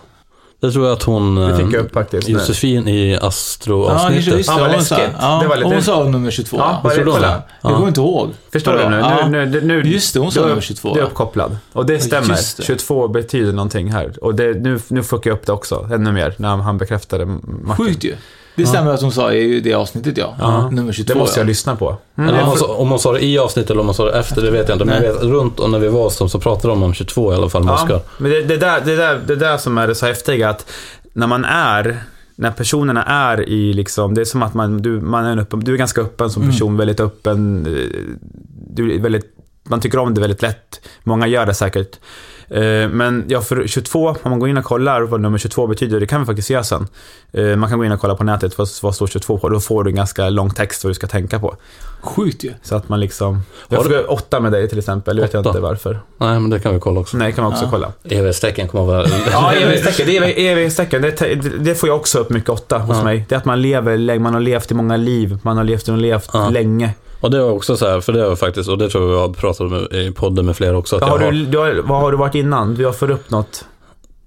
Det 0.61 0.73
tror 0.73 0.87
jag 0.87 0.93
att 0.93 1.03
hon... 1.03 1.35
det 1.35 1.57
fick 1.57 1.67
eh, 1.67 1.73
jag 1.73 1.85
upp 1.85 1.93
faktiskt. 1.95 2.29
Josefin 2.29 2.89
i 2.89 3.13
Ja, 3.13 3.19
kanske 3.21 3.27
Astro-avsnittet. 3.29 4.47
Ja, 4.47 4.53
det. 4.53 4.63
vad 4.63 4.73
Hon 4.75 4.85
sa- 4.85 4.97
läskigt. 4.97 5.17
Ja, 5.21 5.39
Det 5.43 5.49
var 5.49 5.57
lite- 5.57 5.69
Hon 5.69 5.83
sa 5.83 6.05
nummer 6.05 6.31
22. 6.31 6.57
Ja, 6.57 6.63
Jag 6.73 6.83
vad 6.83 6.93
är 6.93 6.97
det? 6.97 7.03
trodde 7.03 7.11
hon 7.11 7.21
Kolla. 7.21 7.37
det. 7.37 7.43
Jag 7.63 7.73
kommer 7.75 7.89
inte 7.89 8.01
ihåg. 8.01 8.31
Förstår 8.53 8.73
du 8.79 8.89
nu? 8.89 8.97
Ja. 8.99 9.29
Nu, 9.29 9.47
nu, 9.47 9.61
nu, 9.61 9.83
Just 9.83 10.15
det, 10.15 10.21
hon 10.21 10.33
sa 10.33 10.47
nummer 10.47 10.61
22. 10.61 10.95
Du 10.95 11.01
är 11.01 11.05
uppkopplad. 11.05 11.57
Och 11.73 11.87
det 11.87 11.99
stämmer. 12.01 12.29
just 12.29 12.57
det. 12.57 12.63
22 12.63 13.09
betyder 13.09 13.53
någonting 13.53 13.93
här. 13.93 14.13
Och 14.25 14.35
det, 14.35 14.55
nu, 14.63 14.81
nu 14.89 15.03
fuckar 15.03 15.31
jag 15.31 15.37
upp 15.37 15.47
det 15.47 15.53
också, 15.53 15.89
ännu 15.93 16.13
mer, 16.13 16.35
när 16.37 16.49
han 16.57 16.79
bekräftade 16.79 17.27
Martin. 17.27 17.87
Sjukt 17.87 18.05
ju. 18.05 18.15
Det 18.63 18.67
stämmer 18.67 18.95
att 18.95 19.03
hon 19.03 19.13
sa 19.13 19.33
i 19.33 19.61
det 19.61 19.75
avsnittet 19.75 20.17
ja. 20.17 20.35
Ja. 20.39 20.71
Nummer 20.71 20.93
22 20.93 21.13
Det 21.13 21.19
måste 21.19 21.41
jag 21.41 21.45
ja. 21.45 21.49
lyssna 21.49 21.77
på. 21.77 21.97
Mm. 22.19 22.29
Eller 22.29 22.43
om, 22.43 22.49
hon 22.49 22.77
om 22.77 22.91
hon 22.91 22.99
sa 22.99 23.13
det 23.13 23.25
i 23.25 23.39
avsnittet 23.39 23.71
eller 23.71 23.81
om 23.81 23.87
hon 23.87 23.95
sa 23.95 24.05
det 24.05 24.19
efter, 24.19 24.43
det 24.43 24.51
vet 24.51 24.69
jag 24.69 24.75
inte. 24.75 24.85
Men 24.85 25.03
jag 25.03 25.13
vet, 25.13 25.23
runt 25.23 25.61
och 25.61 25.71
när 25.71 25.79
vi 25.79 25.89
var 25.89 26.03
hos 26.03 26.19
dem 26.19 26.29
så 26.29 26.41
pratade 26.41 26.69
de 26.69 26.83
om 26.83 26.95
22 26.95 27.33
i 27.33 27.37
alla 27.37 27.49
fall 27.49 27.65
med. 27.65 27.75
Ja, 27.89 28.01
men 28.19 28.31
det, 28.31 28.43
det, 28.43 28.57
där, 28.57 28.81
det, 28.85 28.97
där, 28.97 29.21
det 29.27 29.37
där 29.37 29.57
som 29.57 29.79
är 29.79 29.87
det 29.87 29.95
så 29.95 30.07
häftiga 30.07 30.49
att 30.49 30.67
när 31.13 31.27
man 31.27 31.45
är, 31.45 32.03
när 32.37 32.51
personerna 32.51 33.05
är 33.05 33.49
i 33.49 33.73
liksom, 33.73 34.15
det 34.15 34.21
är 34.21 34.25
som 34.25 34.43
att 34.43 34.55
man, 34.55 34.83
du, 34.83 35.01
man 35.01 35.25
är 35.25 35.33
en 35.33 35.39
öppen, 35.39 35.61
du 35.61 35.73
är 35.73 35.77
ganska 35.77 36.01
öppen 36.01 36.31
som 36.31 36.47
person, 36.51 36.77
väldigt 36.77 37.01
öppen, 37.01 37.67
eh, 37.67 38.17
du 38.71 38.95
är 38.95 39.01
väldigt, 39.01 39.25
man 39.63 39.81
tycker 39.81 39.99
om 39.99 40.15
det 40.15 40.21
väldigt 40.21 40.43
lätt. 40.43 40.81
Många 41.03 41.27
gör 41.27 41.47
det 41.47 41.55
säkert. 41.55 41.99
Eh, 42.51 42.89
Men 42.89 43.25
ja, 43.29 43.41
för 43.41 43.67
22, 43.67 44.09
om 44.23 44.31
man 44.31 44.39
går 44.39 44.49
in 44.49 44.57
och 44.59 44.65
kollar 44.65 45.03
vad 45.03 45.21
nummer 45.21 45.39
22 45.39 45.67
betyder, 45.67 46.01
det 46.01 46.07
kan 46.07 46.21
vi 46.21 46.27
faktiskt 46.27 46.51
göra 46.51 46.65
sen. 46.65 46.87
Eh, 47.33 47.57
Man 47.57 47.69
kan 47.69 47.79
gå 47.79 47.85
in 47.85 47.93
och 47.93 48.01
kolla 48.01 48.15
på 48.15 48.25
nätet 48.25 48.59
vad, 48.59 48.69
vad 48.83 48.95
står 48.95 49.07
22 49.07 49.39
på, 49.39 49.49
då 49.49 49.61
får 49.61 49.85
du 49.85 49.91
en 49.91 49.97
ganska 49.97 50.29
lång 50.31 50.51
text 50.51 50.85
vad 50.85 50.91
du 50.91 50.95
ska 50.95 51.07
tänka 51.07 51.39
på. 51.39 51.57
Sjukt 52.01 52.45
ju. 52.45 52.53
Så 52.63 52.77
att 52.77 52.89
man 52.89 53.01
liksom, 53.01 53.43
jag 53.69 53.77
Har 53.79 53.85
får 53.85 54.13
åtta 54.13 54.41
med 54.41 54.53
dig 54.53 54.69
till 54.69 54.79
exempel, 54.79 55.17
det 55.17 55.23
vet 55.23 55.33
jag 55.35 55.47
inte 55.47 55.61
varför. 55.61 56.01
Nej, 56.19 56.41
men 56.41 56.51
det 56.51 56.59
kan 56.61 56.75
vi 56.75 56.81
kolla 56.81 57.01
också. 57.01 57.17
Nej, 57.17 57.33
kan 57.33 57.45
man 57.45 57.53
också 57.53 57.69
kolla. 57.71 57.93
Evighetstecken 58.05 58.69
kommer 58.69 58.85
vara... 58.85 59.07
Ja, 59.33 59.53
evighetstecken. 59.53 60.07
Det, 60.07 60.17
är 60.17 60.53
evighetstecken. 60.53 61.03
Det, 61.03 61.11
det, 61.11 61.35
det 61.59 61.75
får 61.75 61.89
jag 61.89 61.97
också 61.97 62.19
upp 62.19 62.31
mycket 62.31 62.51
åtta 62.51 62.79
hos 62.79 62.97
Ja. 62.97 63.05
mig. 63.05 63.25
Det 63.29 63.35
är 63.35 63.37
att 63.39 63.45
man 63.45 63.63
lever 63.63 64.19
man 64.19 64.35
har 64.35 64.41
levt 64.41 64.71
i 64.71 64.75
många 64.75 64.97
liv, 64.97 65.39
man 65.43 65.57
har 65.57 65.65
levt 65.65 65.89
och 65.89 65.99
levt 65.99 66.31
Ja. 66.33 66.49
länge. 66.51 66.91
Och 67.21 67.31
det 67.31 67.43
var 67.43 67.51
också 67.51 67.77
så 67.77 67.87
här, 67.87 68.01
för 68.01 68.13
det 68.13 68.29
var 68.29 68.37
faktiskt, 68.37 68.69
och 68.69 68.79
det 68.79 68.89
tror 68.89 69.05
jag 69.05 69.11
vi 69.11 69.21
har 69.21 69.29
pratat 69.29 69.71
med 69.71 69.93
i 69.93 70.13
podden 70.13 70.47
med 70.47 70.57
flera 70.57 70.79
också. 70.79 70.97
Att 70.97 71.03
Har 71.03 71.19
du, 71.19 71.59
har, 71.59 71.83
vad 71.83 72.01
har 72.01 72.11
du 72.11 72.17
varit 72.19 72.35
innan? 72.35 72.75
Du 72.75 72.85
har 72.85 72.93
fått 72.93 73.11
upp 73.11 73.31
något? 73.31 73.65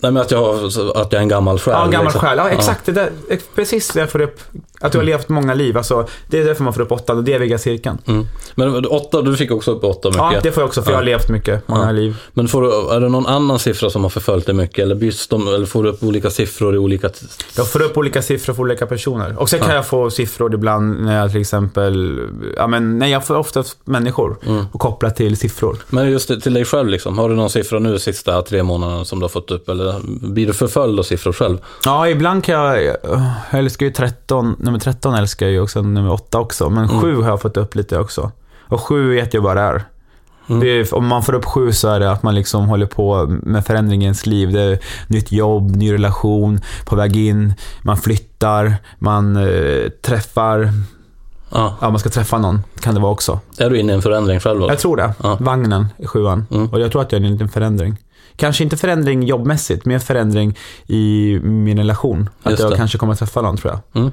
Nej 0.01 0.11
men 0.11 0.21
att 0.21 0.31
jag, 0.31 0.65
att 0.95 1.11
jag 1.11 1.13
är 1.13 1.19
en 1.19 1.27
gammal 1.27 1.59
själ. 1.59 1.73
Ja, 1.77 1.85
en 1.85 1.91
gammal 1.91 2.05
liksom. 2.05 2.21
själ. 2.21 2.37
Ja, 2.37 2.49
exakt. 2.49 2.85
Det 2.85 2.91
där, 2.91 3.09
precis 3.55 3.89
det 3.89 4.07
får 4.07 4.21
upp. 4.21 4.39
Att 4.81 4.91
du 4.91 4.97
har 4.97 5.05
levt 5.05 5.29
många 5.29 5.53
liv. 5.53 5.77
Alltså, 5.77 6.07
det 6.27 6.39
är 6.39 6.45
därför 6.45 6.63
man 6.63 6.73
får 6.73 6.81
upp 6.81 6.91
det 7.07 7.31
är 7.31 7.35
eviga 7.35 7.57
cirkeln. 7.57 7.97
Mm. 8.07 8.27
Men 8.55 8.85
åtta, 8.85 9.21
du 9.21 9.35
fick 9.37 9.51
också 9.51 9.71
upp 9.71 9.83
åtta 9.83 10.09
mycket. 10.09 10.21
Ja, 10.33 10.39
det 10.43 10.51
får 10.51 10.61
jag 10.61 10.67
också 10.67 10.81
för 10.81 10.91
jag 10.91 10.97
har 10.97 11.03
levt 11.03 11.29
mycket, 11.29 11.67
många 11.67 11.85
Ja. 11.85 11.91
liv. 11.91 12.15
Men 12.33 12.47
får 12.47 12.61
du, 12.61 12.95
är 12.95 12.99
det 12.99 13.09
någon 13.09 13.25
annan 13.25 13.59
siffra 13.59 13.89
som 13.89 14.03
har 14.03 14.09
förföljt 14.09 14.45
dig 14.45 14.55
mycket? 14.55 14.79
Eller 14.79 14.95
byts 14.95 15.27
de, 15.27 15.47
eller 15.47 15.65
får 15.65 15.83
du 15.83 15.89
upp 15.89 16.03
olika 16.03 16.29
siffror 16.29 16.75
i 16.75 16.77
olika... 16.77 17.09
Jag 17.57 17.71
får 17.71 17.81
upp 17.81 17.97
olika 17.97 18.21
siffror 18.21 18.53
för 18.53 18.61
olika 18.63 18.85
personer. 18.87 19.39
Och 19.39 19.49
sen 19.49 19.59
kan 19.59 19.69
Ja. 19.69 19.75
jag 19.75 19.85
få 19.87 20.09
siffror 20.09 20.53
ibland 20.53 21.01
när 21.05 21.17
jag 21.21 21.31
till 21.31 21.41
exempel, 21.41 22.19
ja 22.57 22.67
men 22.67 22.99
nej 22.99 23.11
jag 23.11 23.25
får 23.25 23.35
ofta 23.37 23.63
människor 23.85 24.37
Mm. 24.45 24.65
och 24.71 24.79
kopplat 24.79 25.15
till 25.15 25.37
siffror. 25.37 25.77
Men 25.89 26.11
just 26.11 26.41
till 26.41 26.53
dig 26.53 26.65
själv 26.65 26.89
liksom. 26.89 27.17
Har 27.17 27.29
du 27.29 27.35
någon 27.35 27.49
siffra 27.49 27.79
nu 27.79 27.99
sista 27.99 28.41
tre 28.41 28.63
månaderna 28.63 29.05
som 29.05 29.19
du 29.19 29.23
har 29.23 29.29
fått 29.29 29.51
upp? 29.51 29.69
Eller 29.69 29.90
blir 30.21 30.47
du 30.47 30.53
förföljd 30.53 30.99
av 30.99 31.03
siffror 31.03 31.33
själv? 31.33 31.57
Ja, 31.85 32.07
ibland 32.07 32.43
kan 32.43 32.55
jag, 32.55 32.83
jag 32.83 32.95
älskar 33.51 33.85
ju 33.85 33.91
13, 33.91 34.55
nummer 34.59 34.79
13 34.79 35.13
älskar 35.13 35.45
jag 35.45 35.53
ju 35.53 35.59
också, 35.61 35.81
nummer 35.81 36.11
8 36.11 36.39
också. 36.39 36.69
Men 36.69 36.83
Mm. 36.89 37.01
7 37.01 37.21
har 37.21 37.29
jag 37.29 37.41
fått 37.41 37.57
upp 37.57 37.75
lite 37.75 37.99
också. 37.99 38.31
Och 38.67 38.79
7 38.81 39.15
vet 39.15 39.33
jag 39.33 39.41
vad 39.41 39.57
det 39.57 39.61
är. 39.61 39.83
Mm. 40.49 40.59
Det. 40.59 40.91
Om 40.93 41.07
man 41.07 41.23
får 41.23 41.33
upp 41.35 41.45
7 41.45 41.71
så 41.71 41.87
är 41.89 41.99
det 41.99 42.11
att 42.11 42.23
man 42.23 42.35
liksom 42.35 42.65
håller 42.67 42.85
på 42.85 43.25
med 43.27 43.65
förändring 43.65 44.01
i 44.01 44.05
ens 44.05 44.25
liv. 44.25 44.51
Det 44.51 44.61
är 44.61 44.79
nytt 45.07 45.31
jobb, 45.31 45.75
ny 45.75 45.93
relation, 45.93 46.59
på 46.85 46.95
väg 46.95 47.17
in, 47.17 47.53
man 47.81 47.97
flyttar, 47.97 48.75
man 48.99 49.35
eh, 49.37 49.89
träffar, 50.01 50.71
Ja. 51.53 51.75
ja 51.81 51.89
man 51.89 51.99
ska 51.99 52.09
träffa 52.09 52.37
någon, 52.37 52.61
kan 52.79 52.93
det 52.95 52.99
vara 53.01 53.11
också. 53.11 53.39
Är 53.57 53.69
du 53.69 53.79
inne 53.79 53.91
i 53.91 53.95
en 53.95 54.01
förändring 54.01 54.39
själv 54.39 54.59
då? 54.59 54.67
Jag 54.69 54.79
tror 54.79 54.97
det. 54.97 55.13
Ja. 55.23 55.37
Vagnen 55.39 55.87
i 55.97 56.07
sjuan. 56.07 56.45
Mm. 56.51 56.67
Och 56.69 56.79
jag 56.79 56.91
tror 56.91 57.01
att 57.01 57.11
jag 57.11 57.21
är 57.21 57.25
en 57.25 57.31
liten 57.31 57.49
förändring. 57.49 57.97
Kanske 58.41 58.63
inte 58.63 58.77
förändring 58.77 59.23
jobbmässigt, 59.23 59.85
mer 59.85 59.99
förändring 59.99 60.57
i 60.87 61.39
min 61.43 61.77
relation. 61.77 62.29
Att 62.43 62.59
jag 62.59 62.75
kanske 62.75 62.97
kommer 62.97 63.13
att 63.13 63.19
träffa 63.19 63.41
någon 63.41 63.57
tror 63.57 63.73
jag. 63.73 64.01
Mm. 64.01 64.11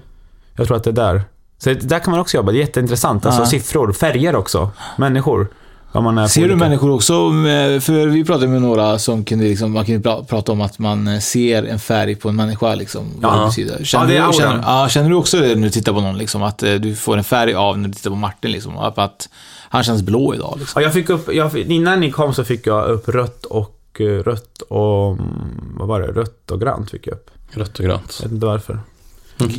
Jag 0.56 0.66
tror 0.66 0.76
att 0.76 0.84
det 0.84 0.90
är 0.90 0.94
där. 0.94 1.22
Så 1.58 1.72
där 1.72 1.98
kan 1.98 2.10
man 2.10 2.20
också 2.20 2.36
jobba, 2.36 2.52
det 2.52 2.58
är 2.58 2.60
jätteintressant. 2.60 3.26
Alltså 3.26 3.42
Ja. 3.42 3.46
siffror, 3.46 3.92
färger 3.92 4.36
också, 4.36 4.70
människor. 4.98 5.48
Vad 5.92 6.30
Ser 6.30 6.40
du 6.40 6.46
olika- 6.46 6.56
människor 6.64 6.90
också, 6.90 7.30
med- 7.30 7.82
för 7.82 8.06
vi 8.06 8.24
pratade 8.24 8.48
med 8.48 8.62
några 8.62 8.98
som 8.98 9.24
kunde 9.24 9.44
liksom, 9.44 9.72
man 9.72 9.84
kunde 9.84 10.08
pra- 10.10 10.24
prata 10.24 10.52
om 10.52 10.60
att 10.60 10.78
man 10.78 11.08
eh, 11.08 11.18
ser 11.20 11.62
en 11.62 11.78
färg 11.78 12.14
på 12.14 12.28
en 12.28 12.36
människa 12.36 12.74
liksom. 12.74 13.02
Vad 13.20 13.32
Ja. 13.32 13.40
det 13.40 13.46
betyder. 13.46 13.76
Ja, 13.78 13.84
Känner, 13.84 14.06
det 14.06 14.26
du, 14.26 14.32
känner, 14.32 14.62
ja, 14.66 14.88
känner 14.88 15.08
du 15.10 15.14
också 15.16 15.36
det 15.40 15.54
när 15.54 15.62
du 15.62 15.70
tittar 15.70 15.92
på 15.92 16.00
någon 16.00 16.18
liksom, 16.18 16.42
att 16.42 16.62
eh, 16.62 16.74
du 16.74 16.94
får 16.94 17.16
en 17.16 17.24
färg 17.24 17.54
av 17.54 17.78
när 17.78 17.88
du 17.88 17.94
tittar 17.94 18.10
på 18.10 18.16
Martin 18.16 18.50
liksom, 18.52 18.78
att, 18.78 18.98
att 18.98 19.28
han 19.70 19.82
känns 19.84 20.02
blå 20.02 20.34
idag 20.34 20.56
liksom. 20.58 20.82
Ja, 20.82 20.86
jag 20.86 20.92
fick 20.92 21.10
upp, 21.10 21.34
jag, 21.34 21.56
innan 21.58 22.00
ni 22.00 22.10
kom 22.10 22.34
så 22.34 22.44
fick 22.44 22.66
jag 22.66 22.88
upp 22.88 23.08
rött 23.08 23.44
och 23.44 23.74
eh, 24.00 24.22
rött 24.22 24.62
och, 24.62 25.12
mm, 25.12 25.74
vad 25.78 25.88
var 25.88 26.00
det? 26.00 26.06
Rött 26.06 26.50
och 26.50 26.60
grönt 26.60 26.90
fick 26.90 27.06
jag 27.06 27.12
upp. 27.14 27.30
Rött 27.50 27.78
och 27.78 27.84
grönt. 27.84 28.18
Jag 28.20 28.28
vet 28.28 28.32
inte 28.32 28.46
varför. 28.46 28.80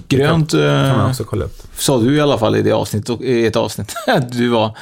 Grönt 0.08 0.52
kan 0.52 0.60
man 0.62 1.00
eh, 1.00 1.10
också 1.10 1.24
kolla 1.24 1.46
upp. 1.46 1.58
sa 1.78 1.98
du 1.98 2.16
i 2.16 2.22
alla 2.22 2.38
fall 2.38 2.56
i 2.56 2.62
det 2.62 2.72
avsnitt, 2.72 3.10
i 3.22 3.46
ett 3.46 3.56
avsnitt, 3.56 3.94
att 4.08 4.32
du 4.32 4.48
var, 4.50 4.78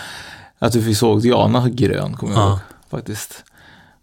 att 0.60 0.72
du 0.72 0.96
såg 0.96 1.22
Diana 1.22 1.70
grön, 1.70 2.14
kommer 2.18 2.34
jag 2.34 2.42
Ja. 2.44 2.48
ihåg, 2.50 2.60
faktiskt. 2.92 3.44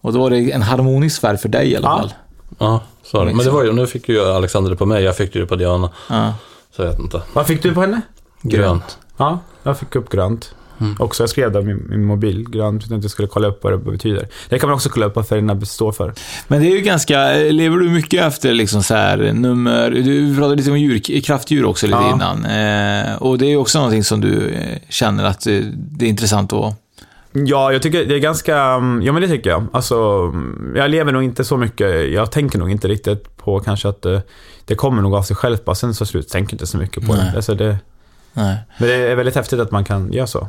Och 0.00 0.12
då 0.12 0.20
var 0.20 0.30
det 0.30 0.52
en 0.52 0.62
harmonisk 0.62 1.20
färg 1.20 1.38
för 1.38 1.48
dig 1.48 1.70
i 1.72 1.76
alla 1.76 1.88
Ja. 1.88 1.98
fall. 1.98 2.12
Ja, 2.58 2.80
så 3.02 3.24
det. 3.24 3.34
Men 3.34 3.44
det 3.44 3.50
var 3.50 3.64
ju, 3.64 3.72
nu 3.72 3.86
fick 3.86 4.08
ju 4.08 4.20
Alexander 4.20 4.70
det 4.70 4.76
på 4.76 4.86
mig, 4.86 5.02
jag 5.04 5.16
fick 5.16 5.32
det 5.32 5.38
ju 5.38 5.46
på 5.46 5.56
Diana. 5.56 5.90
Ja. 6.10 6.34
Så 6.76 6.82
jag 6.82 6.90
vet 6.90 6.98
inte. 6.98 7.22
Vad 7.32 7.46
fick 7.46 7.62
du 7.62 7.74
på 7.74 7.80
henne? 7.80 8.00
Grönt. 8.42 8.98
Ja, 9.16 9.38
jag 9.62 9.78
fick 9.78 9.96
upp 9.96 10.10
grönt. 10.10 10.54
Mm. 10.80 10.96
Också, 10.98 11.22
jag 11.22 11.30
skrev 11.30 11.52
det 11.52 11.60
i 11.60 11.62
min, 11.62 11.86
min 11.88 12.04
mobil, 12.04 12.50
grönt, 12.50 12.84
att 12.84 12.90
jag 12.90 12.98
inte 12.98 13.08
skulle 13.08 13.28
kolla 13.28 13.48
upp 13.48 13.64
vad 13.64 13.72
det 13.72 13.78
betyder. 13.78 14.28
Det 14.48 14.58
kan 14.58 14.68
man 14.68 14.74
också 14.76 14.88
kolla 14.88 15.06
upp 15.06 15.16
vad 15.16 15.28
färgerna 15.28 15.60
står 15.60 15.92
för. 15.92 16.12
Men 16.48 16.60
det 16.62 16.66
är 16.66 16.74
ju 16.76 16.80
ganska, 16.80 17.32
lever 17.34 17.76
du 17.78 17.90
mycket 17.90 18.22
efter 18.24 18.54
liksom 18.54 18.82
så 18.82 18.94
här 18.94 19.32
nummer, 19.32 19.90
du 19.90 20.36
pratade 20.36 20.56
lite 20.56 20.70
om 20.70 20.78
djur, 20.78 21.20
kraftdjur 21.20 21.64
också 21.64 21.86
lite 21.86 21.98
Ja. 21.98 22.14
innan. 22.14 22.44
Eh, 22.44 23.22
och 23.22 23.38
det 23.38 23.46
är 23.46 23.50
ju 23.50 23.56
också 23.56 23.78
någonting 23.78 24.04
som 24.04 24.20
du 24.20 24.48
eh, 24.48 24.78
känner 24.88 25.24
att 25.24 25.46
eh, 25.46 25.58
det 25.74 26.04
är 26.04 26.08
intressant 26.08 26.52
att... 26.52 26.80
Ja, 27.32 27.72
jag 27.72 27.82
tycker 27.82 28.04
det 28.06 28.14
är 28.14 28.18
ganska, 28.18 28.58
mm, 28.58 29.02
ja 29.02 29.12
men 29.12 29.22
det 29.22 29.28
tycker 29.28 29.50
jag. 29.50 29.66
Alltså, 29.72 29.96
mm, 30.32 30.72
jag 30.76 30.90
lever 30.90 31.12
nog 31.12 31.22
inte 31.22 31.44
så 31.44 31.56
mycket, 31.56 32.12
jag 32.12 32.30
tänker 32.30 32.58
nog 32.58 32.70
inte 32.70 32.88
riktigt 32.88 33.36
på 33.36 33.60
kanske 33.60 33.88
att 33.88 34.02
det, 34.02 34.22
det 34.64 34.74
kommer 34.74 35.02
nog 35.02 35.14
av 35.14 35.22
sig 35.22 35.36
självt 35.36 35.64
bara, 35.64 35.74
sen 35.74 35.94
så 35.94 36.06
slut 36.06 36.28
tänker 36.28 36.54
inte 36.54 36.66
så 36.66 36.78
mycket 36.78 37.06
på 37.06 37.12
Nej. 37.14 37.24
det. 37.30 37.36
Alltså 37.36 37.54
det. 37.54 37.78
Nej. 38.32 38.56
Men 38.78 38.88
det 38.88 38.94
är 38.94 39.16
väldigt 39.16 39.34
häftigt 39.34 39.60
att 39.60 39.70
man 39.70 39.84
kan 39.84 40.12
göra 40.12 40.26
så. 40.26 40.48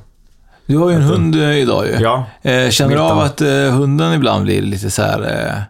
Du 0.65 0.77
har 0.77 0.89
ju 0.89 0.95
en 0.95 1.01
hund 1.01 1.35
eh, 1.35 1.51
idag 1.57 1.87
ju. 1.87 1.93
Ja, 1.93 2.25
Eh, 2.41 2.69
känner 2.69 2.95
du 2.95 3.01
av 3.01 3.19
att 3.19 3.41
eh, 3.41 3.47
hunden 3.49 4.13
ibland 4.13 4.43
blir 4.43 4.61
lite 4.61 4.91
så 4.91 5.01
här, 5.01 5.63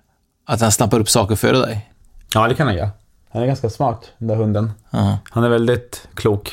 att 0.45 0.61
han 0.61 0.71
snappar 0.71 0.99
upp 0.99 1.09
saker 1.09 1.35
före 1.35 1.57
dig? 1.57 1.89
ja 2.33 2.47
det 2.47 2.55
kan 2.55 2.67
han 2.67 2.75
göra. 2.75 2.89
Han 3.33 3.41
är 3.43 3.47
ganska 3.47 3.69
smart, 3.69 4.01
den 4.17 4.27
där 4.27 4.35
hunden. 4.35 4.71
Ja. 4.89 5.17
Han 5.29 5.43
är 5.43 5.49
väldigt 5.49 6.07
klok. 6.13 6.51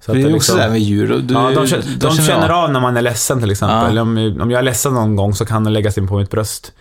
Så 0.00 0.12
det 0.12 0.18
är 0.18 0.22
liksom- 0.22 0.36
också 0.36 0.56
det 0.56 0.62
här 0.62 0.70
med 0.70 0.80
djur. 0.80 1.22
Du, 1.22 1.34
ja, 1.34 1.50
de, 1.50 1.66
känner, 1.66 1.84
de 2.00 2.16
känner 2.16 2.48
av. 2.48 2.72
när 2.72 2.80
man 2.80 2.96
är 2.96 3.02
ledsen 3.02 3.40
till 3.40 3.50
exempel. 3.50 3.96
Ja. 3.96 4.02
Om, 4.02 4.38
om 4.42 4.50
jag 4.50 4.58
är 4.58 4.62
ledsen 4.62 4.94
någon 4.94 5.16
gång 5.16 5.34
så 5.34 5.44
kan 5.46 5.64
han 5.66 5.72
lägga 5.72 5.92
sig 5.92 6.06
på 6.06 6.16
mitt 6.18 6.30
bröst. 6.30 6.72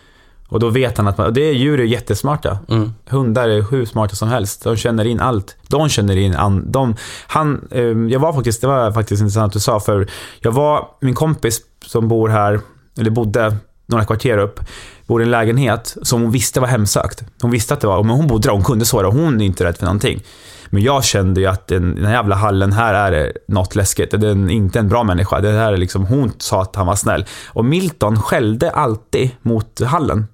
Och 0.51 0.59
då 0.59 0.69
vet 0.69 0.97
han 0.97 1.07
att 1.07 1.17
man, 1.17 1.33
det 1.33 1.41
är 1.41 1.53
djur 1.53 1.79
är 1.79 1.83
jättesmarta. 1.83 2.59
Mm. 2.69 2.93
Hundar 3.09 3.49
är 3.49 3.61
hur 3.71 3.85
smarta 3.85 4.15
som 4.15 4.29
helst. 4.29 4.63
De 4.63 4.75
känner 4.75 5.05
in 5.05 5.19
allt. 5.19 5.55
De 5.67 5.89
känner 5.89 6.17
in 6.17 6.35
an, 6.35 6.71
de, 6.71 6.95
han, 7.27 7.67
eh, 7.71 7.81
jag 7.83 8.19
var 8.19 8.33
faktiskt, 8.33 8.61
det 8.61 8.67
var 8.67 8.91
faktiskt 8.91 9.21
intressant 9.21 9.45
att 9.45 9.53
du 9.53 9.59
sa, 9.59 9.79
för 9.79 10.07
jag 10.39 10.51
var, 10.51 10.87
min 11.01 11.15
kompis 11.15 11.61
som 11.85 12.07
bor 12.07 12.29
här, 12.29 12.59
eller 12.97 13.11
bodde 13.11 13.55
några 13.85 14.05
kvarter 14.05 14.37
upp, 14.37 14.59
bor 15.07 15.21
i 15.21 15.23
en 15.23 15.31
lägenhet 15.31 15.97
som 16.01 16.21
hon 16.21 16.31
visste 16.31 16.59
var 16.59 16.67
hemsökt. 16.67 17.23
Hon 17.41 17.51
visste 17.51 17.73
att 17.73 17.79
det 17.79 17.87
var, 17.87 18.03
men 18.03 18.15
hon 18.15 18.27
bodde 18.27 18.47
där, 18.47 18.53
hon 18.53 18.63
kunde 18.63 18.85
så, 18.85 19.03
hon 19.03 19.41
är 19.41 19.45
inte 19.45 19.63
rädd 19.63 19.77
för 19.77 19.85
någonting. 19.85 20.23
Men 20.69 20.83
jag 20.83 21.03
kände 21.03 21.41
ju 21.41 21.47
att 21.47 21.67
den, 21.67 21.95
den 21.95 22.05
här 22.05 22.13
jävla 22.13 22.35
hallen, 22.35 22.73
här 22.73 22.93
är 22.93 23.11
det 23.11 23.33
något 23.47 23.75
läskigt. 23.75 24.11
Det 24.11 24.27
är 24.27 24.49
inte 24.49 24.79
en 24.79 24.89
bra 24.89 25.03
människa. 25.03 25.39
Det 25.39 25.51
här 25.51 25.73
är 25.73 25.77
liksom, 25.77 26.05
hon 26.05 26.31
sa 26.37 26.61
att 26.61 26.75
han 26.75 26.87
var 26.87 26.95
snäll. 26.95 27.25
Och 27.47 27.65
Milton 27.65 28.21
skällde 28.21 28.71
alltid 28.71 29.29
mot 29.41 29.81
hallen. 29.81 30.27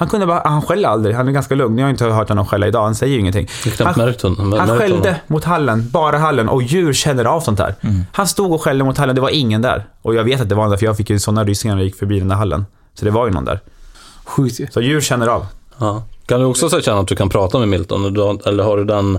Han 0.00 0.08
kunde 0.08 0.26
bara, 0.26 0.42
han 0.44 0.62
skäller 0.62 0.88
aldrig. 0.88 1.14
Han 1.14 1.28
är 1.28 1.32
ganska 1.32 1.54
lugn. 1.54 1.78
Jag 1.78 1.84
har 1.86 1.90
inte 1.90 2.04
hört 2.04 2.28
honom 2.28 2.46
skälla 2.46 2.66
idag. 2.66 2.82
Han 2.82 2.94
säger 2.94 3.12
ju 3.12 3.20
ingenting. 3.20 3.48
Han, 3.78 3.94
honom. 4.22 4.52
han 4.52 4.78
skällde 4.78 4.96
honom. 4.96 5.14
mot 5.26 5.44
hallen, 5.44 5.90
bara 5.90 6.18
hallen. 6.18 6.48
Och 6.48 6.62
djur 6.62 6.92
känner 6.92 7.24
av 7.24 7.40
sånt 7.40 7.58
här. 7.58 7.74
Han 8.12 8.28
stod 8.28 8.52
och 8.52 8.62
skällde 8.62 8.84
mot 8.84 8.98
hallen, 8.98 9.14
det 9.14 9.20
var 9.20 9.30
ingen 9.30 9.62
där. 9.62 9.86
Och 10.02 10.14
jag 10.14 10.24
vet 10.24 10.40
att 10.40 10.48
det 10.48 10.54
var 10.54 10.62
någon 10.62 10.70
där, 10.70 10.76
för 10.76 10.86
jag 10.86 10.96
fick 10.96 11.10
ju 11.10 11.18
sådana 11.18 11.44
rysningar 11.44 11.74
när 11.74 11.82
jag 11.82 11.86
gick 11.86 11.98
förbi 11.98 12.18
den 12.18 12.28
där 12.28 12.36
hallen. 12.36 12.66
Så 12.94 13.04
det 13.04 13.10
var 13.10 13.26
ju 13.26 13.32
någon 13.32 13.44
där. 13.44 13.60
Sjukt 14.24 14.60
ju. 14.60 14.66
Så 14.70 14.80
djur 14.80 15.00
känner 15.00 15.26
av. 15.26 15.46
Ja. 15.78 16.02
Kan 16.26 16.40
du 16.40 16.46
också 16.46 16.68
så 16.68 16.80
känna 16.80 17.00
att 17.00 17.08
du 17.08 17.16
kan 17.16 17.28
prata 17.28 17.58
med 17.58 17.68
Milton? 17.68 18.04
Eller 18.44 18.64
har 18.64 18.76
du 18.76 18.84
den... 18.84 19.18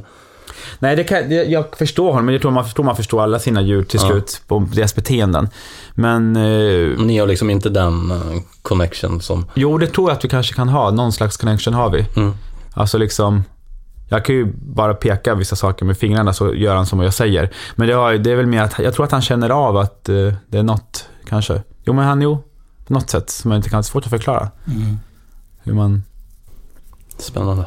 Nej, 0.79 0.95
det 0.95 1.03
kan, 1.03 1.29
det, 1.29 1.35
jag 1.43 1.77
förstår 1.77 2.09
honom, 2.11 2.25
men 2.25 2.33
jag 2.35 2.41
tror 2.41 2.51
man, 2.51 2.63
förstår 2.63 2.83
man 2.83 2.95
förstår 2.95 3.21
alla 3.23 3.39
sina 3.39 3.61
djur 3.61 3.83
till 3.83 3.99
Ja. 4.03 4.07
slut, 4.09 4.41
på 4.47 4.67
deras 4.73 4.95
beteenden. 4.95 5.49
Men 5.93 6.35
eh, 6.35 6.97
Ni 6.99 7.17
har 7.17 7.27
liksom 7.27 7.49
inte 7.49 7.69
den 7.69 8.11
eh, 8.11 8.17
connection 8.61 9.21
som... 9.21 9.45
jo, 9.53 9.77
det 9.77 9.87
tror 9.87 10.09
jag 10.09 10.17
att 10.17 10.25
vi 10.25 10.29
kanske 10.29 10.53
kan 10.53 10.69
ha. 10.69 10.91
Någon 10.91 11.11
slags 11.11 11.37
connection 11.37 11.73
har 11.73 11.89
vi. 11.89 12.05
Mm. 12.15 12.33
Alltså 12.73 12.97
liksom, 12.97 13.43
jag 14.09 14.25
kan 14.25 14.35
ju 14.35 14.53
bara 14.55 14.93
peka 14.93 15.35
vissa 15.35 15.55
saker 15.55 15.85
med 15.85 15.97
fingrarna 15.97 16.33
så 16.33 16.53
gör 16.55 16.75
han 16.75 16.85
som 16.85 16.99
jag 16.99 17.13
säger. 17.13 17.49
Men 17.75 17.87
det, 17.87 17.93
har, 17.93 18.13
det 18.13 18.31
är 18.31 18.35
väl 18.35 18.45
mer 18.47 18.61
att 18.63 18.79
jag 18.79 18.93
tror 18.93 19.05
att 19.05 19.11
han 19.11 19.21
känner 19.21 19.49
av 19.49 19.77
att 19.77 20.09
eh, 20.09 20.33
det 20.47 20.57
är 20.57 20.63
något, 20.63 21.09
kanske. 21.29 21.61
Jo, 21.85 21.93
men 21.93 22.05
han, 22.05 22.21
jo, 22.21 22.43
på 22.87 22.93
något 22.93 23.09
sätt 23.09 23.29
som 23.29 23.51
jag 23.51 23.57
inte 23.59 23.69
kan, 23.69 23.83
svårt 23.83 24.03
att 24.03 24.09
förklara. 24.09 24.49
Mm. 24.67 24.97
Hur 25.63 25.73
man, 25.73 26.03
Spännande. 27.17 27.65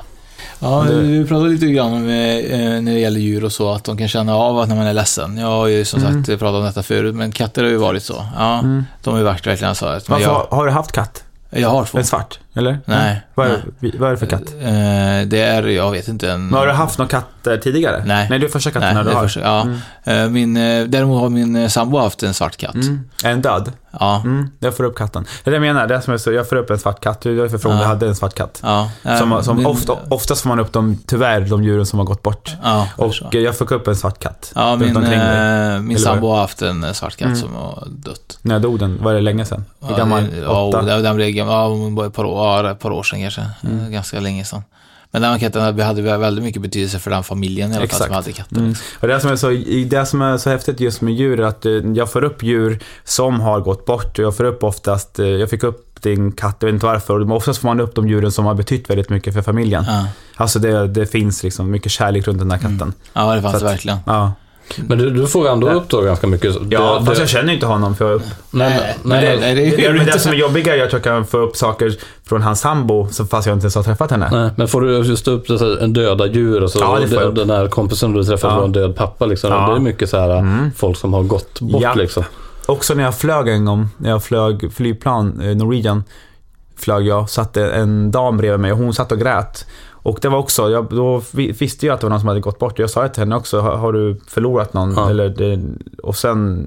Ja, 0.61 0.85
du 0.91 1.27
pratade 1.27 1.51
lite 1.51 1.67
grann 1.67 1.93
om 1.93 2.03
eh, 2.09 2.81
när 2.81 2.93
det 2.93 2.99
gäller 3.01 3.21
djur 3.21 3.45
och 3.45 3.53
så, 3.53 3.73
att 3.73 3.85
de 3.85 3.97
kan 3.99 4.09
känna 4.09 4.37
av 4.37 4.59
att 4.59 4.69
när 4.69 4.77
man 4.77 4.87
är 4.87 4.93
ledsen. 4.95 5.37
Jag 5.39 5.47
har 5.47 5.67
ju 5.67 5.85
som 5.85 6.01
Mm. 6.05 6.25
sagt 6.25 6.39
pratat 6.41 6.59
om 6.59 6.65
detta 6.65 6.83
förut, 6.83 7.15
men 7.15 7.33
katter 7.33 7.63
har 7.63 7.71
ju 7.71 7.77
varit 7.77 8.03
så. 8.03 8.27
Ja, 8.39 8.59
Mm. 8.59 8.85
de 9.03 9.11
har 9.11 9.19
ju 9.19 9.25
varit 9.25 9.47
verkligen 9.47 9.75
så. 9.75 9.87
Att, 9.87 10.09
jag, 10.09 10.47
har 10.51 10.67
du 10.67 10.73
haft 10.73 10.93
katt? 10.93 11.25
jag 11.51 11.69
har 11.69 11.85
två. 11.85 11.99
En 11.99 12.05
svart, 12.05 12.39
eller? 12.55 12.79
Nej, 12.85 13.23
Vad 13.35 13.47
är, 13.47 13.63
nej. 13.81 13.93
vad 13.99 14.09
är 14.09 14.13
det 14.13 14.19
för 14.19 14.27
katt? 14.27 14.55
Eh, 14.61 15.29
det 15.29 15.41
är, 15.41 15.67
jag 15.67 15.91
vet 15.91 16.09
inte, 16.09 16.31
en... 16.31 16.47
Men 16.47 16.59
har 16.59 16.67
du 16.67 16.73
haft 16.73 16.99
någon 16.99 17.09
katt 17.09 17.25
tidigare? 17.63 18.03
Nej. 18.07 18.27
Nej, 18.31 18.39
det 18.39 18.47
är 18.47 18.49
första 18.51 18.71
katten 18.71 18.95
Nej, 18.95 19.05
du 19.05 19.11
är 19.11 19.15
har. 19.15 19.23
första, 19.23 19.41
ja. 19.41 19.63
Mm. 19.63 19.79
Eh, 20.25 20.29
Min, 20.31 20.57
eh, 20.57 20.85
däremot 20.85 21.21
har 21.21 21.29
min 21.29 21.71
sambo 21.71 21.99
haft 21.99 22.23
en 22.23 22.35
svart 22.35 22.57
katt. 22.57 22.75
Mm. 22.75 23.01
Är 23.25 23.29
den 23.31 23.43
död? 23.43 23.73
Ja. 24.01 24.21
Mm, 24.25 24.51
jag 24.59 24.77
får 24.77 24.85
upp 24.85 24.97
katten. 24.97 25.25
Det 25.45 25.51
är 25.51 25.55
jag 25.55 25.61
menar, 25.61 25.87
det 25.87 25.95
är 25.95 26.01
som 26.01 26.11
jag, 26.13 26.21
så, 26.21 26.33
jag 26.33 26.49
får 26.49 26.57
upp 26.57 26.71
en 26.71 26.79
svart 26.79 27.01
katt. 27.01 27.21
Det 27.21 27.31
är 27.31 27.35
därför 27.35 27.69
om 27.69 27.77
Ja. 27.79 27.85
hade 27.85 28.07
en 28.07 28.17
svart 28.17 28.35
katt. 28.35 28.61
Ja. 28.63 28.91
Som, 29.19 29.43
som 29.45 29.57
min- 29.57 29.67
ofta, 29.67 29.93
oftast 30.09 30.43
får 30.43 30.49
man 30.49 30.61
upp 30.61 30.73
dem, 30.73 30.99
tyvärr, 31.07 31.41
de 31.41 31.65
djuren 31.65 31.87
som 31.87 31.99
har 31.99 32.07
gått 32.07 32.23
bort. 32.23 32.51
Ja, 32.63 32.89
Och 32.97 33.15
så. 33.15 33.29
jag 33.33 33.57
fick 33.59 33.71
upp 33.71 33.89
en 33.89 33.97
svart 33.97 34.19
katt. 34.19 34.53
Ja, 34.55 34.77
min, 34.77 35.87
min 35.89 35.99
sambo 35.99 36.29
har 36.29 36.37
haft 36.41 36.63
en 36.63 36.95
svart 36.95 37.17
katt 37.17 37.27
Mm. 37.27 37.37
som 37.37 37.55
har 37.55 37.85
dött. 37.91 38.39
När 38.43 38.61
dog 38.61 38.79
den? 38.79 38.99
Var 39.03 39.15
det 39.15 39.21
länge 39.21 39.45
sedan? 39.45 39.65
Hur 39.81 39.91
Ja, 39.91 39.97
gammal? 39.97 40.23
Ja, 40.43 40.63
Åtta? 40.69 40.83
den, 40.83 41.03
den 41.03 41.17
blev 41.17 41.29
gammal, 41.31 41.95
ja, 41.97 42.07
ett 42.07 42.15
par 42.15 42.25
år, 42.25 42.44
ja, 42.45 42.71
ett 42.71 42.81
par 42.81 42.91
år 42.91 43.03
sedan 43.03 43.21
kanske. 43.21 43.47
Mm. 43.65 43.81
Eh, 43.81 43.89
Ganska 43.89 44.21
länge 44.21 44.45
sedan. 44.45 44.63
Men 45.11 45.23
den 45.23 45.41
katten 45.41 45.81
hade 45.81 46.03
väldigt 46.03 46.45
mycket 46.45 46.63
betydelse 46.63 46.99
för 46.99 47.11
den 47.11 47.25
familjen 47.25 47.73
i 47.73 47.77
alla 47.77 47.89
fall 47.89 48.01
som 48.01 48.15
hade 48.15 48.33
katten. 48.33 48.59
Mm. 48.59 48.75
Och 49.01 49.09
det, 49.09 49.21
som 49.21 49.31
är 49.31 49.37
så, 49.37 49.51
det 49.87 50.07
som 50.07 50.23
är 50.23 50.37
så 50.39 50.51
häftigt 50.51 50.81
just 50.81 51.01
med 51.01 51.15
djur 51.15 51.41
är 51.41 51.45
att 51.45 51.67
eh, 51.67 51.73
jag 51.73 52.13
får 52.13 52.25
upp 52.25 52.43
djur 52.43 52.79
som 53.05 53.41
har 53.41 53.61
gått 53.61 53.87
bort. 53.87 54.19
Jag 54.19 54.37
får 54.37 54.45
upp 54.45 54.63
oftast, 54.65 55.19
eh, 55.19 55.27
jag 55.27 55.51
fick 55.51 55.63
upp 55.63 56.03
din 56.03 56.33
katt, 56.33 56.57
jag 56.61 56.67
vet 56.67 56.75
inte 56.75 56.87
varför. 56.87 57.19
Men 57.19 57.33
oftast 57.33 57.61
får 57.61 57.69
man 57.69 57.81
upp 57.81 57.95
de 57.95 58.09
djuren 58.09 58.33
som 58.33 58.45
har 58.45 58.55
betytt 58.55 58.91
väldigt 58.91 59.09
mycket 59.09 59.35
för 59.35 59.43
familjen. 59.43 59.85
Ja. 59.89 60.07
Alltså 60.37 60.59
det, 60.59 60.87
det 60.87 61.07
finns 61.07 61.43
liksom 61.43 61.71
mycket 61.71 61.93
kärlek 61.93 62.27
runt 62.27 62.39
den 62.39 62.51
här 62.51 62.59
katten. 62.59 62.93
Ja, 63.13 63.35
det 63.35 63.43
fanns 63.43 63.59
det 63.59 63.65
verkligen. 63.65 63.99
Ja. 64.07 64.33
Men 64.77 64.99
du, 64.99 65.11
du 65.11 65.27
får 65.27 65.49
ändå 65.49 65.71
upp 65.71 65.89
då 65.89 66.01
ganska 66.01 66.27
mycket. 66.27 66.55
Ja, 66.71 66.99
det, 67.01 67.07
fast 67.07 67.17
det, 67.17 67.23
jag 67.23 67.29
känner 67.29 67.53
inte 67.53 67.67
honom 67.67 67.97
för 67.97 68.05
jag 68.05 68.15
upp. 68.15 68.23
nej, 68.51 68.71
Nej, 68.81 68.97
Men 69.03 69.25
det, 69.25 69.41
nej, 69.41 69.55
det 69.55 69.77
det, 69.77 69.93
det 69.93 69.99
inte. 70.01 70.19
som 70.19 70.33
är 70.33 70.37
jobbiga 70.37 70.77
är 70.77 70.83
att 70.87 70.93
jag 70.93 71.03
kan 71.03 71.27
få 71.27 71.39
upp 71.39 71.57
saker 71.57 71.95
från 72.29 72.43
hans 72.43 72.61
sambo, 72.61 73.09
så 73.11 73.25
fast 73.27 73.47
jag 73.47 73.57
inte 73.57 73.65
ens 73.65 73.75
har 73.75 73.83
träffat 73.83 74.11
henne. 74.11 74.29
nej, 74.33 74.51
men 74.57 74.69
får 74.69 74.81
du 74.81 74.97
just 74.99 75.29
upp 75.29 75.49
det, 75.49 75.59
så 75.59 75.65
här, 75.75 75.83
en 75.83 75.93
döda 75.93 76.27
djur 76.27 76.63
och 76.63 76.71
så 76.71 76.79
Ja, 76.79 76.99
det 77.01 77.09
får 77.09 77.19
jag 77.23 77.29
upp. 77.29 77.35
den 77.37 77.49
där 77.49 77.69
kompisen 77.69 78.13
du 78.13 78.25
träffade 78.25 78.55
Ja. 78.55 78.59
var 78.59 78.65
en 78.67 78.73
död 78.73 78.97
pappa 78.97 79.27
liksom. 79.27 79.53
Ja. 79.53 79.69
Det 79.71 79.77
är 79.77 79.81
mycket 79.81 80.11
så 80.11 80.19
här 80.21 80.31
Mm. 80.39 80.71
folk 80.77 80.97
som 80.99 81.13
har 81.15 81.23
gått 81.23 81.61
bort 81.61 81.83
Ja. 81.83 81.95
liksom. 81.95 82.25
Också 82.67 82.95
när 82.95 83.05
jag 83.05 83.15
flög 83.19 83.49
en 83.49 83.65
gång, 83.65 83.89
när 83.97 84.11
jag 84.11 84.23
flög 84.25 84.73
flygplan, 84.75 85.41
eh, 85.41 85.57
Norwegian, 85.57 86.05
flög 86.79 87.07
jag, 87.07 87.31
satt 87.31 87.57
en 87.57 88.11
dam 88.11 88.37
bredvid 88.37 88.61
mig 88.61 88.73
och 88.73 88.79
hon 88.79 88.95
satt 88.95 89.13
och 89.13 89.19
grät. 89.19 89.67
Och 90.05 90.19
det 90.23 90.29
var 90.29 90.39
också, 90.39 90.71
jag, 90.71 90.87
då 90.91 91.23
vi- 91.33 91.53
visste 91.53 91.87
jag 91.87 91.95
att 91.95 92.01
det 92.01 92.07
var 92.07 92.11
någon 92.11 92.21
som 92.21 92.29
hade 92.29 92.41
gått 92.41 92.59
bort. 92.59 92.79
Jag 92.79 92.91
sa 92.91 93.09
till 93.09 93.21
henne 93.23 93.37
också, 93.37 93.61
har, 93.61 93.77
har 93.77 93.93
du 93.93 94.21
förlorat 94.29 94.75
någon? 94.75 94.95
Ja. 94.97 95.11
Eller 95.11 95.29
det, 95.29 95.61
och 96.03 96.17
sen... 96.17 96.67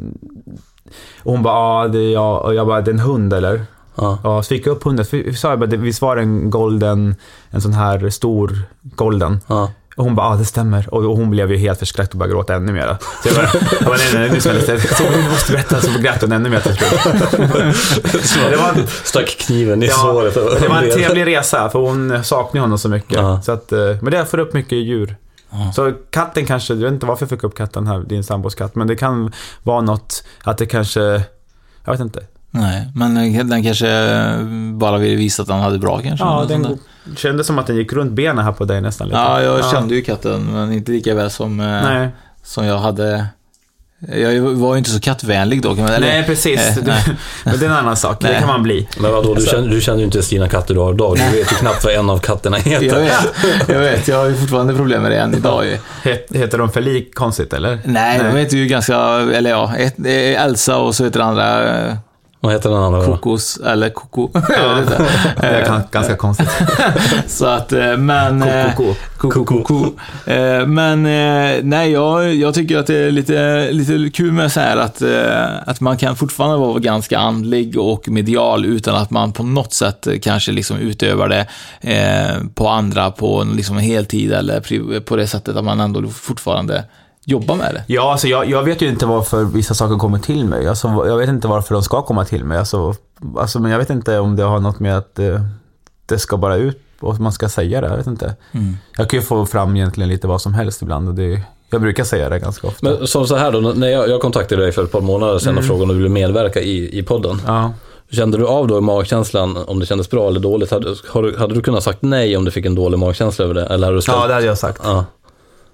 Och 1.24 1.32
hon 1.32 1.44
bara, 1.44 1.84
ja, 1.84 1.88
det 1.88 2.00
är 2.00 2.14
jag. 2.14 2.42
Och 2.46 2.56
jag 2.56 2.68
bara, 2.68 2.82
det 2.82 2.92
är 2.92 2.94
en 2.94 3.00
hund 3.00 3.34
eller? 3.34 3.62
Ja. 3.96 4.20
Ja, 4.24 4.44
så 4.44 4.48
fick 4.48 4.68
jag 4.68 4.72
upp 4.76 4.84
hunden. 4.84 5.06
För- 5.06 5.32
sa 5.32 5.50
jag 5.50 5.60
bara, 5.60 5.66
visst 5.70 6.02
var 6.02 6.16
det 6.16 6.22
en 6.22 6.50
golden, 6.50 7.16
en 7.50 7.62
sån 7.62 7.74
här 7.74 8.10
stor 8.10 8.60
golden? 8.84 9.40
Ja. 9.48 9.72
Och 9.98 10.04
hon 10.04 10.16
bara, 10.16 10.32
ja 10.32 10.36
det 10.38 10.46
stämmer. 10.46 10.94
Och 10.94 11.06
och 11.06 11.18
hon 11.18 11.30
blev 11.30 11.52
ju 11.52 11.58
helt 11.58 11.80
förskräckt 11.80 12.12
och 12.12 12.18
började 12.18 12.34
gråta 12.34 12.56
ännu 12.56 12.74
mer. 12.74 12.98
Så 13.24 13.28
jag 13.30 13.36
bara, 13.36 13.50
jag 13.80 13.86
bara 13.88 13.98
nej, 13.98 14.10
nej, 14.14 14.22
nej, 14.22 14.30
nu 14.32 14.42
smäller 14.42 14.68
det. 14.68 14.80
Så 14.80 15.04
hon 15.04 15.30
måste 15.32 15.52
berätta, 15.52 15.82
så 15.82 16.00
grät 16.00 16.22
hon 16.22 16.32
ännu 16.32 16.50
mer 16.50 16.60
till 16.60 16.76
slut. 16.78 16.92
det 18.52 18.58
var, 18.58 18.88
Stack 19.04 19.28
kniven 19.40 19.84
i 19.84 19.86
Ja, 19.86 19.94
såret. 19.94 20.34
det 20.62 20.68
var 20.68 20.82
en 20.84 20.92
trevlig 20.92 21.28
resa, 21.28 21.70
för 21.70 21.80
hon 21.80 22.24
saknar 22.24 22.62
honom 22.62 22.78
så 22.78 22.90
mycket. 22.90 23.18
Ja. 23.18 23.42
Så 23.42 23.52
att, 23.52 23.72
eh, 23.72 23.80
men 24.02 24.12
det 24.12 24.26
får 24.26 24.38
upp 24.38 24.54
mycket 24.54 24.78
djur. 24.78 25.16
Så 25.76 25.94
katten 26.10 26.46
kanske, 26.46 26.74
jag 26.74 26.82
vet 26.82 26.94
inte 26.94 27.06
varför 27.06 27.24
jag 27.24 27.30
fick 27.30 27.44
upp 27.44 27.58
katten 27.58 27.88
här, 27.88 28.00
din 28.00 28.24
sambos 28.24 28.56
katt, 28.56 28.76
men 28.76 28.88
det 28.88 28.96
kan 28.96 29.32
vara 29.64 29.82
något, 29.82 30.24
att 30.44 30.58
det 30.58 30.66
kanske, 30.66 31.00
jag 31.86 31.92
vet 31.92 32.00
inte. 32.00 32.24
Nej, 32.62 32.88
men 32.96 33.50
den 33.50 33.64
kanske 33.64 33.88
bara 34.74 34.98
ville 34.98 35.16
visa 35.16 35.44
att 35.44 35.50
han 35.50 35.60
hade 35.60 35.80
bra 35.80 36.00
kanske. 36.04 36.26
Ja, 36.26 36.46
den 36.50 36.80
kändes 37.16 37.48
som 37.48 37.60
att 37.60 37.68
den 37.68 37.76
gick 37.76 37.94
runt 37.94 38.12
benen 38.12 38.46
här 38.46 38.52
på 38.52 38.66
dig 38.66 38.82
nästan 38.82 39.08
lite. 39.08 39.20
ja 39.20 39.42
jag 39.42 39.72
kände 39.72 39.96
ju 39.96 40.02
katten, 40.02 40.44
men 40.54 40.72
inte 40.74 40.92
lika 40.92 41.16
väl 41.16 41.30
som, 41.30 41.60
eh, 41.60 41.66
Nej. 41.66 42.10
som 42.44 42.66
jag 42.66 42.78
hade... 42.80 43.26
Jag 44.16 44.42
var 44.42 44.74
ju 44.74 44.78
inte 44.78 44.90
så 44.90 45.00
kattvänlig 45.00 45.62
då. 45.62 45.72
Eller, 45.72 46.00
Nej, 46.00 46.24
precis. 46.24 46.60
eh, 46.60 46.76
Du, 46.76 46.82
nej. 46.92 47.04
men 47.46 47.60
det 47.60 47.66
är 47.66 47.70
en 47.70 47.76
annan 47.76 47.96
sak. 47.98 48.22
Det 48.22 48.28
Nej. 48.30 48.40
kan 48.40 48.48
man 48.48 48.64
bli. 48.64 48.88
Men 49.00 49.12
vadå, 49.12 49.34
du 49.34 49.46
känner, 49.46 49.68
du 49.68 49.82
känner 49.82 50.00
ju 50.00 50.06
inte 50.06 50.22
Stina 50.24 50.48
katter 50.50 50.74
du 50.74 50.80
har 50.80 50.94
idag. 50.94 51.18
Du 51.18 51.38
vet 51.38 51.52
ju 51.52 51.56
knappt 51.56 51.84
vad 51.84 51.94
en 51.94 52.10
av 52.10 52.20
katterna 52.20 52.58
heter. 52.58 52.86
Jag 52.86 53.00
vet, 53.00 53.14
jag 53.68 53.80
vet. 53.80 54.08
Jag 54.08 54.18
har 54.18 54.26
ju 54.26 54.36
fortfarande 54.36 54.76
problem 54.76 55.02
med 55.02 55.12
det 55.12 55.18
än 55.20 55.34
idag 55.36 55.66
ju. 55.66 55.78
Het, 56.02 56.26
heter 56.34 56.58
de 56.58 56.70
för 56.70 56.82
lik 56.82 57.16
konstigt 57.16 57.54
eller? 57.54 57.80
Nej, 57.84 58.20
de 58.32 58.38
heter 58.38 58.58
ju 58.58 58.66
ganska, 58.68 58.96
eller 59.34 59.50
ja, 59.50 59.76
ett, 59.78 59.94
det 59.98 60.36
Elsa 60.36 60.78
och 60.78 60.96
så 60.96 61.04
heter 61.04 61.20
den 61.20 61.28
andra 61.30 61.78
eh, 61.88 61.96
Vad 62.40 62.54
heter 62.54 62.70
den 62.70 62.80
andra 62.84 63.00
då? 63.00 63.06
Kokos, 63.06 63.58
eller 63.66 63.90
Koko. 63.90 64.22
Inte. 64.80 65.06
Det 65.42 65.48
är 65.48 65.66
gan- 65.66 65.82
ganska 65.92 66.16
konstigt. 66.16 66.50
Så 67.28 67.46
att, 67.46 67.74
eh, 67.74 67.98
men... 67.98 68.42
eh, 68.42 68.76
Koko. 68.76 68.94
Koko, 69.18 69.46
koko. 69.46 69.86
Eh, 70.32 70.66
Men 70.68 71.06
eh, 71.06 71.60
nej, 71.64 71.92
jag, 71.92 72.34
jag 72.36 72.54
tycker 72.54 72.78
att 72.78 72.88
det 72.88 72.98
är 72.98 73.12
lite, 73.12 73.68
lite 73.72 74.10
kul 74.18 74.32
med 74.32 74.52
så 74.52 74.60
här 74.60 74.78
att, 74.78 75.02
eh, 75.02 75.46
att 75.66 75.82
man 75.82 75.98
kan 75.98 76.16
fortfarande 76.16 76.58
vara 76.58 76.80
ganska 76.80 77.20
andlig 77.20 77.78
och 77.80 78.10
medial 78.10 78.66
utan 78.66 78.96
att 78.96 79.10
man 79.12 79.32
på 79.32 79.44
något 79.44 79.74
sätt 79.74 80.08
eh, 80.08 80.14
kanske 80.22 80.52
liksom 80.52 80.78
utövar 80.78 81.30
det 81.30 81.48
eh, 81.82 82.38
på 82.56 82.70
andra 82.70 83.12
på 83.12 83.44
liksom 83.56 83.78
heltid 83.78 84.32
eller 84.34 85.00
på 85.00 85.16
det 85.16 85.28
sättet 85.28 85.56
att 85.56 85.64
man 85.66 85.80
ändå 85.80 86.08
fortfarande 86.10 86.84
jobbar 87.30 87.56
med 87.56 87.74
det. 87.74 87.84
Ja, 87.88 88.12
alltså 88.12 88.28
jag, 88.28 88.50
jag 88.50 88.64
vet 88.64 88.82
ju 88.82 88.88
inte 88.90 89.06
varför 89.06 89.44
vissa 89.44 89.74
saker 89.74 89.96
kommer 89.96 90.20
till 90.20 90.46
mig. 90.46 90.68
Alltså, 90.68 90.88
jag 90.88 91.18
vet 91.18 91.30
inte 91.30 91.48
varför 91.48 91.74
de 91.74 91.84
ska 91.84 92.02
komma 92.02 92.26
till 92.26 92.44
mig. 92.44 92.58
Alltså, 92.58 92.96
alltså, 93.38 93.60
men 93.60 93.72
jag 93.72 93.78
vet 93.80 93.90
inte 93.90 94.20
om 94.20 94.36
det 94.36 94.44
har 94.44 94.60
något 94.60 94.80
med 94.80 94.98
att 94.98 95.20
eh, 95.20 95.42
det 96.06 96.20
ska 96.20 96.38
bara 96.38 96.56
ut 96.56 96.82
och 97.00 97.20
man 97.20 97.32
ska 97.32 97.50
säga 97.50 97.82
det. 97.82 97.88
Jag 97.88 97.98
vet 97.98 98.08
inte. 98.08 98.36
Mm. 98.52 98.78
Jag 98.98 99.10
kan 99.10 99.20
ju 99.20 99.26
få 99.26 99.46
fram 99.46 99.76
egentligen 99.76 100.10
lite 100.10 100.28
vad 100.28 100.42
som 100.42 100.54
helst 100.54 100.82
ibland 100.82 101.08
och 101.10 101.16
det, 101.16 101.42
jag 101.70 101.82
brukar 101.82 102.04
säga 102.04 102.30
det 102.30 102.40
ganska 102.40 102.68
ofta. 102.68 102.90
Men 102.90 103.08
som 103.08 103.28
så 103.28 103.36
här 103.36 103.52
då, 103.52 103.60
när 103.60 103.88
jag, 103.88 104.10
jag 104.10 104.22
kontaktade 104.22 104.62
dig 104.62 104.72
för 104.72 104.84
ett 104.84 104.92
par 104.92 105.02
månader 105.02 105.40
sedan 105.40 105.50
och 105.58 105.64
Mm. 105.64 105.68
frågade 105.68 105.84
om 105.84 105.90
du 105.90 105.96
ville 105.96 106.10
medverka 106.10 106.60
i, 106.62 107.00
i 107.00 107.04
podden. 107.04 107.42
Ja. 107.48 107.74
Kände 108.12 108.38
du 108.38 108.48
av 108.48 108.68
då 108.68 108.78
i 108.78 108.82
magkänslan 108.82 109.58
om 109.68 109.80
det 109.80 109.86
kändes 109.86 110.10
bra 110.10 110.28
eller 110.28 110.40
dåligt? 110.40 110.72
Hade, 110.72 110.96
har 111.10 111.24
du, 111.24 111.38
hade 111.38 111.54
du 111.54 111.62
kunnat 111.62 111.84
sagt 111.84 112.02
nej 112.02 112.38
om 112.38 112.46
du 112.46 112.52
fick 112.52 112.66
en 112.66 112.76
dålig 112.76 113.00
magkänsla 113.00 113.46
över 113.46 113.54
det? 113.56 113.66
Eller 113.66 113.88
hade 113.88 113.98
du 113.98 114.02
ställt, 114.02 114.18
ja, 114.18 114.28
det 114.28 114.34
hade 114.34 114.46
jag 114.46 114.58
sagt. 114.58 114.82
Ja. 114.84 115.06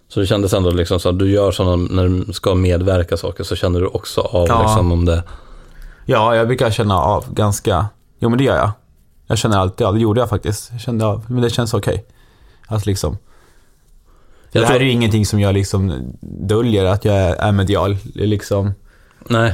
Så 0.08 0.20
det 0.20 0.26
kändes 0.26 0.54
ändå 0.54 0.72
liksom 0.72 1.00
så 1.00 1.10
att 1.10 1.20
du 1.20 1.32
gör 1.32 1.52
sådana, 1.52 1.76
när 1.76 2.08
du 2.08 2.34
ska 2.34 2.56
medverka 2.56 3.18
saker 3.18 3.44
så 3.44 3.56
känner 3.56 3.80
du 3.80 3.88
också 3.88 4.22
av 4.22 4.48
Ja. 4.48 4.62
liksom 4.64 4.92
om 4.92 5.06
det... 5.06 5.24
Ja, 6.06 6.36
jag 6.36 6.48
brukar 6.48 6.72
känna 6.72 6.98
av 7.00 7.34
ganska... 7.34 7.86
Jo, 8.20 8.30
men 8.30 8.38
det 8.38 8.44
gör 8.44 8.56
jag. 8.56 8.72
Jag 9.28 9.38
känner 9.38 9.58
alltid 9.58 9.88
av. 9.88 9.94
Det 9.94 10.00
gjorde 10.00 10.20
jag 10.20 10.30
faktiskt. 10.30 10.70
Jag 10.72 10.82
kände 10.82 11.06
av. 11.06 11.26
Men 11.28 11.42
det 11.42 11.50
känns 11.50 11.74
okej. 11.74 12.06
Att 12.68 12.86
liksom... 12.86 13.18
Jag 14.52 14.64
det 14.64 14.68
här 14.68 14.74
tror- 14.74 14.82
är 14.82 14.86
ju 14.86 14.92
ingenting 14.92 15.26
som 15.26 15.40
jag 15.40 15.54
liksom 15.54 16.14
döljer 16.22 16.86
att 16.86 17.06
jag 17.06 17.16
är 17.16 17.52
medial. 17.52 17.98
Liksom... 18.14 18.74
Nej. 19.28 19.54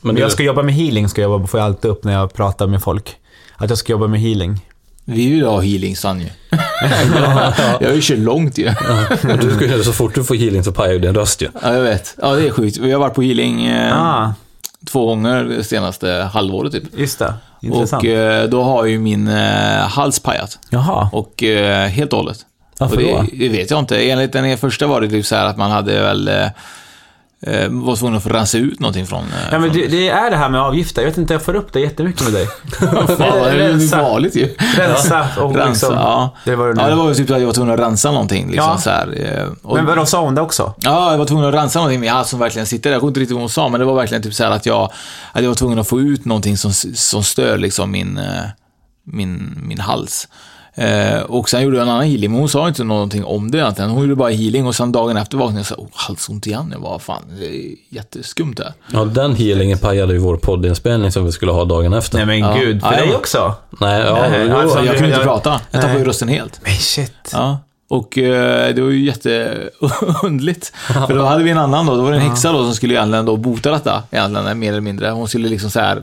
Men 0.00 0.14
du- 0.14 0.20
jag 0.20 0.32
ska 0.32 0.42
jobba 0.42 0.62
med 0.62 0.74
healing, 0.74 1.08
ska 1.08 1.20
jag 1.22 1.30
jobba, 1.30 1.46
får 1.46 1.60
jag 1.60 1.66
alltid 1.66 1.90
upp 1.90 2.04
när 2.04 2.12
jag 2.12 2.32
pratar 2.34 2.66
med 2.66 2.82
folk. 2.82 3.16
Att 3.56 3.68
jag 3.70 3.78
ska 3.78 3.92
jobba 3.92 4.06
med 4.06 4.20
healing. 4.20 4.66
Vi 5.12 5.30
vill 5.30 5.44
ha 5.46 5.60
healing, 5.60 5.96
Sann 5.96 6.20
ju. 6.20 6.26
Jag 7.80 7.88
har 7.88 7.94
ju 7.94 8.00
kört 8.02 8.18
långt 8.18 8.58
ju. 8.58 8.68
Och 8.68 9.38
du 9.38 9.50
ska, 9.54 9.66
ju- 9.66 9.82
så 9.84 9.92
fort 9.92 10.14
du 10.14 10.24
får 10.24 10.34
healing 10.34 10.64
så 10.64 10.72
pajar 10.72 10.92
ju 10.92 10.98
din 10.98 11.14
röst 11.14 11.42
ju. 11.42 11.48
Ja, 11.62 11.74
jag 11.74 11.82
vet. 11.82 12.14
Ja, 12.22 12.32
det 12.34 12.46
är 12.46 12.50
sjukt. 12.50 12.76
Vi 12.76 12.92
har 12.92 13.00
varit 13.00 13.14
på 13.14 13.22
healing 13.22 13.66
eh, 13.66 14.02
Ah, 14.02 14.34
två 14.90 15.06
gånger 15.06 15.44
det 15.44 15.64
senaste 15.64 16.30
halvåret 16.32 16.72
typ. 16.72 16.84
just 16.96 17.18
det. 17.18 17.34
Intressant. 17.62 18.02
Och 18.02 18.08
eh, 18.08 18.48
då 18.48 18.62
har 18.62 18.84
ju 18.84 18.98
min 18.98 19.28
eh, 19.28 19.88
hals 19.88 20.20
pajat. 20.20 20.58
Jaha. 20.70 21.08
Och 21.12 21.42
eh, 21.42 21.88
helt 21.88 22.12
och 22.12 22.18
hållet. 22.18 22.38
Varför 22.78 22.96
och 22.96 23.02
det, 23.02 23.12
då? 23.12 23.26
det 23.32 23.48
vet 23.48 23.70
jag 23.70 23.78
inte. 23.78 24.10
Enligt 24.10 24.32
den 24.32 24.58
första 24.58 24.86
var 24.86 25.00
det 25.00 25.08
typ 25.08 25.26
så 25.26 25.36
här 25.36 25.46
att 25.46 25.56
man 25.56 25.70
hade 25.70 25.92
väl 26.00 26.30
eh, 27.46 27.68
var 27.70 27.96
tvungen 27.96 28.16
att 28.16 28.22
få 28.22 28.28
rensa 28.28 28.58
ut 28.58 28.80
någonting 28.80 29.06
från... 29.06 29.20
Eh, 29.24 29.28
Ja, 29.52 29.58
men 29.58 29.70
från 29.70 29.80
det, 29.80 29.86
det 29.88 30.08
är 30.08 30.30
det 30.30 30.36
här 30.36 30.48
med 30.48 30.60
avgifter. 30.60 31.02
Jag 31.02 31.08
vet 31.08 31.18
inte, 31.18 31.34
jag 31.34 31.42
får 31.42 31.54
upp 31.56 31.72
det 31.72 31.80
jättemycket 31.80 32.22
med 32.24 32.32
dig. 32.32 32.46
Fan, 32.78 33.06
det 33.16 33.64
är 33.64 34.02
vanligt 34.02 34.36
ju. 34.36 34.54
Rensa 34.76 35.28
och 35.40 35.54
rensa, 35.56 35.68
liksom... 35.68 35.94
ja. 35.94 36.34
Det 36.44 36.56
var 36.56 36.68
det 36.68 36.74
nu. 36.74 36.80
ja, 36.82 36.88
det 36.88 36.94
var 36.94 37.08
ju 37.08 37.14
typ 37.14 37.30
att 37.30 37.38
jag 37.40 37.46
var 37.46 37.52
tvungen 37.54 37.74
att 37.74 37.80
rensa 37.80 38.10
någonting. 38.10 38.46
Liksom, 38.50 38.70
Ja. 38.70 38.78
så 38.78 38.90
här, 38.90 39.38
eh, 39.40 39.52
och, 39.62 39.76
Men 39.76 39.86
vadå, 39.86 40.06
sa 40.06 40.20
hon 40.24 40.34
det 40.34 40.40
också? 40.40 40.74
Ja, 40.80 41.10
jag 41.10 41.18
var 41.18 41.24
tvungen 41.24 41.44
att 41.48 41.54
rensa 41.54 41.78
någonting 41.78 42.00
med 42.00 42.12
allt 42.12 42.28
som 42.28 42.38
verkligen 42.38 42.66
sitter 42.66 42.90
där. 42.90 42.94
Jag 42.94 43.00
kommer 43.00 43.10
inte 43.10 43.20
riktigt 43.20 43.34
vad 43.34 43.42
hon 43.42 43.50
sa, 43.50 43.68
men 43.68 43.80
det 43.80 43.86
var 43.86 43.94
verkligen 43.94 44.22
typ 44.22 44.34
så 44.34 44.44
att 44.44 44.66
jag, 44.66 44.90
att 45.32 45.42
jag 45.42 45.48
var 45.48 45.54
tvungen 45.54 45.78
att 45.78 45.88
få 45.88 46.00
ut 46.00 46.24
någonting 46.24 46.56
som, 46.56 46.72
som 46.94 47.22
stör 47.22 47.58
liksom 47.58 47.90
min, 47.90 48.20
min, 49.04 49.58
min 49.62 49.80
hals. 49.80 50.28
Eh, 50.74 51.20
och 51.22 51.48
sen 51.50 51.62
gjorde 51.62 51.76
jag 51.76 51.82
en 51.82 51.88
annan 51.92 52.04
healing, 52.06 52.30
men 52.30 52.40
hon 52.40 52.48
sa 52.48 52.68
inte 52.68 52.84
någonting 52.84 53.24
om 53.24 53.50
det 53.50 53.58
egentligen. 53.58 53.90
Hon 53.90 54.02
gjorde 54.02 54.14
bara 54.16 54.30
healing 54.30 54.66
och 54.66 54.74
sen 54.74 54.92
dagen 54.92 55.16
efter 55.16 55.36
vaknade 55.38 55.56
jag 55.58 55.60
och 55.60 55.66
sa, 55.66 55.74
oh, 55.74 55.88
halsont 55.92 56.46
igen. 56.46 56.68
Jag 56.72 56.80
var 56.80 56.98
fan, 56.98 57.22
det 57.38 57.46
är 57.46 57.74
jätteskumt 57.88 58.54
det 58.56 58.64
här. 58.64 58.72
Ja, 58.92 59.04
den 59.04 59.34
healingen 59.36 59.78
pajade 59.78 60.12
ju 60.12 60.18
vår 60.18 60.36
poddinspelning 60.36 61.12
som 61.12 61.24
vi 61.24 61.32
skulle 61.32 61.52
ha 61.52 61.64
dagen 61.64 61.92
efter. 61.92 62.16
Nej 62.16 62.26
men 62.26 62.38
Ja. 62.38 62.54
gud, 62.60 62.82
för 62.82 62.92
Ja, 62.92 62.98
dig 63.00 63.14
också? 63.14 63.54
Nej, 63.80 64.00
ja, 64.02 64.26
Nej, 64.30 64.46
jo, 64.48 64.56
alltså, 64.56 64.78
jag 64.78 64.86
kunde 64.94 65.08
inte 65.08 65.18
jag- 65.20 65.22
prata. 65.26 65.60
Jag 65.70 65.80
tappade 65.80 65.98
ju 65.98 66.04
rösten 66.04 66.28
helt. 66.28 66.60
Men 66.64 66.72
shit. 66.74 67.12
Ja. 67.32 67.58
Och 67.92 68.18
eh, 68.18 68.74
det 68.74 68.82
var 68.82 68.90
ju 68.90 69.04
jätteundligt. 69.04 70.72
För 71.06 71.14
då 71.14 71.24
hade 71.24 71.44
vi 71.44 71.50
en 71.50 71.58
annan 71.58 71.86
då, 71.86 71.96
då 71.96 72.02
var 72.02 72.10
det 72.10 72.16
en 72.16 72.22
häxa 72.22 72.52
då 72.52 72.64
som 72.64 72.74
skulle 72.74 72.94
egentligen 72.94 73.24
då 73.26 73.36
bota 73.36 73.70
detta, 73.70 74.02
egentligen 74.10 74.58
mer 74.58 74.68
eller 74.70 74.80
mindre. 74.80 75.10
Hon 75.10 75.28
skulle 75.28 75.48
liksom 75.48 75.70
så 75.70 75.80
här 75.80 75.94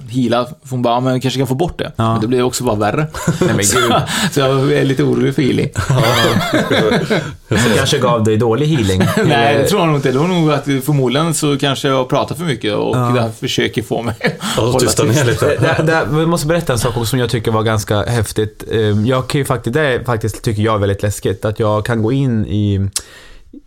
för 0.64 0.70
hon 0.70 0.82
bara, 0.82 0.94
"Ja, 0.94 1.00
men 1.00 1.14
vi 1.14 1.20
kanske 1.22 1.40
kan 1.40 1.48
få 1.48 1.56
bort 1.56 1.78
det. 1.80 1.92
Ja. 1.96 2.12
Men 2.12 2.22
det 2.22 2.28
blev 2.28 2.46
också 2.46 2.64
bara 2.64 2.76
värre. 2.76 3.08
Nej, 3.42 3.50
men 3.56 3.66
så, 3.66 3.80
gud. 3.80 3.94
så 4.32 4.40
jag 4.40 4.54
var 4.54 4.84
lite 4.84 5.04
orolig 5.04 5.36
för 5.36 5.42
healing. 5.42 5.70
Hon 7.50 7.58
kanske 7.78 7.98
gav 7.98 8.24
dig 8.24 8.38
dålig 8.38 8.68
healing. 8.68 9.02
Nej, 9.28 9.58
det 9.58 9.68
tror 9.68 9.82
jag 9.82 9.88
nog 9.88 9.98
inte. 9.98 10.12
Det 10.12 10.20
var 10.20 10.28
nog 10.28 10.52
att 10.52 10.64
förmodligen 10.64 11.34
så 11.34 11.58
kanske 11.58 11.88
jag 11.88 12.10
pratar 12.10 12.36
för 12.36 12.44
mycket 12.46 12.74
och 12.76 12.98
Ja. 12.98 13.02
det 13.16 13.32
försöker 13.40 13.82
få 13.82 14.02
mig 14.02 14.16
att 14.58 14.80
tysta 14.80 15.04
ner 15.04 15.26
lite. 15.26 15.46
Det, 15.46 15.84
det, 15.84 16.06
vi 16.12 16.26
måste 16.26 16.48
berätta 16.48 16.74
en 16.74 16.80
sak 16.80 16.92
också 16.98 17.06
som 17.06 17.20
jag 17.20 17.30
tycker 17.30 17.52
var 17.52 17.64
ganska 17.64 18.04
häftigt. 18.04 18.64
Eh, 18.72 18.80
Jag 18.80 19.28
kan 19.28 19.40
ju 19.40 19.46
faktiskt, 19.46 19.74
det 19.74 19.82
är 19.82 20.04
faktiskt, 20.04 20.42
tycker 20.44 20.62
jag 20.62 20.76
är 20.76 20.80
väldigt 20.80 21.04
läskigt, 21.04 21.46
att 21.46 21.60
jag 21.60 21.79
jag 21.80 21.86
kan 21.86 22.02
gå 22.02 22.12
in 22.12 22.46
i, 22.46 22.90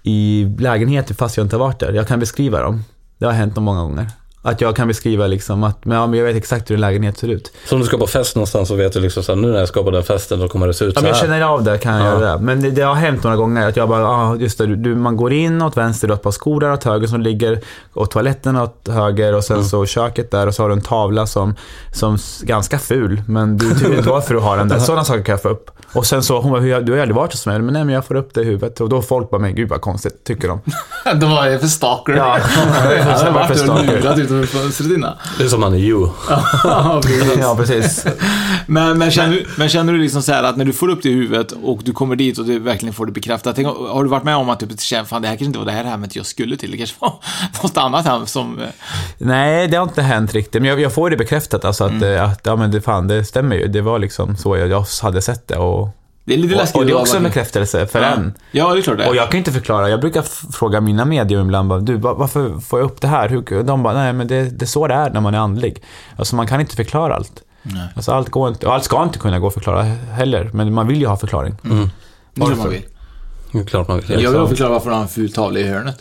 i 0.03 0.45
lägenheter 0.59 1.15
fast 1.15 1.37
jag 1.37 1.45
inte 1.45 1.57
har 1.57 1.65
varit 1.65 1.81
där. 1.81 1.93
Jag 1.93 2.09
kan 2.09 2.21
beskriva 2.21 2.61
dem. 2.61 2.85
Det 3.19 3.25
har 3.27 3.33
hänt 3.33 3.57
många 3.57 3.81
gånger. 3.81 4.07
Att 4.45 4.61
jag 4.61 4.76
kan 4.76 4.88
beskriva 4.88 5.26
liksom 5.26 5.64
att, 5.64 5.84
men, 5.84 5.99
ja, 5.99 6.07
men 6.07 6.18
jag 6.18 6.26
vet 6.26 6.36
exakt 6.36 6.70
hur 6.70 6.74
en 6.74 6.80
lägenhet 6.80 7.18
ser 7.18 7.28
ut. 7.28 7.53
Så 7.64 7.74
om 7.74 7.80
du 7.80 7.86
ska 7.86 7.99
på 7.99 8.07
fest 8.07 8.36
någonstans 8.36 8.68
så 8.68 8.74
vet 8.74 8.93
du 8.93 9.01
liksom 9.01 9.22
så 9.22 9.32
här, 9.34 9.40
nu 9.40 9.49
när 9.53 9.59
jag 9.59 9.68
ska 9.68 9.82
på 9.82 9.90
den 9.90 10.03
festen 10.03 10.40
då 10.40 10.49
kommer 10.49 10.66
det 10.66 10.74
se 10.74 10.84
ut 10.84 10.95
Ja, 10.95 11.01
så 11.01 11.03
men 11.03 11.09
jag 11.09 11.14
här. 11.14 11.22
känner 11.22 11.40
av 11.43 11.64
det, 11.64 11.78
kan 11.78 11.95
jag 11.95 12.07
Ja. 12.07 12.11
göra 12.20 12.32
det. 12.32 12.38
Men 12.43 12.61
det, 12.62 12.70
det 12.70 12.82
har 12.82 12.95
hänt 12.95 13.22
några 13.24 13.36
gånger 13.36 13.68
att 13.68 13.76
jag 13.76 13.88
bara, 13.88 14.09
ah, 14.09 14.36
just 14.36 14.59
det, 14.59 14.76
du, 14.76 14.95
man 14.95 15.16
går 15.16 15.32
in 15.32 15.62
åt 15.62 15.76
vänster, 15.76 16.09
du 16.09 16.12
har 16.12 16.16
ett 16.16 16.22
par 16.22 16.30
skor 16.30 16.61
där 16.61 16.72
åt 16.72 16.84
höger 16.84 17.07
som 17.07 17.20
ligger, 17.20 17.61
och 17.93 18.11
toaletten 18.11 18.57
åt 18.57 18.88
höger 18.88 19.34
och 19.34 19.45
sen 19.45 19.57
Mm. 19.57 19.68
så 19.68 19.86
köket 19.86 20.30
där 20.30 20.47
och 20.47 20.55
så 20.55 20.62
har 20.62 20.68
du 20.68 20.74
en 20.74 20.80
tavla 20.80 21.26
som, 21.26 21.55
som 21.93 22.18
ganska 22.43 22.78
ful, 22.78 23.22
men 23.26 23.57
du 23.57 23.70
tycker 23.74 23.97
inte 23.97 24.09
varför 24.11 24.34
du 24.34 24.40
har 24.40 24.57
den 24.57 24.68
där. 24.68 24.78
Sådana 24.82 25.05
saker 25.05 25.22
kan 25.22 25.32
jag 25.32 25.43
få 25.43 25.49
upp. 25.49 25.70
Och 25.95 26.07
sen 26.07 26.22
så, 26.22 26.40
hon 26.40 26.51
bara, 26.53 26.61
"Hur- 26.61 26.80
du 26.80 26.93
har 26.93 26.97
ju 26.97 27.03
aldrig 27.03 27.16
varit 27.16 27.32
hos 27.32 27.47
mig. 27.47 27.59
Men 27.59 27.72
nej, 27.74 27.84
men 27.84 27.95
jag 27.95 28.05
får 28.05 28.14
upp 28.14 28.34
det 28.34 28.40
i 28.40 28.45
huvudet. 28.45 28.80
Och 28.80 28.88
då 28.88 29.03
folk 29.03 29.30
bara, 29.30 29.40
men 29.40 29.55
gud 29.55 29.68
vad 29.68 29.80
konstigt, 29.80 30.24
tycker 30.24 30.49
de. 30.49 30.61
De 31.20 31.30
var 31.30 31.47
ju 31.49 31.59
för 31.59 31.66
stalker. 31.66 32.12
Ja, 32.12 32.38
jag 33.24 33.32
varit 33.32 33.47
för 33.47 33.53
och 33.55 33.59
stalker. 33.59 34.32
Utanför 34.39 34.59
fönstret 34.59 34.91
innan. 34.91 35.16
Det 35.39 35.45
är 35.45 35.49
som 35.49 35.61
man 35.61 35.74
är 35.74 35.78
you. 35.78 36.09
Ja, 36.64 37.01
precis. 37.05 37.37
Ja, 37.41 37.57
precis. 37.57 38.05
Men, 38.66 38.99
men, 38.99 39.11
känner, 39.11 39.33
du- 39.33 39.47
men 39.59 39.68
känner 39.68 39.93
du 39.93 39.99
liksom 39.99 40.22
så 40.22 40.33
här 40.33 40.43
att 40.43 40.57
när 40.57 40.64
du 40.64 40.72
får 40.72 40.89
upp 40.89 41.03
det 41.03 41.09
i 41.09 41.12
huvudet 41.12 41.53
och 41.62 41.80
du 41.85 41.93
kommer 41.93 42.16
dit 42.16 42.39
och 42.39 42.45
du 42.45 42.59
verkligen 42.59 42.95
får 42.95 43.07
det 43.07 43.12
bekräftat. 43.12 43.57
Tänk, 43.57 43.66
har 43.68 44.05
du 44.05 44.11
varit 44.11 44.24
med 44.24 44.37
om 44.37 44.49
att 44.51 44.61
du 44.61 44.66
känner, 44.78 45.05
fan 45.05 45.22
det 45.22 45.28
här 45.28 45.35
kanske 45.35 45.45
inte 45.45 45.59
var 45.59 45.66
det 45.66 45.72
här 45.72 45.85
hemmet 45.85 46.16
jag 46.16 46.26
skulle 46.26 46.57
till. 46.57 46.70
Det 46.70 46.76
kanske 46.76 46.97
var 46.99 47.12
något 47.62 47.76
annat 47.76 48.07
hem 48.07 48.26
som... 48.26 48.61
Nej, 49.18 49.68
det 49.68 49.76
har 49.76 49.85
inte 49.85 50.03
hänt 50.03 50.33
riktigt. 50.35 50.62
Men 50.62 50.68
jag, 50.70 50.80
jag 50.80 50.93
får 50.93 51.11
det 51.11 51.16
bekräftat 51.16 51.64
alltså 51.64 51.85
att, 51.85 51.91
Mm. 51.93 52.14
eh, 52.14 52.24
att 52.30 52.41
ja, 52.45 52.57
men 52.57 52.70
det, 52.70 52.80
fan, 52.80 53.09
det 53.09 53.24
stämmer 53.24 53.57
ju. 53.57 53.68
Det 53.68 53.80
var 53.80 53.99
liksom 53.99 54.37
så 54.37 54.57
jag, 54.57 54.68
jag 54.68 54.87
hade 55.03 55.22
sett 55.22 55.49
det. 55.49 55.57
Och, 55.57 55.89
Det 56.25 56.35
är 56.35 56.39
lite 56.39 56.55
och, 56.55 56.61
läskigt 56.61 56.77
och 56.81 56.87
det 56.87 56.93
är 56.93 57.01
också 57.01 57.16
en 57.16 57.23
bekräftelse 57.23 57.87
för 57.87 58.01
Ja. 58.03 58.07
en. 58.09 58.35
Ja, 58.51 58.73
det 58.75 58.81
är 58.81 58.83
klart 58.83 58.99
det. 58.99 59.09
Och 59.09 59.16
jag 59.16 59.31
kan 59.31 59.39
inte 59.39 59.53
förklara. 59.53 59.89
Jag 59.91 60.01
brukar 60.01 60.23
fråga 60.53 60.81
mina 60.81 61.05
medium 61.05 61.47
ibland, 61.47 61.68
bara, 61.68 61.81
du, 61.81 61.97
va- 61.97 62.14
varför 62.14 62.59
får 62.61 62.79
jag 62.79 62.87
upp 62.87 63.01
det 63.01 63.09
här? 63.09 63.29
Hur, 63.29 63.62
de 63.62 63.83
bara, 63.83 63.95
nej 63.95 64.12
men 64.12 64.27
det, 64.29 64.43
det 64.59 64.64
är 64.64 64.66
så 64.66 64.87
det 64.89 64.95
är 64.95 65.11
när 65.11 65.20
man 65.20 65.35
är 65.35 65.39
andlig. 65.39 65.83
Alltså 66.16 66.37
man 66.37 66.47
kan 66.47 66.61
inte 66.61 66.77
förklara 66.77 67.14
allt. 67.16 67.43
Nej. 67.62 67.89
Alltså 67.97 68.12
allt 68.12 68.29
går 68.29 68.49
inte, 68.49 68.66
och 68.66 68.75
allt 68.75 68.85
ska 68.85 69.03
inte 69.03 69.18
kunna 69.18 69.39
gå 69.39 69.47
att 69.47 69.55
förklara 69.55 69.83
heller, 69.83 70.51
men 70.53 70.75
man 70.75 70.87
vill 70.87 71.01
ju 71.01 71.07
ha 71.07 71.16
förklaring. 71.16 71.55
Mm. 71.64 71.91
Det 72.35 72.41
är 72.41 72.45
klart 72.47 72.49
man 72.51 72.59
Varför? 72.59 72.70
vill. 72.70 72.83
Det 73.53 73.59
är 73.59 73.64
klart 73.64 73.89
man 73.89 74.01
vill. 74.01 74.23
Jag 74.23 74.31
vill 74.39 74.49
förklara 74.49 74.70
varför 74.73 74.91
du 74.91 74.95
har 74.97 75.03
en 75.03 75.09
ful 75.09 75.33
tavla 75.33 75.59
i 75.61 75.68
hörnet. 75.68 75.97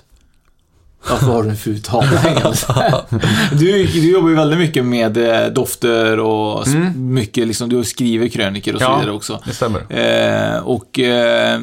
Varför 1.10 1.26
har 1.26 1.44
du 1.44 1.50
en 1.50 1.56
ful 1.58 1.82
tavla 1.82 2.18
hängandes? 2.18 2.68
du, 3.60 3.86
du 3.86 4.12
jobbar 4.12 4.30
ju 4.30 4.36
väldigt 4.36 4.60
mycket 4.60 4.86
med 4.86 5.18
eh, 5.18 5.48
dofter 5.54 6.20
och 6.20 6.68
s- 6.68 6.74
mycket 6.96 7.48
liksom, 7.48 7.70
du 7.70 7.84
skriver 7.84 8.28
krönikor 8.28 8.74
och 8.76 8.82
så 8.82 8.86
Mm. 8.86 8.94
Ja, 8.96 9.00
vidare 9.00 9.16
också. 9.16 9.40
det 9.46 9.54
stämmer. 9.54 9.80
Eh, 9.90 10.58
och 10.60 11.00
eh, 11.00 11.60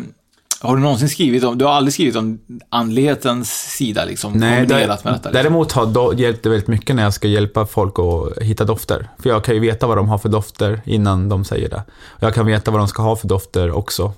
har 0.61 0.77
du 0.77 0.83
någonsin 0.83 1.09
skrivit 1.09 1.45
om, 1.45 1.59
du 1.59 1.65
har 1.65 1.73
aldrig 1.73 1.95
skrivit 1.95 2.17
om 2.17 2.39
andlighetens 2.69 3.51
sida 3.77 4.05
liksom, 4.05 4.33
Nej, 4.33 4.51
med 4.61 4.69
detta? 4.69 4.93
Liksom. 5.13 5.33
däremot 5.33 5.73
har 5.73 5.87
do, 5.87 6.15
hjälpt 6.17 6.43
det 6.43 6.49
väldigt 6.49 6.69
mycket 6.69 6.97
när 6.97 7.03
jag 7.03 7.15
ska 7.15 7.29
hjälpa 7.29 7.67
folk 7.67 7.95
att 7.99 8.43
hitta 8.43 8.65
dofter. 8.65 9.09
För 9.19 9.31
jag 9.31 9.45
kan 9.45 9.55
ju 9.55 9.61
veta 9.61 9.87
vad 9.87 9.97
de 9.97 10.09
har 10.09 10.19
för 10.19 10.29
dofter 10.29 10.81
innan 10.87 11.29
de 11.29 11.45
säger 11.45 11.69
det. 11.69 11.83
Och 12.09 12.23
jag 12.23 12.35
kan 12.35 12.47
veta 12.47 12.71
vad 12.71 12.81
de 12.81 12.89
ska 12.89 13.03
ha 13.03 13.17
för 13.17 13.29
dofter 13.29 13.71
också. 13.71 14.13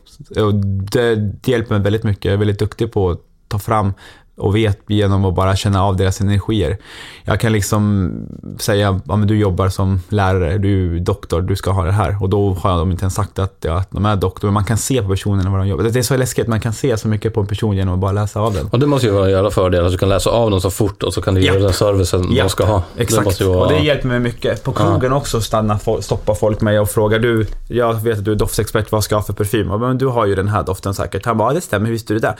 Det, 0.92 1.14
det 1.16 1.48
hjälper 1.48 1.74
mig 1.74 1.82
väldigt 1.84 2.04
mycket. 2.04 2.24
Jag 2.24 2.34
är 2.34 2.38
väldigt 2.38 2.58
duktig 2.58 2.92
på 2.92 3.10
att 3.10 3.20
ta 3.48 3.58
fram 3.58 3.92
och 4.36 4.56
vet 4.56 4.78
genom 4.86 5.24
att 5.24 5.34
bara 5.34 5.56
känna 5.56 5.84
av 5.84 5.96
deras 5.96 6.20
energier. 6.20 6.78
Jag 7.24 7.40
kan 7.40 7.52
liksom 7.52 8.12
säga, 8.58 9.00
ja 9.06 9.16
men 9.16 9.28
du 9.28 9.38
jobbar 9.38 9.68
som 9.68 10.00
lärare, 10.08 10.58
du 10.58 10.96
är 10.96 11.00
doktor, 11.00 11.40
du 11.40 11.56
ska 11.56 11.70
ha 11.70 11.84
det 11.84 11.92
här. 11.92 12.22
Och 12.22 12.28
då 12.28 12.54
har 12.54 12.78
de 12.78 12.90
inte 12.90 13.02
ens 13.02 13.14
sagt 13.14 13.38
att, 13.38 13.56
ja, 13.60 13.78
att 13.78 13.90
de 13.90 14.06
är 14.06 14.16
doktor, 14.16 14.48
men 14.48 14.54
man 14.54 14.64
kan 14.64 14.76
se 14.78 15.02
på 15.02 15.08
personerna 15.08 15.50
vad 15.50 15.60
de 15.60 15.68
jobbar. 15.68 15.84
Det 15.84 15.98
är 15.98 16.02
så 16.02 16.16
läskigt, 16.16 16.46
man 16.46 16.60
kan 16.60 16.72
se 16.72 16.96
så 16.96 17.08
mycket 17.08 17.34
på 17.34 17.40
en 17.40 17.46
person 17.46 17.76
genom 17.76 17.94
att 17.94 18.00
bara 18.00 18.12
läsa 18.12 18.40
av 18.40 18.54
den. 18.54 18.66
Och 18.66 18.78
det 18.78 18.86
måste 18.86 19.06
ju 19.06 19.12
vara 19.12 19.24
en 19.24 19.30
jävla 19.30 19.50
fördel 19.50 19.86
att 19.86 19.92
du 19.92 19.98
kan 19.98 20.08
läsa 20.08 20.30
av 20.30 20.50
dem 20.50 20.60
så 20.60 20.70
fort 20.70 21.02
och 21.02 21.14
så 21.14 21.22
kan 21.22 21.34
du 21.34 21.40
Ja. 21.40 21.52
göra 21.52 21.62
den 21.62 21.72
servicen 21.72 22.26
Ja, 22.30 22.44
de 22.44 22.50
ska 22.50 22.64
ha. 22.64 22.82
Det 22.96 23.02
Exakt, 23.02 23.40
ju 23.40 23.44
vara... 23.44 23.58
och 23.60 23.68
det 23.72 23.78
hjälper 23.78 24.08
mig 24.08 24.20
mycket. 24.20 24.64
På 24.64 24.72
krogen 24.72 25.12
också 25.12 25.40
stannar 25.40 25.76
fol- 25.76 26.00
stoppar 26.00 26.34
folk 26.34 26.60
mig 26.60 26.78
och 26.80 26.88
frågar 26.90 27.18
du, 27.18 27.46
jag 27.68 27.94
vet 27.94 28.18
att 28.18 28.24
du 28.24 28.32
är 28.32 28.36
doftexpert, 28.36 28.92
vad 28.92 29.04
ska 29.04 29.14
jag 29.14 29.20
ha 29.20 29.26
för 29.26 29.32
parfym? 29.32 29.70
Och, 29.70 29.80
Men 29.80 29.98
du 29.98 30.06
har 30.06 30.26
ju 30.26 30.34
den 30.34 30.48
här 30.48 30.62
doften 30.62 30.94
säkert. 30.94 31.26
Han 31.26 31.38
bara, 31.38 31.48
ja, 31.50 31.54
det 31.54 31.60
stämmer, 31.60 31.90
visste 31.90 32.12
du 32.14 32.18
det? 32.18 32.36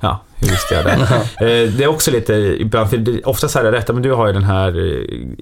Ja, 0.00 0.20
hur 0.36 0.48
visste 0.48 0.74
jag 0.74 0.84
det? 0.84 0.90
Eh, 1.40 1.72
det 1.72 1.84
är 1.84 1.86
också 1.88 2.10
lite, 2.10 2.32
ibland, 2.34 2.90
för 2.90 3.28
oftast 3.28 3.56
är 3.56 3.64
det 3.64 3.72
rätt, 3.72 3.88
men 3.88 4.02
du 4.02 4.12
har 4.12 4.26
ju 4.26 4.32
den 4.32 4.44
här 4.44 4.68
eh, 4.68 4.84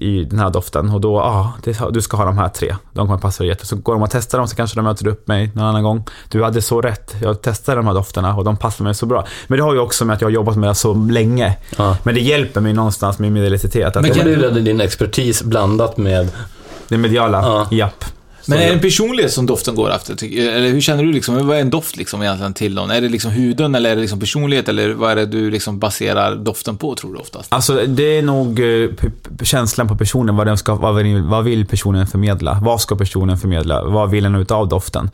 i 0.03 0.27
den 0.29 0.39
här 0.39 0.49
doften 0.49 0.89
och 0.89 1.01
då, 1.01 1.17
ja, 1.17 1.53
det, 1.63 1.77
du 1.91 2.01
ska 2.01 2.17
ha 2.17 2.25
de 2.25 2.37
här 2.37 2.49
tre. 2.49 2.75
De 2.93 3.07
kommer 3.07 3.19
passa 3.19 3.43
dig 3.43 3.49
jätte. 3.49 3.65
Så 3.65 3.75
går 3.75 3.93
de 3.93 4.03
och 4.03 4.09
testar 4.11 4.37
dem 4.37 4.47
så 4.47 4.55
kanske 4.55 4.75
de 4.77 4.81
möter 4.81 5.07
upp 5.07 5.27
mig 5.27 5.51
någon 5.53 5.65
annan 5.65 5.83
gång. 5.83 6.03
Du 6.29 6.43
hade 6.43 6.61
så 6.61 6.81
rätt, 6.81 7.15
jag 7.21 7.41
testade 7.41 7.75
de 7.77 7.87
här 7.87 7.93
dofterna 7.93 8.35
och 8.35 8.43
de 8.43 8.57
passar 8.57 8.83
mig 8.83 8.95
så 8.95 9.05
bra. 9.05 9.25
Men 9.47 9.57
det 9.57 9.63
har 9.63 9.73
ju 9.73 9.79
också 9.79 10.05
med 10.05 10.13
att 10.13 10.21
jag 10.21 10.27
har 10.27 10.33
jobbat 10.33 10.55
med 10.57 10.69
det 10.69 10.75
så 10.75 10.93
länge. 10.93 11.57
Ja. 11.77 11.97
Men 12.03 12.15
det 12.15 12.21
hjälper 12.21 12.61
mig 12.61 12.73
någonstans 12.73 13.19
med 13.19 13.31
min 13.31 13.43
identitet. 13.43 13.95
Men 13.95 14.13
kan 14.13 14.25
du 14.25 14.35
det 14.35 14.49
din 14.61 14.81
expertis 14.81 15.43
blandat 15.43 15.97
med... 15.97 16.29
det 16.87 16.97
mediala, 16.97 17.41
Ja. 17.41 17.67
japp. 17.71 18.05
Men 18.47 18.59
är 18.59 18.67
det 18.67 18.73
en 18.73 18.79
personlighet 18.79 19.33
som 19.33 19.45
doften 19.45 19.75
går 19.75 19.91
efter? 19.91 20.25
Eller 20.39 20.69
hur 20.69 20.81
känner 20.81 21.03
du 21.03 21.11
liksom, 21.11 21.47
vad 21.47 21.57
är 21.57 21.61
en 21.61 21.69
doft 21.69 21.97
liksom 21.97 22.21
egentligen 22.21 22.53
till 22.53 22.73
någon? 22.75 22.91
Är 22.91 23.01
det 23.01 23.09
liksom 23.09 23.31
huden 23.31 23.75
eller 23.75 23.89
är 23.89 23.95
det 23.95 24.01
liksom 24.01 24.19
personlighet 24.19 24.69
eller 24.69 24.89
vad 24.93 25.11
är 25.11 25.15
det 25.15 25.25
du 25.25 25.51
liksom 25.51 25.79
baserar 25.79 26.35
doften 26.35 26.77
på 26.77 26.95
tror 26.95 27.13
du 27.13 27.19
oftast? 27.19 27.53
Alltså 27.53 27.85
det 27.87 28.17
är 28.17 28.21
nog 28.21 28.59
eh, 28.59 28.89
känslan 29.43 29.87
på 29.87 29.95
personen, 29.95 30.35
vad, 30.35 30.47
den 30.47 30.57
ska, 30.57 30.75
vad, 30.75 30.95
vill, 30.95 31.21
vad 31.21 31.43
vill 31.43 31.65
personen 31.65 32.07
förmedla? 32.07 32.59
Vad 32.61 32.81
ska 32.81 32.95
personen 32.95 33.37
förmedla? 33.37 33.83
Vad 33.83 34.09
vill 34.09 34.23
den 34.23 34.35
ut 34.35 34.51
av 34.51 34.67
doften? 34.67 35.09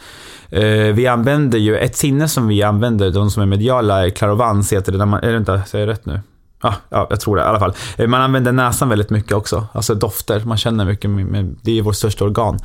Eh, 0.49 0.63
vi 0.71 1.07
använder 1.07 1.59
ju, 1.59 1.77
ett 1.77 1.97
sinne 1.97 2.27
som 2.27 2.47
vi 2.47 2.63
använder, 2.63 3.11
de 3.11 3.31
som 3.31 3.41
är 3.41 3.45
mediala, 3.45 4.05
är 4.05 4.09
clarovans 4.09 4.73
heter 4.73 4.91
det, 4.91 4.97
när 4.97 5.05
man, 5.05 5.23
är 5.23 5.31
det 5.31 5.37
inte, 5.37 5.61
säger 5.67 5.87
jag 5.87 5.93
rätt 5.93 6.05
nu? 6.05 6.19
Ja, 6.63 6.75
ja, 6.89 7.07
jag 7.09 7.19
tror 7.19 7.35
det 7.35 7.41
i 7.41 7.45
alla 7.45 7.59
fall. 7.59 7.73
Eh, 7.97 8.07
Man 8.07 8.21
använder 8.21 8.51
näsan 8.51 8.89
väldigt 8.89 9.09
mycket 9.09 9.31
också, 9.31 9.67
alltså 9.73 9.95
dofter, 9.95 10.41
man 10.45 10.57
känner 10.57 10.85
mycket, 10.85 11.09
med, 11.09 11.25
med, 11.25 11.55
det 11.61 11.71
är 11.71 11.75
ju 11.75 11.81
vårt 11.81 11.95
största 11.95 12.25
organ. 12.25 12.59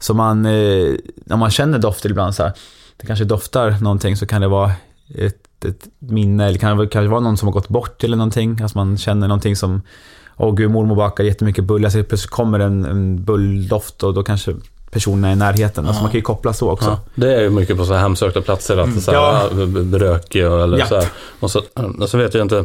Så 0.00 0.14
man, 0.14 0.46
eh, 0.46 0.94
när 1.24 1.36
man 1.36 1.50
känner 1.50 1.78
dofter 1.78 2.10
ibland 2.10 2.34
så 2.34 2.42
här, 2.42 2.52
det 2.96 3.06
kanske 3.06 3.24
doftar 3.24 3.76
någonting 3.80 4.16
så 4.16 4.26
kan 4.26 4.40
det 4.40 4.48
vara 4.48 4.72
ett, 5.14 5.64
ett 5.64 5.86
minne, 5.98 6.46
eller 6.46 6.58
kan 6.58 6.78
det 6.78 6.86
kanske 6.86 7.08
vara 7.10 7.20
någon 7.20 7.36
som 7.36 7.48
har 7.48 7.52
gått 7.52 7.68
bort 7.68 8.04
eller 8.04 8.16
någonting. 8.16 8.58
Alltså 8.62 8.78
man 8.78 8.98
känner 8.98 9.28
någonting 9.28 9.56
som, 9.56 9.82
åh 10.36 10.54
gud, 10.54 10.70
mormor 10.70 10.96
bakar 10.96 11.24
jättemycket 11.24 11.64
bullar, 11.64 11.90
så 11.90 12.02
plötsligt 12.02 12.30
kommer 12.30 12.60
en, 12.60 12.84
en 12.84 13.24
bulldoft 13.24 14.02
och 14.02 14.14
då 14.14 14.22
kanske 14.22 14.54
personen 14.90 15.24
är 15.24 15.32
i 15.32 15.36
närheten. 15.36 15.86
Alltså 15.86 16.02
man 16.02 16.10
kan 16.10 16.18
ju 16.18 16.22
koppla 16.22 16.52
så 16.52 16.70
också. 16.70 16.88
Ja, 16.90 17.00
det 17.14 17.34
är 17.36 17.40
ju 17.40 17.50
mycket 17.50 17.76
på 17.76 17.84
så 17.84 17.92
här 17.92 18.00
hemsökta 18.00 18.40
platser, 18.40 18.76
att 18.76 18.94
det 18.94 19.00
så 19.00 19.10
här, 19.10 19.18
Ja. 19.18 19.48
ja. 19.52 19.98
rökig 19.98 20.40
eller 20.42 20.78
Japp. 20.78 20.88
så 20.88 20.94
här. 20.94 21.08
Och 21.40 21.50
så, 21.50 21.62
och 22.00 22.08
så 22.08 22.18
vet 22.18 22.34
jag 22.34 22.44
inte, 22.44 22.64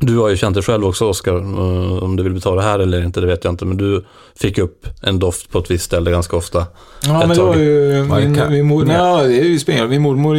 du 0.00 0.18
har 0.18 0.28
ju 0.28 0.36
känt 0.36 0.54
dig 0.54 0.62
själv 0.62 0.84
också 0.84 1.04
Oskar, 1.04 1.36
eh, 1.36 2.02
om 2.02 2.16
du 2.16 2.22
vill 2.22 2.34
betala 2.34 2.62
det 2.62 2.68
här 2.68 2.78
eller 2.78 3.02
inte, 3.04 3.20
det 3.20 3.26
vet 3.26 3.44
jag 3.44 3.52
inte, 3.52 3.64
men 3.64 3.76
du 3.76 4.04
fick 4.36 4.58
upp 4.58 4.86
en 5.02 5.18
doft 5.18 5.50
på 5.50 5.58
ett 5.58 5.70
visst 5.70 5.84
ställe 5.84 6.10
ganska 6.10 6.36
ofta. 6.36 6.66
Ja, 7.06 7.22
Ett 7.22 7.28
men 7.28 7.36
det 7.36 7.42
var 7.42 7.56
ju 7.56 8.04
min, 8.04 8.50
min 8.50 8.66
mor, 8.66 8.90
ja, 8.90 9.22
det 9.22 9.40
är 9.40 9.44
ju 9.44 9.58
spännande. 9.58 9.88
Min 9.88 10.02
mormor 10.02 10.34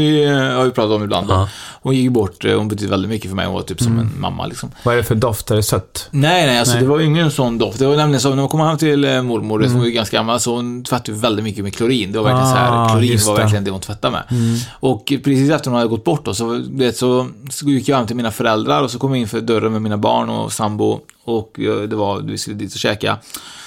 har 0.56 0.66
vi 0.66 0.72
pratat 0.72 0.92
om 0.92 1.04
ibland. 1.04 1.30
Ja. 1.30 1.50
Hon 1.82 1.96
gick 1.96 2.12
bort, 2.12 2.46
eh, 2.46 2.58
hon 2.58 2.68
betydde 2.68 2.92
väldigt 2.92 3.10
mycket 3.10 3.30
för 3.30 3.36
mig, 3.36 3.46
hon 3.46 3.56
var 3.56 3.62
typ 3.62 3.82
som 3.82 4.00
en 4.00 4.10
mamma 4.20 4.46
liksom. 4.46 4.72
Vad 4.84 4.94
är 4.94 4.98
det 4.98 5.04
för 5.04 5.16
doft? 5.16 5.52
Är 5.52 5.56
det 5.56 5.64
sött? 5.64 6.08
Nej, 6.12 6.48
nej, 6.48 6.60
alltså 6.60 6.74
Nej. 6.74 6.84
det 6.84 6.90
var 6.90 7.00
ju 7.00 7.06
ingen 7.06 7.32
sån 7.32 7.58
doft. 7.58 7.80
Det 7.80 7.88
var 7.88 7.96
nämligen 7.96 8.22
så, 8.22 8.30
när 8.30 8.36
man 8.36 8.48
kom 8.48 8.60
hem 8.60 8.78
till 8.78 9.06
eh, 9.06 9.22
mormor, 9.22 9.60
mm. 9.60 9.70
som 9.72 9.80
var 9.80 9.86
ju 9.86 9.92
ganska 9.92 10.18
gammal, 10.18 10.40
så 10.40 10.56
hon 10.56 10.84
tvättade 10.84 11.12
ju 11.12 11.18
väldigt 11.18 11.44
mycket 11.44 11.64
med 11.64 11.76
klorin. 11.76 12.12
Det 12.12 12.18
var 12.20 12.26
verkligen 12.26 12.48
så 12.48 12.56
här, 12.56 12.86
Ah, 12.86 12.90
klorin 12.90 13.20
var 13.28 13.38
verkligen 13.38 13.64
det 13.64 13.72
hon 13.72 13.82
tvättade 13.82 14.12
med. 14.12 14.24
Och 14.72 15.14
precis 15.24 15.50
efter 15.50 15.72
hon 15.72 15.78
hade 15.78 15.90
gått 15.90 16.04
bort 16.04 16.26
då, 16.26 16.34
så, 16.34 16.64
vet, 16.72 16.98
så, 16.98 17.28
så 17.50 17.66
gick 17.66 17.88
jag 17.88 17.98
hem 17.98 18.08
till 18.08 18.16
mina 18.16 18.32
föräldrar 18.32 18.84
och 18.84 18.92
så 18.92 19.00
kom 19.00 19.12
jag 19.12 19.20
in 19.20 19.28
för 19.28 19.42
dörren 19.46 19.72
med 19.72 19.82
mina 19.82 19.98
barn 19.98 20.30
och 20.30 20.54
sambo 20.54 21.00
och 21.24 21.60
eh, 21.60 21.82
det 21.82 21.96
var, 21.96 22.20
vi 22.22 22.38
skulle 22.38 22.56
dit 22.56 22.74
och 22.74 22.80
käka. 22.80 23.18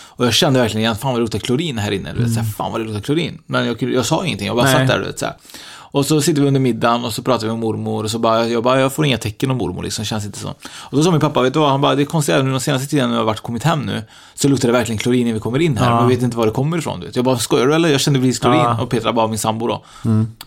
Och 0.09 0.27
jag 0.27 0.35
kände 0.35 0.61
verkligen 0.61 0.81
igen, 0.83 0.97
fan 0.97 1.11
vad 1.13 1.21
det 1.21 1.23
luktar 1.23 1.39
klorin 1.39 1.79
här 1.79 1.91
inne. 1.93 2.13
Du 2.13 2.23
vet, 2.23 2.33
så 2.35 2.41
här, 2.41 2.47
fan 2.47 2.73
vad 2.73 2.81
det 2.81 2.85
luktar 2.85 3.01
klorin. 3.01 3.39
Men 3.47 3.67
jag, 3.67 3.83
jag 3.83 4.07
sa 4.07 4.25
ingenting, 4.27 4.47
jag 4.47 4.57
bara 4.57 4.67
Nej. 4.67 4.75
satt 4.77 4.89
där, 4.89 4.99
du 4.99 5.05
vet, 5.05 5.19
så. 5.19 5.27
Och 5.91 6.07
så 6.07 6.21
sitter 6.21 6.43
vi 6.43 6.49
under 6.49 6.61
middagen 6.61 7.05
och 7.05 7.13
så 7.13 7.23
pratar 7.23 7.47
vi 7.47 7.53
med 7.53 7.59
mormor 7.61 8.05
och 8.05 8.11
så 8.11 8.19
bara, 8.19 8.47
jag 8.47 8.63
bara, 8.63 8.81
jag 8.81 8.93
får 8.93 9.05
inga 9.07 9.19
tecken 9.19 9.51
om 9.51 9.57
mormor 9.57 9.83
liksom, 9.83 10.05
känns 10.05 10.25
inte 10.27 10.39
så. 10.39 10.49
Och 10.71 10.97
då 10.97 11.03
sa 11.03 11.11
min 11.11 11.21
pappa, 11.21 11.43
vet 11.43 11.53
du 11.55 11.59
vad, 11.61 11.71
han 11.71 11.81
bara, 11.81 11.95
det 11.95 12.03
är 12.03 12.07
konstigt 12.07 12.45
nu 12.45 12.51
den 12.51 12.61
senaste 12.61 12.89
tiden 12.89 13.09
när 13.09 13.17
jag 13.17 13.21
har 13.21 13.27
varit 13.27 13.41
kommit 13.41 13.63
hem 13.63 13.81
nu, 13.83 14.03
så 14.35 14.49
luktar 14.49 14.69
det 14.69 14.73
verkligen 14.73 14.99
klorin 14.99 15.27
när 15.27 15.35
vi 15.35 15.41
kommer 15.41 15.59
in 15.59 15.77
här, 15.77 15.91
Ja. 15.91 15.97
men 16.01 16.09
vi 16.09 16.15
vet 16.15 16.23
inte 16.25 16.37
var 16.37 16.47
det 16.47 16.53
kommer 16.53 16.79
ifrån. 16.79 17.01
Du 17.01 17.07
vet. 17.07 17.17
Jag 17.17 17.25
bara, 17.25 17.39
skojar 17.39 17.67
du 17.67 17.75
eller? 17.75 17.89
Jag 17.89 18.01
kände 18.01 18.19
precis 18.21 18.39
klorin. 18.39 18.59
Ja. 18.61 18.83
Och 18.83 18.91
Petra 18.91 19.13
bara, 19.13 19.27
min 19.27 19.39
sambo 19.39 19.67
då. 19.67 19.85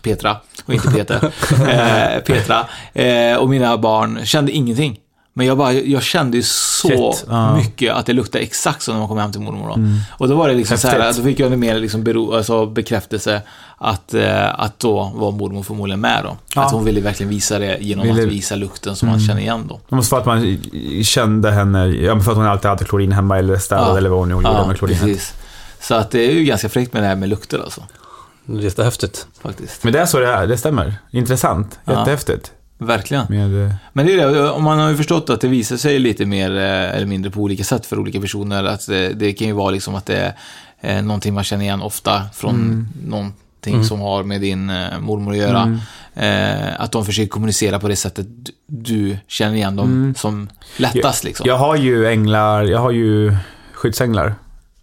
Petra, 0.02 0.36
och 0.66 0.74
inte 0.74 0.90
Peter. 0.94 1.24
eh, 1.52 2.20
Petra. 2.22 2.66
Eh, 3.02 3.36
och 3.36 3.48
mina 3.48 3.78
barn 3.78 4.20
kände 4.26 4.52
ingenting. 4.52 4.98
Men 5.34 5.46
jag, 5.46 5.58
bara, 5.58 5.72
jag 5.72 6.02
kände 6.02 6.36
ju 6.36 6.42
så 6.42 6.88
Shit, 6.88 7.24
ja. 7.28 7.56
mycket 7.56 7.94
att 7.94 8.06
det 8.06 8.12
luktade 8.12 8.44
exakt 8.44 8.82
som 8.82 8.94
när 8.94 8.98
man 8.98 9.08
kom 9.08 9.18
hem 9.18 9.32
till 9.32 9.40
mormor. 9.40 9.68
Då. 9.68 9.76
Och 10.18 10.28
då 10.28 10.36
var 10.36 10.48
det 10.48 10.54
liksom 10.54 10.78
så 10.78 10.88
här, 10.88 11.00
Häftigt. 11.00 11.24
då 11.24 11.30
fick 11.30 11.40
jag 11.40 11.58
mer 11.58 11.78
liksom 11.78 12.04
bero, 12.04 12.34
alltså 12.36 12.66
bekräftelse 12.66 13.42
att, 13.78 14.14
eh, 14.14 14.60
att 14.60 14.78
då 14.78 15.12
var 15.14 15.30
mormor 15.32 15.62
förmodligen 15.62 16.00
med 16.00 16.20
då. 16.24 16.36
Ja. 16.54 16.64
Att 16.64 16.72
hon 16.72 16.84
ville 16.84 17.00
verkligen 17.00 17.30
visa 17.30 17.58
det 17.58 17.78
genom 17.80 18.06
Ville- 18.06 18.22
att 18.22 18.28
visa 18.28 18.54
lukten 18.56 18.96
som 18.96 19.08
man 19.08 19.20
känner 19.20 19.40
igen 19.40 19.66
då. 19.68 19.80
Det 19.88 19.94
måste 19.96 20.14
vara 20.14 20.20
att 20.20 20.26
man 20.26 20.58
kände 21.04 21.50
henne, 21.50 21.86
ja 21.86 22.20
för 22.20 22.30
att 22.30 22.36
hon 22.36 22.46
alltid 22.46 22.68
hade 22.68 22.84
klorin 22.84 23.12
hemma 23.12 23.38
eller 23.38 23.56
städade 23.56 23.90
Ja. 23.90 23.96
eller 23.98 24.08
vad 24.08 24.18
hon 24.18 24.28
nu 24.28 24.34
gjorde 24.34 24.66
med 24.66 24.78
klorinet. 24.78 25.00
precis. 25.02 25.32
Så 25.80 25.94
att 25.94 26.10
det 26.10 26.18
är 26.20 26.32
ju 26.32 26.44
ganska 26.44 26.68
fräckt 26.68 26.92
med 26.92 27.02
det 27.02 27.06
här 27.06 27.16
med 27.16 27.28
lukter 27.28 27.58
alltså. 27.58 27.82
Det 28.44 28.58
är 28.58 28.62
jättehäftigt. 28.62 29.26
Faktiskt. 29.42 29.84
Men 29.84 29.92
det 29.92 30.00
är 30.00 30.06
så 30.06 30.18
det 30.18 30.26
är, 30.28 30.46
det 30.46 30.56
stämmer. 30.56 30.94
Intressant, 31.10 31.78
Ja. 31.84 32.06
Verkligen. 32.86 33.26
Med, 33.28 33.64
eh, 33.66 33.72
Men 33.92 34.06
det 34.06 34.12
är 34.12 34.26
det, 34.32 34.50
om 34.50 34.64
man 34.64 34.78
har 34.78 34.90
ju 34.90 34.96
förstått 34.96 35.30
att 35.30 35.40
det 35.40 35.48
visar 35.48 35.76
sig 35.76 35.98
lite 35.98 36.26
mer 36.26 36.50
eh, 36.56 36.96
eller 36.96 37.06
mindre 37.06 37.30
på 37.30 37.40
olika 37.40 37.64
sätt 37.64 37.86
för 37.86 37.98
olika 37.98 38.20
personer. 38.20 38.64
Att 38.64 38.86
det, 38.86 39.08
det 39.08 39.32
kan 39.32 39.46
ju 39.46 39.52
vara 39.52 39.70
liksom 39.70 39.94
att 39.94 40.06
det 40.06 40.34
är 40.80 40.96
eh, 40.98 41.02
någonting 41.02 41.34
man 41.34 41.44
känner 41.44 41.64
igen 41.64 41.82
ofta 41.82 42.22
från 42.34 42.54
Mm. 42.54 42.88
någonting 43.06 43.74
Mm. 43.74 43.84
som 43.84 44.00
har 44.00 44.22
med 44.24 44.40
din 44.40 44.70
eh, 44.70 44.98
mormor 45.00 45.32
att 45.32 45.38
göra. 45.38 45.62
Mm. 45.62 45.78
Eh, 46.14 46.80
att 46.80 46.92
de 46.92 47.04
försöker 47.04 47.28
kommunicera 47.28 47.78
på 47.80 47.88
det 47.88 47.96
sättet 47.96 48.26
du, 48.66 49.18
känner 49.26 49.54
igen 49.56 49.76
dem 49.76 49.86
Mm. 49.86 50.14
som 50.14 50.48
lättast 50.76 51.24
liksom. 51.24 51.46
Jag 51.48 51.56
har 51.58 51.76
ju 51.76 52.06
änglar, 52.08 52.62
jag 52.62 52.78
har 52.78 52.90
ju 52.90 53.36
skyddsänglar. 53.72 54.34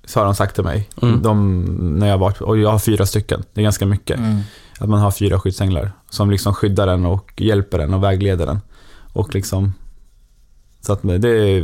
Så 0.06 0.20
har 0.20 0.26
de 0.26 0.36
sagt 0.36 0.56
till 0.56 0.64
mig. 0.64 0.90
Mm. 1.02 1.22
De, 1.22 1.64
när 2.00 2.08
jag 2.08 2.18
varit, 2.18 2.42
och 2.42 2.58
jag 2.58 2.72
har 2.72 2.80
fyra 2.80 3.06
stycken. 3.06 3.44
Det 3.54 3.62
är 3.62 3.64
ganska 3.64 3.86
mycket. 3.86 4.20
Att 4.80 4.90
man 4.90 5.00
har 5.00 5.12
fyra 5.12 5.40
skyddsänglar. 5.40 5.92
Som 6.10 6.32
liksom 6.32 6.54
skyddar 6.54 6.88
den 6.88 7.06
och 7.06 7.34
hjälper 7.38 7.78
den 7.78 7.94
och 7.94 8.04
vägleder 8.04 8.46
den. 8.46 8.60
Och 9.14 9.36
liksom... 9.36 9.74
Så 10.82 10.94
att 10.94 11.00
det, 11.04 11.18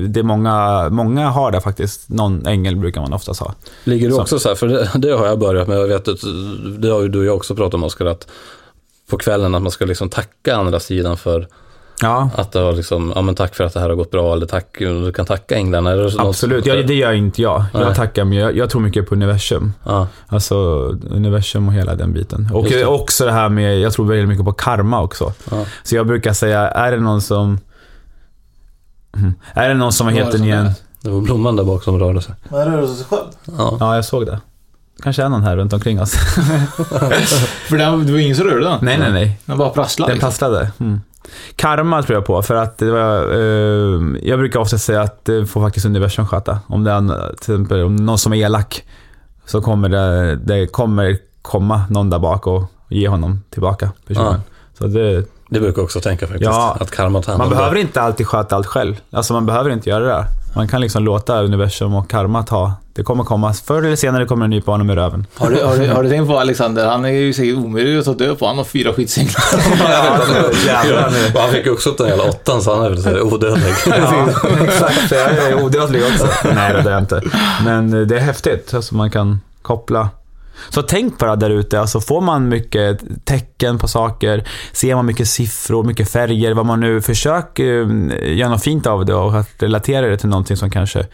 det 0.08 0.20
är 0.20 0.24
många, 0.24 0.88
många 0.90 1.30
har 1.30 1.52
det 1.52 1.62
faktiskt. 1.62 2.10
Någon 2.10 2.48
ängel 2.48 2.76
brukar 2.76 3.02
man 3.02 3.14
oftast 3.14 3.40
ha. 3.40 3.54
Ligger 3.84 4.08
du 4.08 4.16
Så. 4.16 4.22
också 4.22 4.40
så 4.40 4.50
här, 4.50 4.56
för 4.56 4.68
det, 4.68 4.90
det 4.96 5.12
har 5.12 5.26
jag 5.26 5.40
börjat 5.40 5.68
med, 5.68 5.78
jag 5.78 5.88
vet 5.88 6.06
det 6.80 6.90
har 6.90 7.02
ju 7.02 7.08
du 7.08 7.20
och 7.20 7.26
jag 7.26 7.36
också 7.36 7.56
pratat 7.56 7.74
om 7.74 7.84
Oskar, 7.84 8.06
att 8.06 8.28
på 9.10 9.18
kvällen 9.18 9.56
att 9.56 9.62
man 9.62 9.72
ska 9.72 9.86
liksom 9.86 10.10
tacka 10.10 10.56
andra 10.56 10.80
sidan 10.80 11.18
för 11.18 11.48
Ja, 12.02 12.30
att 12.36 12.52
det 12.52 12.60
har 12.60 12.74
liksom, 12.74 13.12
ja 13.16 13.22
men 13.22 13.36
tack 13.36 13.56
för 13.56 13.64
att 13.64 13.74
det 13.74 13.80
här 13.80 13.90
har 13.90 13.96
gått 13.96 14.12
bra, 14.12 14.34
eller 14.34 14.46
tack, 14.46 14.66
du 14.80 15.12
kan 15.12 15.26
tacka 15.26 15.56
änglarna. 15.56 15.92
Är 15.92 15.96
det 15.98 16.04
något- 16.04 16.20
absolut. 16.20 16.66
Ja, 16.66 16.76
det 16.76 16.94
gör 16.94 17.12
inte 17.14 17.42
jag. 17.42 17.64
Nej. 17.74 17.84
Jag 17.84 17.96
tackar, 17.96 18.26
men 18.26 18.38
jag, 18.38 18.58
jag 18.58 18.70
tror 18.70 18.82
mycket 18.82 19.10
på 19.10 19.16
universum. 19.16 19.74
Ja, 19.84 20.08
Alltså 20.28 20.56
universum 21.12 21.68
och 21.68 21.74
hela 21.74 21.96
den 21.96 22.14
biten. 22.14 22.50
Och 22.54 22.64
det. 22.66 22.86
också 22.86 23.26
det 23.26 23.32
här 23.32 23.50
med, 23.50 23.80
jag 23.80 23.94
tror 23.94 24.06
väldigt 24.06 24.28
mycket 24.28 24.46
på 24.46 24.54
karma 24.54 25.02
också. 25.02 25.34
ja. 25.52 25.66
Så 25.84 25.96
jag 25.96 26.08
brukar 26.08 26.34
säga, 26.34 26.68
är 26.68 26.92
det 26.92 26.98
någon 27.00 27.22
som... 27.22 27.60
Mm. 29.18 29.34
Är 29.54 29.68
det 29.70 29.76
någon 29.76 29.94
som 29.94 30.08
har 30.08 30.32
som 30.32 30.44
igen? 30.44 30.72
Det 31.02 31.10
var 31.10 31.22
blomman 31.22 31.56
där 31.56 31.64
bak 31.64 31.84
som 31.84 32.00
rörde 32.00 32.22
sig. 32.22 32.36
Man 32.50 32.66
rör 32.66 32.88
sig 32.88 33.06
själv. 33.06 33.28
Ja. 33.58 33.78
Ja, 33.80 33.96
jag 33.96 34.06
såg 34.06 34.26
det. 34.26 34.40
Kanske 35.04 35.24
är 35.24 35.30
någon 35.30 35.44
här 35.44 35.58
runt 35.58 35.74
omkring 35.74 36.02
oss. 36.02 36.12
För 37.68 37.78
det 37.78 38.12
var 38.12 38.20
ingen 38.20 38.36
som 38.36 38.46
rörde 38.46 38.66
den. 38.66 38.78
nej, 38.82 38.98
nej, 38.98 39.12
nej. 39.12 39.40
Den 39.46 39.58
bara 39.58 39.70
prasslade. 39.70 40.10
Den 40.12 40.16
liksom. 40.16 40.30
passlade. 40.30 40.72
Mm. 40.80 41.02
Karma 41.56 42.04
tror 42.04 42.16
jag 42.18 42.26
på, 42.26 42.42
för 42.42 42.56
att 42.56 42.78
det 42.78 42.92
var, 42.92 43.34
eh, 43.34 44.02
jag 44.24 44.40
brukar 44.40 44.60
ofta 44.60 44.78
säga 44.78 45.02
att 45.02 45.26
det 45.26 45.46
får 45.46 45.62
faktiskt 45.62 45.86
universum 45.86 46.28
sköta. 46.28 46.60
Om 46.68 46.84
det 46.84 46.92
är 46.92 47.28
till 47.28 47.34
exempel 47.34 47.84
om 47.84 47.96
någon 47.96 48.18
som 48.18 48.34
är 48.34 48.38
elak, 48.38 48.84
så 49.46 49.62
kommer 49.62 49.90
det, 49.90 50.36
det 50.36 50.68
kommer 50.68 51.18
komma 51.42 51.84
någon 51.90 52.10
där 52.10 52.20
bak 52.20 52.48
och 52.48 52.64
ge 52.90 53.08
honom 53.08 53.44
tillbaka 53.50 53.92
personen. 54.08 54.42
Så 54.78 54.88
det, 54.88 55.26
Det 55.56 55.62
brukar 55.62 55.80
jag 55.80 55.84
också 55.84 56.02
tänka 56.02 56.28
faktiskt, 56.28 56.50
Ja. 56.52 56.78
att 56.80 56.92
karma 56.92 57.22
tar 57.22 57.32
hand 57.32 57.38
man 57.38 57.48
om 57.48 57.50
det. 57.54 57.56
behöver 57.58 57.78
inte 57.78 58.02
alltid 58.02 58.28
sköta 58.28 58.56
allt 58.56 58.66
själv. 58.68 58.96
Alltså 59.12 59.34
man 59.34 59.46
behöver 59.46 59.70
inte 59.70 59.90
göra 59.90 60.00
det 60.04 60.10
där. 60.10 60.26
Man 60.56 60.68
kan 60.68 60.82
liksom 60.82 61.04
låta 61.04 61.42
universum 61.44 61.96
och 61.96 62.10
karma 62.10 62.44
ta. 62.44 62.74
Det 62.94 63.04
kommer 63.04 63.24
komma, 63.24 63.54
förr 63.54 63.84
eller 63.84 63.96
senare 63.96 64.26
kommer 64.26 64.44
en 64.44 64.50
ny 64.50 64.62
på 64.62 64.72
honom 64.72 64.90
i 64.90 64.96
röven. 64.96 65.26
Har 65.38 65.50
du, 65.50 65.64
har, 65.64 65.78
du, 65.78 65.88
har 65.88 66.04
du 66.04 66.10
tänkt 66.10 66.28
på 66.28 66.40
Alexander? 66.40 66.88
Han 66.88 67.06
är 67.06 67.10
ju 67.10 67.34
säkert 67.34 67.56
omöjlig 67.58 67.98
att 68.00 68.06
ta 68.06 68.14
död 68.14 68.40
på. 68.40 68.48
Han 68.48 68.58
har 68.58 68.64
fyra 68.64 68.94
skyddsänglar. 68.94 69.44
Jävlar 70.66 71.10
nu. 71.10 71.32
Och 71.36 71.42
han 71.42 71.50
fick 71.52 71.66
ju 71.66 71.72
också 71.72 71.90
upp 71.90 71.98
den 71.98 72.08
jävla 72.08 72.24
åttan 72.24 72.62
så 72.62 72.76
han 72.76 72.86
är 72.86 72.90
väl 72.90 73.22
odödlig. 73.22 73.74
Ja, 73.86 74.26
exakt. 74.64 75.12
Jag 75.12 75.22
är 75.50 75.64
odödlig 75.64 76.02
också. 76.14 76.28
Nej, 76.56 76.74
det 76.74 76.80
är 76.80 76.92
jag 76.94 77.00
inte. 77.02 77.22
Men 77.66 77.94
eh, 77.94 78.00
det 78.08 78.16
är 78.16 78.20
häftigt. 78.20 78.74
Alltså 78.74 78.96
man 78.96 79.12
kan 79.12 79.40
koppla. 79.62 80.10
Så 80.70 80.82
tänk 80.82 81.18
på 81.18 81.26
det 81.26 81.36
där 81.36 81.50
ute. 81.50 81.80
Alltså 81.80 82.02
får 82.02 82.22
man 82.22 82.50
mycket 82.50 83.02
tecken 83.26 83.78
på 83.78 83.88
saker, 83.88 84.48
ser 84.72 84.96
man 84.96 85.06
mycket 85.06 85.28
siffror, 85.28 85.84
mycket 85.84 86.12
färger, 86.12 86.54
vad 86.54 86.66
man 86.66 86.80
nu 86.80 87.02
försöker 87.02 87.82
eh, 88.24 88.38
göra 88.38 88.50
något 88.50 88.64
fint 88.64 88.88
av 88.88 89.06
det 89.06 89.16
och 89.16 89.40
att 89.40 89.64
relatera 89.64 90.08
det 90.08 90.18
till 90.18 90.30
någonting 90.30 90.58
som 90.58 90.70
kanske 90.70 91.08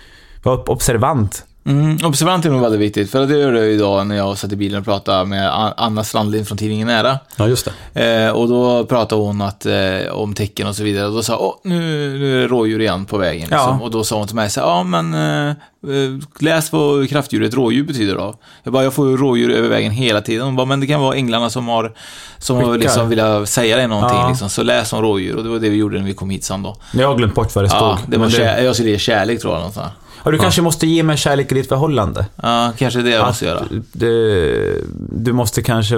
var 0.44 0.70
observant. 0.70 1.46
Mm, 1.66 1.98
observant 2.04 2.46
är 2.46 2.50
nog 2.50 2.62
väldigt 2.62 2.82
viktigt, 2.82 3.12
för 3.12 3.26
det 3.26 3.38
gör 3.38 3.54
jag 3.54 3.72
idag 3.72 4.08
när 4.08 4.16
jag 4.16 4.38
satt 4.38 4.52
i 4.52 4.56
bilen 4.56 4.80
och 4.80 4.86
pratade 4.86 5.26
med 5.26 5.74
Anna 5.78 6.04
Strandlind 6.04 6.48
från 6.48 6.58
tidningen 6.58 6.88
Nära. 6.88 7.20
Ja, 7.36 7.48
just 7.48 7.68
det. 7.94 8.26
Eh, 8.26 8.32
och 8.32 8.48
då 8.48 8.86
pratade 8.86 9.22
hon 9.22 9.42
att, 9.42 9.66
eh, 9.66 10.12
om 10.12 10.34
tecken 10.34 10.68
och 10.68 10.76
så 10.76 10.84
vidare. 10.84 11.08
Och 11.08 11.14
då 11.14 11.24
sa 11.24 11.38
åh, 11.38 11.56
nu, 11.64 11.80
nu 12.20 12.38
är 12.38 12.42
det 12.42 12.48
rådjur 12.48 12.82
igen 12.82 13.06
på 13.06 13.18
vägen. 13.18 13.42
Liksom. 13.42 13.58
Ja. 13.58 13.80
Och 13.82 13.92
då 13.92 14.04
sa 14.04 14.18
hon 14.18 14.28
till 14.28 14.36
mig 14.36 14.50
så 14.50 14.60
ja 14.60 14.84
men 14.84 15.14
eh, 15.14 15.50
eh, 15.50 16.20
läs 16.40 16.72
vad 16.72 17.10
kraftdjuret 17.10 17.54
rådjur 17.54 17.84
betyder 17.84 18.16
då. 18.16 18.36
Jag 18.64 18.74
bara, 18.74 18.84
jag 18.84 18.94
får 18.94 19.10
ju 19.10 19.18
rådjur 19.18 19.52
över 19.52 19.70
vägen 19.70 19.92
hela 19.92 20.22
tiden. 20.22 20.46
Hon 20.46 20.56
bara, 20.56 20.66
men 20.66 20.80
det 20.80 20.88
kan 20.88 21.02
vara 21.02 21.16
änglarna 21.16 21.50
som 21.50 21.68
har, 21.68 21.94
som 22.38 22.58
har 22.58 22.78
liksom 22.78 23.10
velat 23.10 23.50
säga 23.50 23.78
dig 23.78 23.88
någonting. 23.88 24.18
Ja. 24.18 24.30
Liksom. 24.30 24.50
Så 24.50 24.64
läs 24.64 24.94
om 24.94 25.02
rådjur. 25.02 25.36
Och 25.36 25.44
det 25.44 25.50
var 25.50 25.60
det 25.60 25.70
vi 25.70 25.78
gjorde 25.78 26.00
när 26.00 26.06
vi 26.06 26.14
kom 26.14 26.30
hit 26.30 26.44
sen 26.44 26.64
då. 26.64 26.76
Jag 26.94 27.08
har 27.08 27.16
glömt 27.16 27.36
bort 27.36 27.56
vad 27.56 27.66
det 27.66 27.70
stod. 27.70 27.82
Ja, 27.82 28.00
det 28.08 28.18
var 28.18 28.30
kär, 28.30 28.64
jag 28.64 28.76
skulle 28.76 28.90
ge 28.90 29.00
kärlek 29.00 29.42
tror 29.42 29.54
jag. 29.54 29.60
Någonstans. 29.60 29.92
Ja, 30.24 30.32
du 30.32 30.38
kanske 30.38 30.62
måste 30.62 30.88
ge 30.88 31.04
mig 31.04 31.18
kärlek 31.18 31.52
i 31.52 31.56
ditt 31.56 31.70
förhållande. 31.70 32.26
Ja, 32.36 32.72
kanske 32.78 33.02
det 33.02 33.10
jag 33.10 33.28
måste 33.28 33.46
göra. 33.46 33.64
det, 33.92 34.76
du 35.12 35.34
måste 35.34 35.62
kanske 35.62 35.96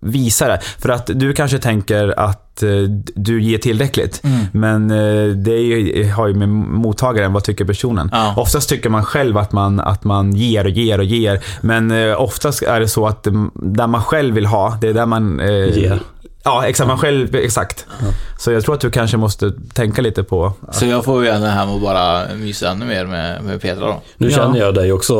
visa 0.00 0.48
det. 0.48 0.60
För 0.78 0.88
att 0.88 1.10
du 1.14 1.32
kanske 1.32 1.58
tänker 1.58 2.20
att 2.20 2.62
eh, 2.62 2.68
du 3.14 3.42
ger 3.42 3.58
tillräckligt. 3.58 4.20
Mm. 4.24 4.46
Men 4.52 4.90
eh, 4.90 5.36
det 5.36 5.52
är 5.52 5.62
ju, 5.62 6.10
har 6.10 6.28
ju 6.28 6.34
med 6.34 6.48
mottagaren, 6.48 7.32
vad 7.32 7.44
tycker 7.44 7.64
personen? 7.64 8.08
Ja. 8.12 8.34
Oftast 8.36 8.68
tycker 8.68 8.90
man 8.90 9.04
själv 9.04 9.38
att 9.38 9.52
man, 9.52 9.80
att 9.80 10.04
man 10.04 10.32
ger 10.32 10.64
och 10.64 10.70
ger 10.70 10.98
och 10.98 11.04
ger. 11.04 11.40
Men 11.60 11.90
eh, 11.90 12.20
oftast 12.20 12.62
är 12.62 12.80
det 12.80 12.88
så 12.88 13.06
att 13.06 13.26
mm, 13.26 13.50
där 13.54 13.86
man 13.86 14.02
själv 14.02 14.34
vill 14.34 14.46
ha, 14.46 14.78
det 14.80 14.88
är 14.88 14.94
där 14.94 15.06
man... 15.06 15.40
Eh, 15.40 15.78
Ger. 15.78 16.00
Ja, 16.44 16.66
exakt. 16.66 16.88
Man 16.88 16.98
själv, 16.98 17.34
exakt. 17.34 17.86
Så 18.38 18.52
jag 18.52 18.64
tror 18.64 18.74
att 18.74 18.80
du 18.80 18.90
kanske 18.90 19.16
måste 19.16 19.52
tänka 19.72 20.02
lite 20.02 20.22
på... 20.24 20.52
Så 20.72 20.86
jag 20.86 21.04
får 21.04 21.22
ju 21.22 21.28
gärna 21.28 21.50
hem 21.50 21.70
och 21.70 21.80
bara 21.80 22.22
mysa 22.34 22.68
ännu 22.70 22.84
mer 22.86 23.06
med, 23.06 23.42
med 23.44 23.60
Petra 23.62 23.86
då. 23.86 24.00
Nu 24.16 24.30
Ja. 24.30 24.36
känner 24.36 24.58
jag 24.58 24.74
dig 24.74 24.92
också, 24.92 25.14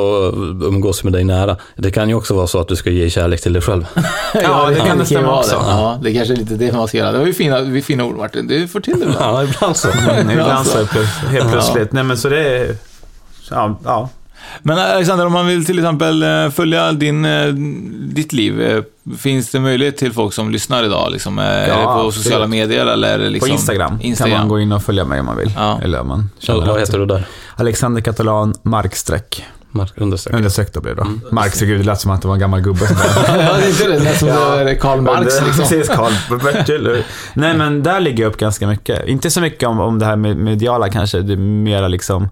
umgås 0.62 1.04
med 1.04 1.12
dig 1.12 1.24
nära. 1.24 1.56
Det 1.76 1.90
kan 1.90 2.08
ju 2.08 2.14
också 2.14 2.34
vara 2.34 2.46
så 2.46 2.60
att 2.60 2.68
du 2.68 2.76
ska 2.76 2.90
ge 2.90 3.10
kärlek 3.10 3.40
till 3.40 3.52
dig 3.52 3.62
själv. 3.62 3.86
Ja, 4.42 4.70
det 4.70 4.74
kan 4.80 4.98
det 4.98 5.04
stämma 5.06 5.26
vara 5.26 5.38
också. 5.38 5.56
Det. 5.58 5.64
Ja, 5.70 5.98
det 6.02 6.10
är 6.10 6.14
kanske 6.14 6.34
är 6.34 6.36
lite 6.36 6.54
det 6.54 6.72
man 6.72 6.88
ska 6.88 6.98
göra. 6.98 7.12
Det 7.12 7.18
var 7.18 7.26
ju 7.26 7.34
fina, 7.34 7.80
fina 7.82 8.04
ord 8.04 8.16
Martin. 8.16 8.46
Du 8.46 8.68
får 8.68 8.80
till 8.80 9.00
det 9.00 9.06
bra. 9.06 9.16
Ja, 9.20 9.44
ibland 9.44 9.76
så. 9.76 9.88
Mm, 9.90 10.30
Ibland 10.40 10.66
så 10.66 10.78
helt 11.28 11.50
plötsligt. 11.50 11.92
Nej 11.92 12.04
men 12.04 12.16
så 12.16 12.28
det 12.28 12.48
är... 12.58 12.76
Ja, 13.50 13.78
ja. 13.84 14.08
Men 14.62 14.78
Alexander, 14.78 15.26
om 15.26 15.32
man 15.32 15.46
vill 15.46 15.64
till 15.66 15.78
exempel 15.78 16.22
eh, 16.22 16.50
följa 16.50 16.92
din, 16.92 17.24
eh, 17.24 17.46
ditt 18.14 18.32
liv, 18.32 18.60
eh, 18.62 18.82
finns 19.18 19.50
det 19.50 19.60
möjlighet 19.60 19.96
till 19.96 20.12
folk 20.12 20.32
som 20.34 20.50
lyssnar 20.50 20.84
idag? 20.84 21.12
Liksom, 21.12 21.38
eh, 21.38 21.44
det 21.44 21.80
på 21.84 21.90
absolut. 21.90 22.14
sociala 22.14 22.46
medier 22.46 22.86
eller 22.86 23.18
liksom, 23.18 23.48
På 23.48 23.52
Instagram, 23.54 23.98
Instagram. 24.00 24.30
kan 24.32 24.40
man 24.40 24.48
gå 24.48 24.60
in 24.60 24.72
och 24.72 24.82
följa 24.82 25.04
mig 25.04 25.20
om 25.20 25.26
man 25.26 25.36
vill. 25.36 25.52
Ja. 25.56 25.80
Eller 25.82 26.00
om 26.00 26.08
man 26.08 26.30
känner 26.38 26.60
vad 26.60 26.70
att- 26.70 26.80
heter 26.80 26.98
du 26.98 27.06
där? 27.06 27.26
Alexander 27.56 28.00
Catalan, 28.00 28.54
markstreck. 28.62 29.44
Mark 29.70 29.92
understreck. 29.96 30.34
Understreck 30.36 30.72
då 30.74 30.80
blir 30.80 30.94
det 30.94 31.02
då. 31.02 31.08
Marx, 31.34 31.60
gud 31.60 31.80
det 31.80 31.84
lät 31.86 32.00
som 32.00 32.10
att 32.10 32.22
det 32.22 32.28
var 32.28 32.34
en 32.34 32.40
gammal 32.40 32.60
gubbe. 32.60 32.80
ja, 33.26 33.32
det 33.32 33.64
är 33.64 33.68
inte 33.68 33.88
det. 33.88 33.92
Det 33.98 34.04
lät 34.04 34.18
som 34.18 34.28
var 34.28 34.74
Karl 34.74 35.00
Marx 35.00 35.40
liksom. 35.46 35.64
Precis, 35.64 35.88
Karl 35.88 36.38
Bertil. 36.42 37.02
Nej 37.34 37.56
men 37.56 37.82
där 37.82 38.00
ligger 38.00 38.22
jag 38.24 38.30
upp 38.30 38.36
ganska 38.36 38.66
mycket. 38.66 39.06
Inte 39.06 39.30
så 39.30 39.40
mycket 39.40 39.68
om, 39.68 39.80
om 39.80 39.98
det 39.98 40.06
här 40.06 40.16
med 40.16 40.36
mediala 40.36 40.88
kanske, 40.88 41.20
det 41.20 41.32
är 41.32 41.36
mera 41.36 41.88
liksom... 41.88 42.28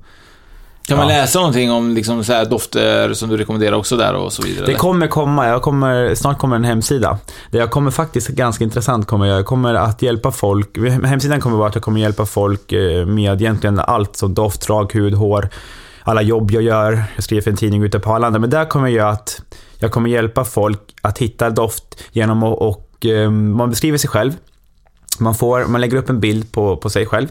Kan 0.87 0.99
man 0.99 1.09
läsa 1.09 1.39
någonting 1.39 1.70
om 1.70 1.95
liksom, 1.95 2.24
så 2.24 2.33
här, 2.33 2.45
dofter 2.45 3.14
som 3.14 3.28
du 3.28 3.37
rekommenderar 3.37 3.76
också 3.76 3.97
där 3.97 4.14
och 4.14 4.33
så 4.33 4.43
vidare? 4.43 4.66
Det 4.66 4.72
eller? 4.72 4.78
kommer 4.78 5.07
komma, 5.07 5.49
jag 5.49 5.62
kommer, 5.62 6.14
snart 6.14 6.39
kommer 6.39 6.57
en 6.57 6.64
hemsida. 6.64 7.18
Där 7.51 7.59
jag 7.59 7.70
kommer 7.70 7.91
faktiskt, 7.91 8.28
ganska 8.28 8.64
intressant 8.64 9.07
kommer 9.07 9.26
jag, 9.26 9.39
jag 9.39 9.47
kommer 9.47 9.74
att 9.74 10.03
hjälpa 10.03 10.30
folk, 10.30 10.78
hemsidan 11.05 11.41
kommer 11.41 11.57
vara 11.57 11.68
att 11.68 11.74
jag 11.74 11.85
kommer 11.85 12.01
hjälpa 12.01 12.26
folk 12.26 12.72
eh, 12.72 13.07
med 13.07 13.43
egentligen 13.43 13.78
allt 13.78 14.16
som 14.16 14.35
doft, 14.35 14.66
drag, 14.66 14.93
hud, 14.93 15.14
hår, 15.14 15.49
alla 16.03 16.22
jobb 16.22 16.51
jag 16.51 16.62
gör. 16.62 17.05
Jag 17.14 17.24
skriver 17.24 17.43
för 17.43 17.51
en 17.51 17.57
tidning 17.57 17.83
ute 17.83 17.99
på 17.99 18.11
Arlanda, 18.11 18.39
men 18.39 18.51
där 18.51 18.64
kommer 18.64 18.89
jag 18.89 19.09
att, 19.09 19.43
jag 19.78 19.93
kommer 19.93 20.11
hjälpa 20.11 20.45
folk 20.45 20.95
att 21.03 21.18
hitta 21.18 21.51
doft 21.51 21.85
genom 22.12 22.43
att, 22.43 22.59
och 22.59 23.07
eh, 23.07 23.30
man 23.30 23.70
beskriver 23.70 23.99
sig 23.99 24.11
själv. 24.11 24.33
Man, 25.18 25.35
får, 25.35 25.64
man 25.64 25.80
lägger 25.80 25.97
upp 25.97 26.11
en 26.11 26.20
bild 26.20 26.53
på, 26.53 26.76
på 26.76 26.91
sig 26.91 27.07
själv. 27.07 27.28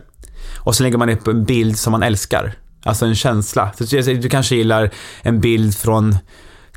Och 0.58 0.76
så 0.76 0.84
lägger 0.84 0.98
man 0.98 1.10
upp 1.10 1.28
en 1.28 1.44
bild 1.44 1.78
som 1.78 1.92
man 1.92 2.04
älskar. 2.04 2.54
Alltså 2.84 3.06
en 3.06 3.16
känsla. 3.16 3.72
Så 3.78 3.96
du, 4.12 4.30
kanske 4.30 4.56
gillar 4.56 4.90
en 5.22 5.40
bild 5.40 5.76
från 5.76 6.16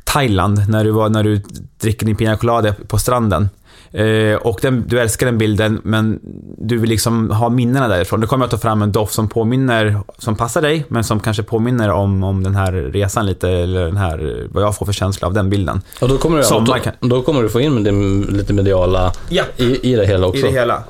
Thailand 0.03 0.69
när 0.69 0.83
du, 0.83 0.91
var, 0.91 1.09
när 1.09 1.23
du 1.23 1.41
dricker 1.81 2.05
din 2.05 2.15
pina 2.15 2.37
colada 2.37 2.73
på 2.87 2.97
stranden. 2.97 3.49
Eh, 3.91 4.35
och 4.35 4.59
den, 4.61 4.83
du 4.87 4.99
älskar 4.99 5.25
den 5.25 5.37
bilden, 5.37 5.81
men 5.83 6.19
du 6.57 6.77
vill 6.77 6.89
liksom 6.89 7.29
ha 7.31 7.49
minnena 7.49 7.87
därifrån. 7.87 8.21
Då 8.21 8.27
kommer 8.27 8.45
jag 8.45 8.51
ta 8.51 8.57
fram 8.57 8.81
en 8.81 8.91
doft 8.91 9.13
som 9.13 9.29
påminner, 9.29 9.99
som 10.17 10.35
passar 10.35 10.61
dig, 10.61 10.85
men 10.87 11.03
som 11.03 11.19
kanske 11.19 11.43
påminner 11.43 11.89
om, 11.89 12.23
om 12.23 12.43
den 12.43 12.55
här 12.55 12.71
resan 12.71 13.25
lite, 13.25 13.49
eller 13.49 13.85
den 13.85 13.97
här, 13.97 14.47
vad 14.51 14.63
jag 14.63 14.75
får 14.75 14.85
för 14.85 14.93
känsla 14.93 15.27
av 15.27 15.33
den 15.33 15.49
bilden. 15.49 15.81
Och 16.01 16.09
då 16.09 16.17
kommer, 16.17 16.37
du, 16.37 16.43
Sommar 16.43 16.93
då, 16.99 17.07
då 17.07 17.21
kommer 17.21 17.43
du 17.43 17.49
få 17.49 17.61
in 17.61 17.73
med 17.73 17.83
din, 17.83 18.21
lite 18.21 18.53
mediala 18.53 19.13
Ja. 19.29 19.43
i, 19.57 19.91
i 19.91 19.95
det 19.95 20.05
hela 20.05 20.27
också. 20.27 20.39
I 20.39 20.41
det 20.41 20.51
hela. 20.51 20.83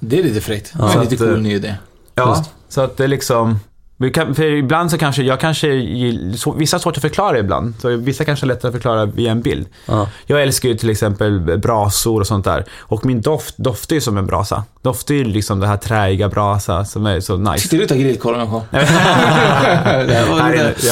Det 0.00 0.18
är 0.18 0.22
lite 0.22 0.40
fräckt. 0.40 0.72
Ja. 0.78 0.90
det 0.94 0.98
är 0.98 1.00
lite 1.00 1.16
cool 1.16 1.40
ny 1.40 1.54
idé. 1.54 1.74
Ja, 2.14 2.28
Just. 2.28 2.50
så 2.68 2.80
att 2.80 2.96
det 2.96 3.04
är 3.04 3.08
liksom, 3.08 3.58
kan, 4.14 4.34
för 4.34 4.42
ibland 4.42 4.90
så 4.90 4.98
kanske, 4.98 5.22
jag 5.22 5.40
kanske, 5.40 5.68
vissa 6.56 6.76
har 6.76 6.78
svårt 6.78 6.96
att 6.96 7.02
förklara 7.02 7.38
ibland. 7.38 7.74
Så 7.80 7.96
vissa 7.96 8.24
kanske 8.24 8.46
är 8.46 8.48
lättare 8.48 8.68
att 8.68 8.74
förklara 8.74 9.04
via 9.04 9.30
en 9.30 9.40
bild. 9.40 9.66
Ja. 9.86 10.08
Jag 10.26 10.42
älskar 10.42 10.68
ju 10.68 10.74
till 10.74 10.90
exempel 10.90 11.58
brasor 11.58 12.20
och 12.20 12.26
sånt 12.26 12.44
där. 12.44 12.64
Och 12.78 13.06
min 13.06 13.20
doft 13.20 13.58
doftar 13.58 13.94
ju 13.94 14.00
som 14.00 14.16
en 14.16 14.26
brasa. 14.26 14.64
Doftar 14.82 15.14
ju 15.14 15.24
liksom 15.24 15.60
det 15.60 15.66
här 15.66 15.76
träiga 15.76 16.28
brasa 16.28 16.84
som 16.84 17.06
är 17.06 17.20
så 17.20 17.36
nice. 17.36 17.58
Sitter 17.58 17.76
du 17.76 17.82
och 17.82 17.88
tar 17.88 17.96
grillkorv 17.96 18.38
någon 18.38 18.50
gång? 18.50 18.62
Jag 18.72 18.86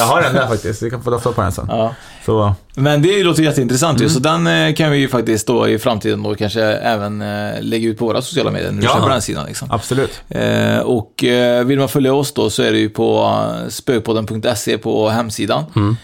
har 0.05 0.21
den 0.21 0.33
där 0.33 0.47
faktiskt, 0.47 0.83
vi 0.83 0.89
kan 0.89 1.03
få 1.03 1.09
dofta 1.09 1.31
på 1.31 1.41
den 1.41 1.51
sen. 1.51 1.65
Ja. 1.69 1.95
Så, 2.25 2.55
Men 2.77 3.01
det 3.01 3.23
låter 3.23 3.43
jätteintressant 3.43 3.99
Mm. 3.99 4.07
ju, 4.07 4.13
så 4.13 4.19
den 4.19 4.47
eh, 4.47 4.73
kan 4.73 4.91
vi 4.91 4.97
ju 4.97 5.07
faktiskt 5.07 5.47
då 5.47 5.67
i 5.69 5.79
framtiden 5.79 6.23
då 6.23 6.35
kanske 6.35 6.61
även 6.63 7.21
eh, 7.21 7.61
lägga 7.61 7.89
ut 7.89 7.97
på 7.97 8.05
våra 8.05 8.21
sociala 8.21 8.51
medier 8.51 8.71
när 8.71 8.81
du 8.81 8.87
Ja. 8.87 8.99
på 9.01 9.09
den 9.09 9.21
sidan. 9.21 9.45
Liksom. 9.45 9.67
absolut. 9.71 10.21
Eh, 10.29 10.77
och 10.79 11.23
vill 11.65 11.79
man 11.79 11.89
följa 11.89 12.13
oss 12.13 12.33
då 12.33 12.49
så 12.49 12.63
är 12.63 12.71
det 12.71 12.79
ju 12.79 12.89
på 12.89 13.35
spökpodden.se 13.69 14.77
på 14.77 15.09
hemsidan. 15.09 15.63
Mm. 15.75 15.95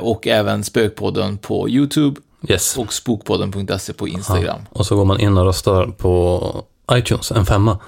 Och 0.00 0.26
även 0.28 0.64
Spökpodden 0.64 1.38
på 1.38 1.68
YouTube 1.68 2.20
Yes. 2.48 2.76
och 2.78 2.92
Spokpodden.se 2.92 3.92
på 3.92 4.08
Instagram. 4.08 4.60
Och 4.70 4.86
så 4.86 4.96
går 4.96 5.04
man 5.04 5.20
in 5.20 5.38
och 5.38 5.44
röstar 5.46 5.86
på 5.86 6.64
iTunes, 6.92 7.30
en 7.32 7.46
femma. 7.46 7.78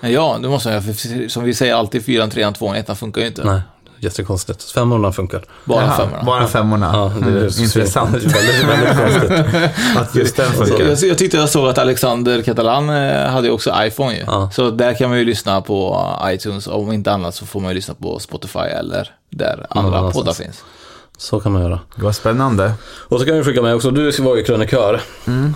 Ja, 0.00 0.38
det 0.42 0.48
måste 0.48 0.70
jag, 0.70 0.84
för 0.84 1.28
som 1.28 1.44
vi 1.44 1.54
säger 1.54 1.74
alltid, 1.74 2.04
fyran, 2.04 2.30
trean, 2.30 2.54
tvåan, 2.54 2.76
ettan 2.76 2.96
funkar 2.96 3.20
ju 3.20 3.26
inte. 3.26 3.44
Nej, 3.44 3.60
jättekonstigt. 4.00 4.62
Femmorna 4.70 5.12
funkar. 5.12 5.44
Bara 5.64 5.82
Jaha, 5.82 5.96
femmorna. 5.96 6.22
Bara 6.22 6.46
femmorna. 6.46 6.90
Ja, 6.92 7.12
det 7.20 7.26
är 7.30 7.36
Mm, 7.36 7.44
Intressant. 7.58 8.10
väldigt, 8.14 8.64
väldigt 8.64 8.96
konstigt. 9.02 9.30
Att 9.96 10.14
just 10.14 10.36
den 10.36 10.52
funkar. 10.52 10.84
jag, 10.84 10.98
jag 10.98 11.18
tyckte 11.18 11.36
jag 11.36 11.48
såg 11.48 11.68
att 11.68 11.78
Alexander 11.78 12.42
Catalan 12.42 12.90
eh, 12.90 13.26
hade 13.30 13.50
också 13.50 13.74
iPhone 13.78 14.14
ju. 14.16 14.24
Ja. 14.26 14.50
Så 14.52 14.70
där 14.70 14.94
kan 14.94 15.08
man 15.08 15.18
ju 15.18 15.24
lyssna 15.24 15.60
på 15.60 16.06
iTunes. 16.26 16.66
Om 16.66 16.92
inte 16.92 17.12
annat 17.12 17.34
så 17.34 17.46
får 17.46 17.60
man 17.60 17.70
ju 17.70 17.74
lyssna 17.74 17.94
på 17.94 18.18
Spotify 18.18 18.58
eller 18.58 19.10
där 19.30 19.66
andra 19.70 19.98
annanstans. 19.98 20.14
poddar 20.24 20.32
finns. 20.32 20.64
Så 21.18 21.40
kan 21.40 21.52
man 21.52 21.62
göra. 21.62 21.80
Det 21.96 22.02
var 22.02 22.12
spännande. 22.12 22.72
Och 23.08 23.20
så 23.20 23.26
kan 23.26 23.36
vi 23.36 23.44
skicka 23.44 23.62
med 23.62 23.74
också, 23.74 23.90
du 23.90 24.10
var 24.10 24.36
ju 24.36 24.44
krönikör. 24.44 25.00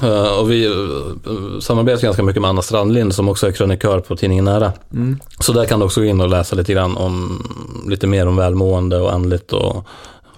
Eh, 0.03 0.39
och 0.39 0.51
vi 0.51 0.69
uh, 0.69 1.61
samarbetar 1.61 2.03
ganska 2.03 2.23
mycket 2.23 2.43
med 2.43 2.49
Anna 2.49 2.63
Strandlind 2.63 3.15
som 3.15 3.29
också 3.29 3.47
är 3.47 3.53
krönikör 3.53 4.01
på 4.01 4.17
tidningen 4.17 4.45
Nära. 4.45 4.73
Så 5.41 5.53
där 5.53 5.65
kan 5.65 5.79
du 5.81 5.87
också 5.87 6.01
gå 6.01 6.07
in 6.07 6.21
och 6.21 6.29
läsa 6.29 6.57
lite 6.57 6.73
grann 6.73 6.97
om, 6.97 7.43
lite 7.89 8.07
mer 8.07 8.27
om 8.27 8.37
välmående 8.37 9.01
och 9.01 9.13
andligt 9.13 9.53
och 9.53 9.87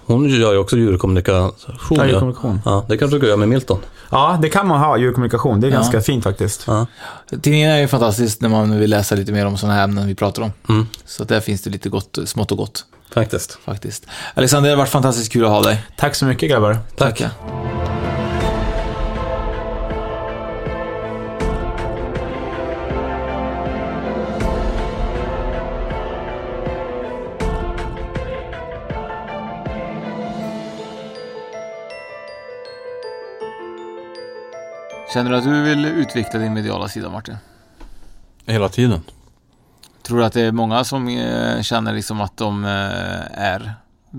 hon 0.05 0.29
gör 0.29 0.53
ju 0.53 0.57
också 0.59 0.77
djurkommunikation. 0.77 1.51
Ja, 1.89 2.05
djurkommunikation. 2.05 2.61
Ja, 2.65 2.85
det 2.89 2.97
kanske 2.97 3.15
du 3.15 3.19
kan 3.19 3.27
göra 3.27 3.37
med 3.37 3.49
Milton. 3.49 3.79
Ja, 4.09 4.39
det 4.41 4.49
kan 4.49 4.67
man 4.67 4.79
ha, 4.79 4.97
djurkommunikation. 4.97 5.61
Det 5.61 5.67
är 5.67 5.71
Ja. 5.71 5.77
ganska 5.77 6.01
fint 6.01 6.23
faktiskt. 6.23 6.63
Ja. 6.67 6.87
Tidningen 7.41 7.71
är 7.71 7.79
ju 7.79 7.87
fantastisk 7.87 8.41
när 8.41 8.49
man 8.49 8.79
vill 8.79 8.89
läsa 8.89 9.15
lite 9.15 9.31
mer 9.31 9.45
om 9.45 9.57
sådana 9.57 9.75
här 9.75 9.83
ämnen 9.83 10.07
vi 10.07 10.15
pratar 10.15 10.41
om. 10.41 10.51
Mm. 10.69 10.87
Så 11.05 11.23
där 11.23 11.39
finns 11.39 11.61
det 11.61 11.69
lite 11.69 11.89
gott, 11.89 12.17
smått 12.25 12.51
och 12.51 12.57
gott 12.57 12.85
Faktiskt. 13.13 13.59
faktiskt. 13.65 14.07
Alexander, 14.33 14.69
det 14.69 14.75
har 14.75 14.77
varit 14.77 14.89
fantastiskt 14.89 15.31
kul 15.31 15.45
att 15.45 15.51
ha 15.51 15.61
dig. 15.61 15.81
Tack 15.97 16.15
så 16.15 16.25
mycket 16.25 16.49
grabbar. 16.49 16.77
Tack. 16.95 17.17
Tackar. 17.17 17.29
Känner 35.13 35.31
du 35.31 35.37
att 35.37 35.43
du 35.43 35.61
vill 35.61 35.85
utveckla 35.85 36.39
din 36.39 36.53
mediala 36.53 36.87
sida, 36.87 37.09
Martin? 37.09 37.37
Hela 38.45 38.69
tiden. 38.69 39.01
Tror 40.03 40.17
du 40.17 40.25
att 40.25 40.33
det 40.33 40.41
är 40.41 40.51
många 40.51 40.83
som 40.83 41.07
eh, 41.07 41.61
känner 41.61 41.93
liksom 41.93 42.21
att 42.21 42.37
de 42.37 42.63
eh, 42.65 42.71
är 43.43 43.73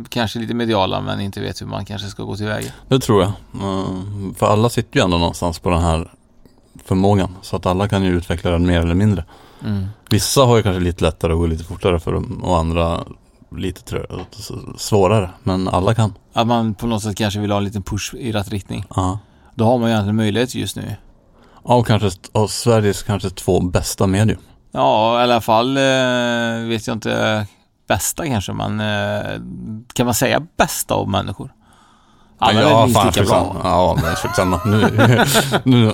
kanske 0.08 0.38
lite 0.38 0.54
mediala 0.54 1.00
men 1.00 1.20
inte 1.20 1.40
vet 1.40 1.60
hur 1.62 1.66
man 1.66 1.84
kanske 1.84 2.08
ska 2.08 2.22
gå 2.22 2.36
tillväga? 2.36 2.72
Det 2.88 3.00
tror 3.00 3.22
jag. 3.22 3.32
Mm, 3.62 4.34
För 4.34 4.46
alla 4.46 4.68
sitter 4.68 4.98
ju 5.00 5.04
ändå 5.04 5.18
någonstans 5.18 5.58
på 5.58 5.70
den 5.70 5.82
här 5.82 6.10
förmågan. 6.84 7.36
Så 7.42 7.56
att 7.56 7.66
alla 7.66 7.88
kan 7.88 8.02
ju 8.04 8.10
utveckla 8.16 8.50
den 8.50 8.66
mer 8.66 8.80
eller 8.80 8.94
mindre. 8.94 9.24
Mm. 9.64 9.86
Vissa 10.10 10.40
har 10.44 10.56
ju 10.56 10.62
kanske 10.62 10.80
lite 10.80 11.04
lättare 11.04 11.32
att 11.32 11.38
gå 11.38 11.46
lite 11.46 11.64
fortare 11.64 12.00
för 12.00 12.12
dem 12.12 12.44
och 12.44 12.58
andra 12.58 13.00
lite 13.56 13.80
trö- 13.96 14.24
svårare. 14.78 15.30
Men 15.42 15.68
alla 15.68 15.94
kan. 15.94 16.14
Att 16.32 16.46
man 16.46 16.74
på 16.74 16.86
något 16.86 17.02
sätt 17.02 17.16
kanske 17.16 17.40
vill 17.40 17.50
ha 17.50 17.58
en 17.58 17.64
liten 17.64 17.82
push 17.82 18.14
i 18.14 18.32
rätt 18.32 18.48
riktning. 18.48 18.84
Ja. 18.96 19.18
Då 19.54 19.64
har 19.64 19.78
man 19.78 19.88
ju 19.88 19.92
egentligen 19.92 20.16
möjlighet 20.16 20.54
just 20.54 20.76
nu. 20.76 20.96
Ja, 21.64 21.74
och 21.74 21.86
kanske 21.86 22.10
av 22.32 22.46
Sveriges 22.46 23.02
kanske 23.02 23.30
två 23.30 23.60
bästa 23.60 24.06
medium. 24.06 24.40
Ja, 24.76 25.20
i 25.20 25.22
alla 25.22 25.40
fall 25.40 25.76
eh, 25.76 26.68
vet 26.68 26.86
jag 26.86 26.96
inte 26.96 27.46
bästa 27.88 28.26
kanske, 28.26 28.52
men 28.52 28.80
eh, 28.80 29.40
kan 29.92 30.06
man 30.06 30.14
säga 30.14 30.46
bästa 30.56 30.94
av 30.94 31.08
människor? 31.08 31.52
Alla 32.38 32.60
är 32.60 32.70
ja, 32.70 32.86
minst 32.86 33.00
fan, 33.00 33.06
lika 33.06 33.22
bra. 33.22 33.56
Ja, 33.64 33.98
men 34.02 34.16
skitsamma. 34.16 34.60
Nu, 34.64 34.90
nu, 35.64 35.92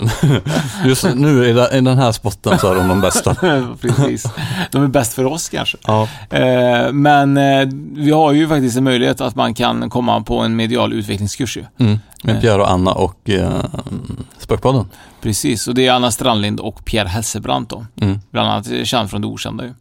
just 0.84 1.04
nu 1.14 1.46
i 1.46 1.52
den, 1.80 1.98
här 1.98 2.12
spotten 2.12 2.58
så 2.58 2.70
är 2.70 2.74
de 2.74 2.88
de 2.88 3.00
bästa. 3.00 3.34
Precis. 3.80 4.24
De 4.70 4.82
är 4.82 4.88
bäst 4.88 5.12
för 5.12 5.24
oss 5.24 5.48
kanske. 5.48 5.76
Ja. 5.86 6.08
Eh, 6.30 6.92
men 6.92 7.36
eh, 7.36 7.68
vi 7.92 8.10
har 8.10 8.32
ju 8.32 8.48
faktiskt 8.48 8.76
en 8.76 8.84
möjlighet 8.84 9.20
att 9.20 9.34
man 9.34 9.54
kan 9.54 9.90
komma 9.90 10.20
på 10.20 10.38
en 10.38 10.56
medial 10.56 10.92
utvecklingskurs 10.92 11.56
ju. 11.56 11.64
Mm. 11.78 11.98
Med 12.22 12.40
Pierre 12.40 12.62
och 12.62 12.70
Anna 12.70 12.92
och 12.92 13.30
eh, 13.30 13.64
Spökpodden. 14.38 14.88
Precis, 15.20 15.68
och 15.68 15.74
det 15.74 15.86
är 15.86 15.92
Anna 15.92 16.10
Strandlind 16.10 16.60
och 16.60 16.84
Pierre 16.84 17.08
Hesselbrandt 17.08 17.70
då. 17.70 17.86
Mm. 18.00 18.20
Bland 18.30 18.48
annat 18.48 18.86
känd 18.86 19.10
från 19.10 19.20
det 19.20 19.26
okända 19.26 19.64
ju. 19.64 19.74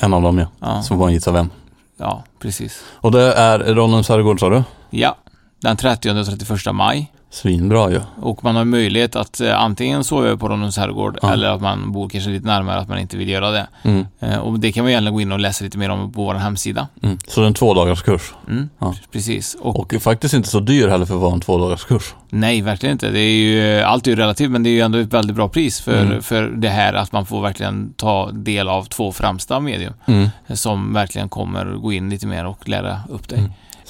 En 0.00 0.14
av 0.14 0.22
dem 0.22 0.38
ja. 0.38 0.46
Ja. 0.60 0.82
Som 0.82 0.98
var 0.98 1.10
en 1.10 1.34
vem. 1.34 1.50
Ja, 1.96 2.24
precis. 2.38 2.82
Och 2.94 3.12
det 3.12 3.32
är 3.34 3.58
Ronnens 3.58 4.08
herrgård 4.08 4.40
sa 4.40 4.48
du? 4.48 4.62
Ja, 4.90 5.16
den 5.60 5.76
30 5.76 6.10
och 6.10 6.26
31 6.26 6.74
maj. 6.74 7.12
Svinbra 7.32 7.90
ju. 7.90 8.00
Och 8.22 8.44
man 8.44 8.56
har 8.56 8.64
möjlighet 8.64 9.16
att 9.16 9.40
eh, 9.40 9.60
antingen 9.62 10.04
sova 10.04 10.26
över 10.26 10.36
på 10.36 10.48
Ronnens 10.48 10.76
herrgård 10.76 11.18
Ja. 11.22 11.32
eller 11.32 11.48
att 11.50 11.60
man 11.60 11.92
bor 11.92 12.08
kanske 12.08 12.30
lite 12.30 12.46
närmare 12.46 12.78
att 12.78 12.88
man 12.88 12.98
inte 12.98 13.16
vill 13.16 13.28
göra 13.28 13.50
det. 13.50 13.66
Mm. 13.82 14.06
Eh, 14.20 14.38
och 14.38 14.60
det 14.60 14.72
kan 14.72 14.84
man 14.84 14.92
gärna 14.92 15.10
gå 15.10 15.20
in 15.20 15.32
och 15.32 15.40
läsa 15.40 15.64
lite 15.64 15.78
mer 15.78 15.88
om 15.90 16.12
på 16.12 16.24
vår 16.24 16.34
hemsida. 16.34 16.88
Mm. 17.02 17.18
Så 17.28 17.40
det 17.40 17.44
är 17.44 17.48
en 17.48 17.54
två 17.54 17.74
dagars 17.74 18.02
kurs. 18.02 18.32
Mm, 18.48 18.68
Ja. 18.78 18.94
Precis. 19.12 19.56
Och, 19.60 19.76
Och 19.94 20.02
faktiskt 20.02 20.34
inte 20.34 20.48
så 20.48 20.60
dyr 20.60 20.88
heller 20.88 21.06
för 21.06 21.14
att 21.14 21.20
vara 21.20 21.32
en 21.32 21.40
två 21.40 21.58
dagars 21.58 21.84
kurs. 21.84 22.14
nej, 22.30 22.62
verkligen 22.62 22.92
inte. 22.92 23.10
Det 23.10 23.20
är 23.20 23.32
ju, 23.32 23.80
allt 23.82 24.06
är 24.06 24.10
ju 24.10 24.16
relativt, 24.16 24.50
men 24.50 24.62
det 24.62 24.70
är 24.70 24.72
ju 24.72 24.80
ändå 24.80 24.98
ett 24.98 25.12
väldigt 25.14 25.36
bra 25.36 25.48
pris 25.48 25.80
för, 25.80 26.02
Mm. 26.02 26.22
för 26.22 26.42
det 26.42 26.68
här 26.68 26.94
att 26.94 27.12
man 27.12 27.26
får 27.26 27.42
verkligen 27.42 27.92
ta 27.96 28.30
del 28.32 28.68
av 28.68 28.84
två 28.84 29.12
främsta 29.12 29.60
medium 29.60 29.92
Mm. 30.06 30.28
som 30.54 30.92
verkligen 30.92 31.28
kommer 31.28 31.64
gå 31.66 31.92
in 31.92 32.10
lite 32.10 32.26
mer 32.26 32.46
och 32.46 32.68
lära 32.68 33.00
upp 33.08 33.28
dig. 33.28 33.42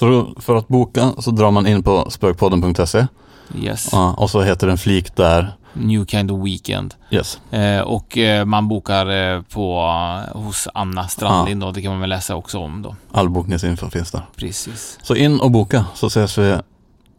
Mm. 0.03 0.35
Så 0.35 0.41
för 0.41 0.57
att 0.57 0.69
boka 0.69 1.13
så 1.19 1.31
drar 1.31 1.51
man 1.51 1.67
in 1.67 1.83
på 1.83 2.11
spökpodden.se 2.11 3.07
Yes. 3.55 3.89
ja, 3.93 4.15
och 4.19 4.31
så 4.31 4.43
heter 4.43 4.67
det 4.67 4.73
en 4.73 4.79
flik 4.79 5.17
där. 5.17 5.53
New 5.73 6.07
Kind 6.07 6.31
of 6.31 6.45
Weekend. 6.47 6.95
Yes. 7.11 7.41
Eh, 7.51 7.81
och 7.81 8.19
eh, 8.19 8.45
man 8.45 8.69
bokar 8.69 9.07
eh, 9.07 9.43
på, 9.43 9.81
eh, 10.35 10.41
hos 10.41 10.69
Anna 10.75 11.09
Strandlind 11.09 11.61
då. 11.61 11.71
Det 11.71 11.83
kan 11.83 11.91
man 11.93 12.01
väl 12.01 12.11
läsa 12.11 12.37
också 12.37 12.59
om 12.59 12.83
då. 12.83 12.97
All 13.13 13.29
bokningsinfo 13.29 13.91
finns 13.91 14.11
där. 14.11 14.23
Precis. 14.37 14.99
Så 15.03 15.15
in 15.15 15.41
och 15.41 15.51
boka 15.51 15.85
så 15.95 16.07
ses 16.07 16.39
vi 16.39 16.57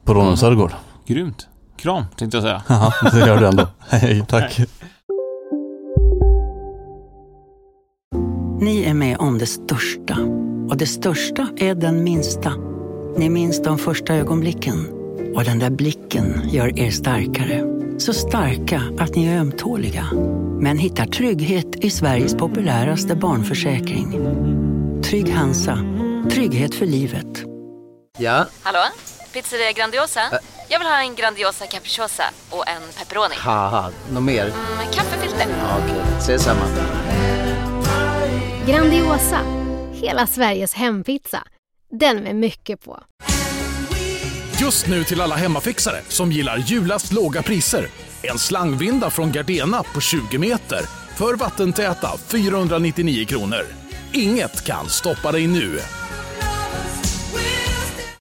på 0.05 0.13
Ronnens 0.13 0.41
herrgård. 0.41 0.71
Grymt. 1.07 1.47
Kram, 1.77 2.05
tänkte 2.17 2.37
jag 2.37 2.43
säga. 2.43 2.61
Haha, 2.67 2.93
det 3.11 3.19
gör 3.19 3.37
du 3.37 3.47
ändå. 3.47 3.67
Hej, 3.89 4.25
tack. 4.27 4.59
Ni 8.61 8.83
är 8.83 8.93
med 8.93 9.17
om 9.17 9.37
det 9.37 9.45
största. 9.45 10.17
Och 10.71 10.77
det 10.77 10.85
största 10.87 11.47
är 11.57 11.75
den 11.75 12.03
minsta. 12.03 12.53
Ni 13.17 13.29
minns 13.29 13.61
de 13.63 13.77
första 13.77 14.15
ögonblicken. 14.15 14.87
Och 15.35 15.43
den 15.43 15.59
där 15.59 15.69
blicken 15.69 16.49
gör 16.49 16.79
er 16.79 16.91
starkare. 16.91 17.63
Så 17.97 18.13
starka 18.13 18.81
att 18.99 19.15
ni 19.15 19.25
är 19.27 19.39
ömtåliga. 19.39 20.05
Men 20.59 20.77
hittar 20.77 21.05
trygghet 21.05 21.75
i 21.75 21.89
Sveriges 21.89 22.35
populäraste 22.35 23.15
barnförsäkring. 23.15 24.11
Trygg 25.03 25.33
Hansa. 25.33 25.77
Trygghet 26.31 26.75
för 26.75 26.85
livet. 26.85 27.43
Ja, 28.17 28.45
Hallå? 28.61 28.79
Pizzeria 29.33 29.71
Grandiosa? 29.71 30.21
Jag 30.69 30.79
vill 30.79 30.87
ha 30.87 31.01
en 31.01 31.15
Grandiosa 31.15 31.65
capriciosa 31.65 32.23
och 32.49 32.67
en 32.67 32.81
pepperoni. 32.99 33.35
något 34.13 34.23
mer? 34.23 34.45
Med 34.77 34.93
kaffefilter. 34.93 35.45
Ja, 35.59 35.77
Okej, 35.83 36.01
ses 36.19 36.43
samma. 36.43 36.61
Grandiosa, 38.67 39.39
hela 40.01 40.27
Sveriges 40.27 40.73
hempizza. 40.73 41.43
Den 41.99 42.17
med 42.23 42.35
mycket 42.35 42.85
på. 42.85 43.03
Just 44.61 44.87
nu 44.87 45.03
till 45.03 45.21
alla 45.21 45.35
hemmafixare 45.35 46.01
som 46.07 46.31
gillar 46.31 46.57
julast 46.57 47.13
låga 47.13 47.43
priser. 47.43 47.87
En 48.23 48.39
slangvinda 48.39 49.09
från 49.09 49.31
Gardena 49.31 49.83
på 49.83 50.01
20 50.01 50.37
meter 50.37 50.81
för 51.17 51.35
vattentäta 51.35 52.17
499 52.17 53.25
kronor. 53.25 53.65
Inget 54.13 54.65
kan 54.65 54.89
stoppa 54.89 55.31
dig 55.31 55.47
nu. 55.47 55.79